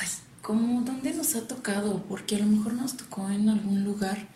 ay, 0.00 0.08
¿cómo, 0.42 0.82
dónde 0.82 1.12
nos 1.12 1.34
ha 1.34 1.46
tocado? 1.46 2.02
Porque 2.08 2.36
a 2.36 2.38
lo 2.38 2.46
mejor 2.46 2.74
nos 2.74 2.96
tocó 2.96 3.28
en 3.30 3.48
algún 3.48 3.84
lugar. 3.84 4.28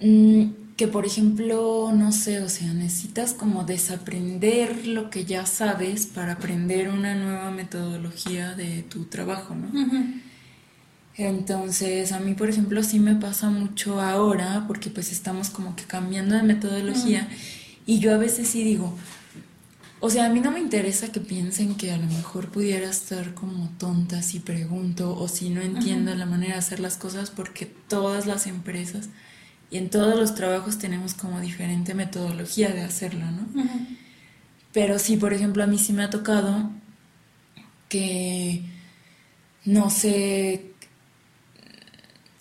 Mm, 0.00 0.66
que 0.76 0.88
por 0.88 1.06
ejemplo, 1.06 1.90
no 1.94 2.12
sé, 2.12 2.42
o 2.42 2.50
sea, 2.50 2.72
necesitas 2.74 3.32
como 3.32 3.64
desaprender 3.64 4.86
lo 4.86 5.08
que 5.08 5.24
ya 5.24 5.46
sabes 5.46 6.06
para 6.06 6.32
aprender 6.32 6.90
una 6.90 7.14
nueva 7.14 7.50
metodología 7.50 8.54
de 8.54 8.82
tu 8.82 9.04
trabajo, 9.04 9.54
¿no? 9.54 9.70
Entonces, 11.16 12.12
a 12.12 12.20
mí, 12.20 12.34
por 12.34 12.50
ejemplo, 12.50 12.82
sí 12.82 13.00
me 13.00 13.14
pasa 13.14 13.48
mucho 13.48 14.02
ahora, 14.02 14.64
porque 14.66 14.90
pues 14.90 15.12
estamos 15.12 15.48
como 15.48 15.74
que 15.74 15.84
cambiando 15.84 16.34
de 16.36 16.42
metodología. 16.42 17.26
Y 17.86 18.00
yo 18.00 18.14
a 18.14 18.18
veces 18.18 18.48
sí 18.48 18.64
digo, 18.64 18.92
o 20.00 20.10
sea, 20.10 20.26
a 20.26 20.28
mí 20.28 20.40
no 20.40 20.50
me 20.50 20.60
interesa 20.60 21.10
que 21.10 21.20
piensen 21.20 21.76
que 21.76 21.92
a 21.92 21.96
lo 21.96 22.06
mejor 22.06 22.48
pudiera 22.50 22.90
estar 22.90 23.32
como 23.34 23.70
tonta 23.78 24.22
si 24.22 24.40
pregunto 24.40 25.16
o 25.16 25.28
si 25.28 25.48
no 25.50 25.62
entiendo 25.62 26.14
la 26.14 26.26
manera 26.26 26.54
de 26.54 26.58
hacer 26.58 26.80
las 26.80 26.96
cosas 26.96 27.30
porque 27.30 27.66
todas 27.66 28.26
las 28.26 28.46
empresas 28.46 29.08
y 29.70 29.78
en 29.78 29.88
todos 29.88 30.18
los 30.18 30.34
trabajos 30.34 30.78
tenemos 30.78 31.14
como 31.14 31.40
diferente 31.40 31.94
metodología 31.94 32.68
de 32.70 32.82
hacerlo, 32.82 33.24
¿no? 33.30 33.46
Pero 34.72 34.98
sí, 34.98 35.16
por 35.16 35.32
ejemplo, 35.32 35.64
a 35.64 35.66
mí 35.66 35.78
sí 35.78 35.92
me 35.92 36.04
ha 36.04 36.10
tocado 36.10 36.70
que, 37.88 38.62
no 39.64 39.90
sé, 39.90 40.72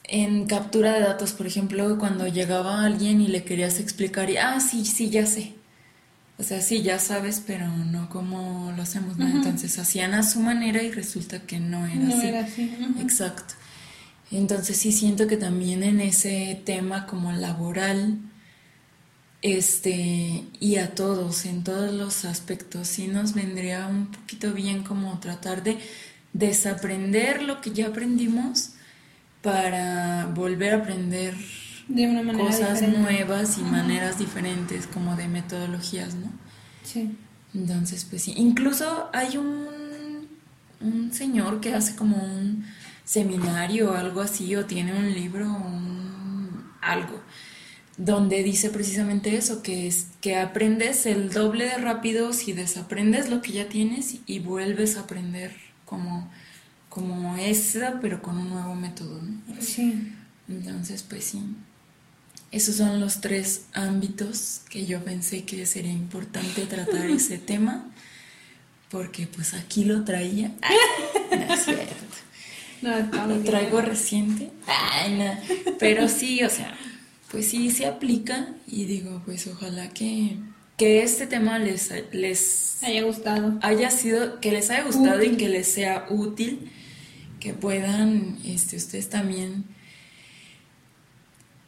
en 0.07 0.45
captura 0.45 0.93
de 0.93 1.01
datos, 1.01 1.33
por 1.33 1.47
ejemplo, 1.47 1.97
cuando 1.97 2.27
llegaba 2.27 2.83
alguien 2.83 3.21
y 3.21 3.27
le 3.27 3.43
querías 3.43 3.79
explicar, 3.79 4.29
y, 4.29 4.37
ah, 4.37 4.59
sí, 4.59 4.85
sí, 4.85 5.09
ya 5.09 5.25
sé. 5.25 5.53
O 6.37 6.43
sea, 6.43 6.61
sí, 6.61 6.81
ya 6.81 6.99
sabes, 6.99 7.41
pero 7.45 7.67
no 7.67 8.09
como 8.09 8.73
lo 8.75 8.83
hacemos, 8.83 9.17
¿no? 9.17 9.27
Entonces 9.27 9.79
hacían 9.79 10.13
a 10.13 10.23
su 10.23 10.41
manera 10.41 10.83
y 10.83 10.91
resulta 10.91 11.39
que 11.39 11.59
no 11.59 11.85
era 11.85 11.95
no 11.95 12.15
así. 12.15 12.27
Era 12.27 12.41
así. 12.41 12.77
Exacto. 12.99 13.53
Entonces 14.31 14.77
sí 14.77 14.91
siento 14.91 15.27
que 15.27 15.37
también 15.37 15.81
en 15.83 16.01
ese 16.01 16.61
tema 16.65 17.05
como 17.05 17.31
laboral, 17.31 18.19
este, 19.41 20.43
y 20.59 20.75
a 20.75 20.93
todos, 20.93 21.45
en 21.45 21.63
todos 21.63 21.93
los 21.93 22.25
aspectos, 22.25 22.89
sí 22.89 23.07
nos 23.07 23.33
vendría 23.33 23.87
un 23.87 24.07
poquito 24.07 24.51
bien 24.51 24.83
como 24.83 25.19
tratar 25.19 25.63
de 25.63 25.77
desaprender 26.33 27.43
lo 27.43 27.61
que 27.61 27.71
ya 27.71 27.87
aprendimos 27.87 28.71
para 29.45 30.25
volver 30.33 30.73
a 30.73 30.77
aprender 30.77 31.35
cosas 32.35 32.81
nuevas 32.81 33.59
y 33.59 33.61
maneras 33.61 34.17
diferentes 34.17 34.87
como 34.87 35.15
de 35.15 35.27
metodologías, 35.27 36.15
¿no? 36.15 36.31
Sí. 36.83 37.15
Entonces, 37.53 38.07
pues 38.09 38.23
sí, 38.23 38.33
incluso 38.35 39.07
hay 39.13 39.37
un, 39.37 40.27
un 40.81 41.13
señor 41.13 41.61
que 41.61 41.75
hace 41.75 41.95
como 41.95 42.17
un 42.17 42.65
seminario 43.03 43.91
o 43.91 43.93
algo 43.93 44.21
así, 44.21 44.55
o 44.55 44.65
tiene 44.65 44.97
un 44.97 45.13
libro, 45.13 45.45
un, 45.45 46.71
algo, 46.81 47.21
donde 47.97 48.41
dice 48.41 48.71
precisamente 48.71 49.35
eso, 49.35 49.61
que 49.61 49.85
es 49.85 50.07
que 50.21 50.37
aprendes 50.37 51.05
el 51.05 51.29
doble 51.29 51.65
de 51.65 51.77
rápido 51.77 52.33
si 52.33 52.51
desaprendes 52.53 53.29
lo 53.29 53.43
que 53.43 53.51
ya 53.51 53.69
tienes 53.69 54.17
y 54.25 54.39
vuelves 54.39 54.97
a 54.97 55.01
aprender 55.01 55.55
como, 55.85 56.31
como 56.95 57.35
esa, 57.35 57.99
pero 58.01 58.21
con 58.21 58.37
un 58.37 58.49
nuevo 58.49 58.73
método. 58.73 59.21
¿no? 59.21 59.61
Sí. 59.61 60.13
Entonces, 60.47 61.03
pues 61.03 61.25
sí. 61.25 61.41
Esos 62.53 62.77
son 62.77 63.01
los 63.01 63.19
tres 63.19 63.65
ámbitos 63.73 64.61
que 64.69 64.85
yo 64.85 65.03
pensé 65.03 65.43
que 65.43 65.65
sería 65.65 65.91
importante 65.91 66.65
tratar 66.65 67.05
ese 67.09 67.37
tema, 67.37 67.91
porque 68.89 69.27
pues 69.27 69.53
aquí 69.53 69.83
lo 69.83 70.05
traía. 70.05 70.53
no 71.31 71.53
es 71.53 71.65
cierto. 71.65 71.95
No, 72.81 73.27
Lo 73.27 73.39
traigo 73.39 73.81
reciente. 73.81 74.51
Ay, 74.65 75.17
no. 75.17 75.73
Pero 75.79 76.07
sí, 76.07 76.43
o 76.43 76.49
sea, 76.49 76.77
pues 77.29 77.49
sí 77.49 77.71
se 77.71 77.87
aplica 77.87 78.47
y 78.67 78.85
digo, 78.85 79.21
pues 79.25 79.47
ojalá 79.47 79.89
que, 79.89 80.37
que 80.77 81.03
este 81.03 81.27
tema 81.27 81.59
les, 81.59 81.91
les 82.13 82.81
haya 82.83 83.03
gustado. 83.03 83.59
haya 83.61 83.91
sido, 83.91 84.39
que 84.39 84.53
les 84.53 84.69
haya 84.69 84.83
gustado 84.83 85.23
y 85.23 85.35
que 85.35 85.49
les 85.49 85.67
sea 85.67 86.05
útil, 86.09 86.71
que 87.45 87.53
puedan 87.53 88.39
este, 88.43 88.75
ustedes 88.75 89.07
también 89.07 89.65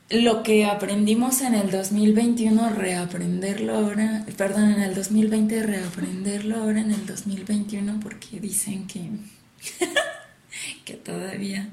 lo 0.09 0.41
que 0.41 0.65
aprendimos 0.65 1.41
en 1.41 1.53
el 1.53 1.69
2021, 1.69 2.71
reaprenderlo 2.71 3.75
ahora, 3.75 4.25
perdón, 4.37 4.71
en 4.71 4.81
el 4.81 4.95
2020, 4.95 5.61
reaprenderlo 5.61 6.55
ahora 6.55 6.81
en 6.81 6.89
el 6.89 7.05
2021, 7.05 7.99
porque 7.99 8.39
dicen 8.39 8.87
que, 8.87 9.01
que 10.85 10.93
todavía 10.95 11.69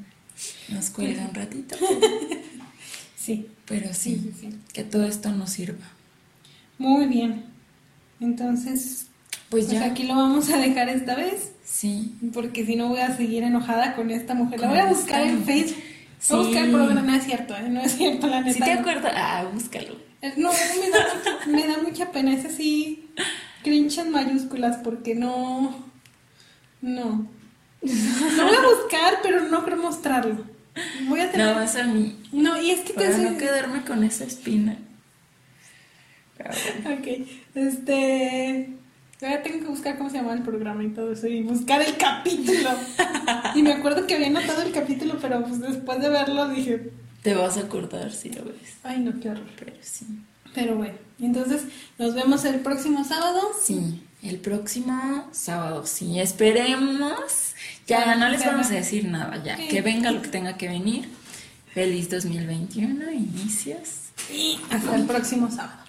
nos 0.69 0.91
cuelga 0.91 1.27
un 1.27 1.35
ratito, 1.35 1.75
Sí. 3.17 3.47
pero 3.65 3.95
sí, 3.95 4.33
Sí, 4.39 4.51
que 4.75 4.85
todo 4.85 5.07
esto 5.07 5.33
nos 5.33 5.49
sirva. 5.49 5.87
Muy 6.77 7.07
bien. 7.07 7.45
Entonces, 8.21 9.07
Pues 9.55 9.67
pues 9.67 9.79
ya, 9.81 9.87
aquí 9.87 10.03
lo 10.05 10.15
vamos 10.17 10.51
a 10.51 10.57
dejar 10.59 10.89
esta 10.89 11.15
vez. 11.15 11.53
sí, 11.65 12.15
Porque 12.33 12.65
si 12.67 12.77
no 12.77 12.89
voy 12.89 12.99
a 13.01 13.17
seguir 13.17 13.43
enojada 13.45 13.95
con 13.95 14.11
esta 14.11 14.35
mujer. 14.35 14.61
La 14.61 14.69
voy 14.69 14.79
a 14.79 14.87
buscar 14.87 15.23
en. 15.23 15.45
Facebook. 15.45 15.77
Voy 15.77 15.85
a 15.85 15.95
Sí. 16.19 16.35
buscar 16.47 16.65
el 16.65 16.71
programa, 16.73 17.01
no 17.03 17.15
es 17.15 17.25
cierto, 17.25 17.57
¿eh? 17.57 17.69
no 17.69 17.81
es 17.83 17.93
cierto, 17.93 18.27
la 18.29 18.41
neta. 18.41 18.53
si 18.55 18.61
te 18.61 18.75
no. 18.75 18.81
acuerdas, 18.81 19.13
ah, 19.17 19.45
búscalo. 19.53 19.97
Eh, 20.23 20.33
No, 20.39 20.51
me 20.51 20.91
da, 20.91 21.07
mucha, 21.15 21.47
me 21.51 21.67
da 21.69 21.83
mucha 21.83 22.13
pena, 22.13 22.33
es 22.35 22.45
así, 22.47 23.11
cringe 23.63 23.99
en 23.99 24.11
mayúsculas, 24.11 24.79
porque 24.79 25.15
no, 25.15 25.75
no. 26.81 27.29
Lo 27.83 28.45
voy 28.47 28.57
a 28.57 28.63
buscar, 28.83 29.19
pero 29.23 29.43
no 29.49 29.63
quiero 29.65 29.83
mostrarlo. 29.83 30.45
Voy 31.09 31.21
a 31.21 31.31
tener... 31.31 31.47
Nada 31.49 31.61
más 31.61 31.77
a 31.77 31.85
mí, 31.85 32.17
No, 32.33 32.61
y 32.61 32.71
es 32.71 32.81
que 32.81 32.95
te 32.95 33.05
para 33.05 33.19
no 33.19 33.29
hace- 33.29 33.37
quedarme 33.37 33.83
con 33.85 34.03
esa 34.03 34.25
espina. 34.25 34.79
Pero 36.39 36.51
bueno. 36.85 37.01
Ok, 37.01 37.29
este... 37.55 38.69
Ahora 39.25 39.43
tengo 39.43 39.61
que 39.61 39.67
buscar 39.67 39.97
cómo 39.97 40.11
se 40.11 40.17
llama 40.17 40.35
el 40.35 40.43
programa 40.43 40.83
y 40.85 40.89
todo 40.89 41.13
eso 41.13 41.27
y 41.27 41.43
buscar 41.43 41.81
el 41.83 41.97
capítulo. 41.97 42.71
y 43.55 43.63
me 43.63 43.73
acuerdo 43.73 44.07
que 44.07 44.15
había 44.15 44.31
notado 44.31 44.63
el 44.63 44.73
capítulo, 44.73 45.19
pero 45.21 45.43
pues 45.45 45.61
después 45.61 46.01
de 46.01 46.09
verlo 46.11 46.49
dije, 46.49 46.91
Te 47.23 47.35
vas 47.35 47.57
a 47.57 47.61
acordar 47.61 48.13
si 48.13 48.31
lo 48.31 48.45
ves. 48.45 48.55
ay 48.83 49.01
no, 49.01 49.19
qué 49.21 49.31
horror. 49.31 49.47
Pero 49.59 49.73
sí. 49.81 50.07
Pero 50.55 50.77
bueno, 50.77 50.95
entonces 51.21 51.63
nos 51.99 52.15
vemos 52.15 52.45
el 52.45 52.61
próximo 52.61 53.05
sábado. 53.05 53.41
Sí, 53.63 54.03
el 54.23 54.39
próximo 54.39 55.29
sábado, 55.33 55.85
sí, 55.87 56.21
esperemos. 56.21 57.55
Ya 57.87 58.15
no 58.17 58.29
les 58.29 58.45
vamos 58.45 58.71
a 58.71 58.75
decir 58.75 59.07
nada, 59.07 59.43
ya. 59.43 59.57
Sí. 59.57 59.69
Que 59.69 59.83
venga 59.83 60.11
lo 60.13 60.23
que 60.23 60.29
tenga 60.29 60.57
que 60.57 60.69
venir. 60.69 61.09
Feliz 61.73 62.09
2021, 62.09 63.11
inicios. 63.11 63.89
Y 64.33 64.59
hasta 64.71 64.95
el 64.95 65.05
próximo 65.07 65.51
sábado. 65.51 65.83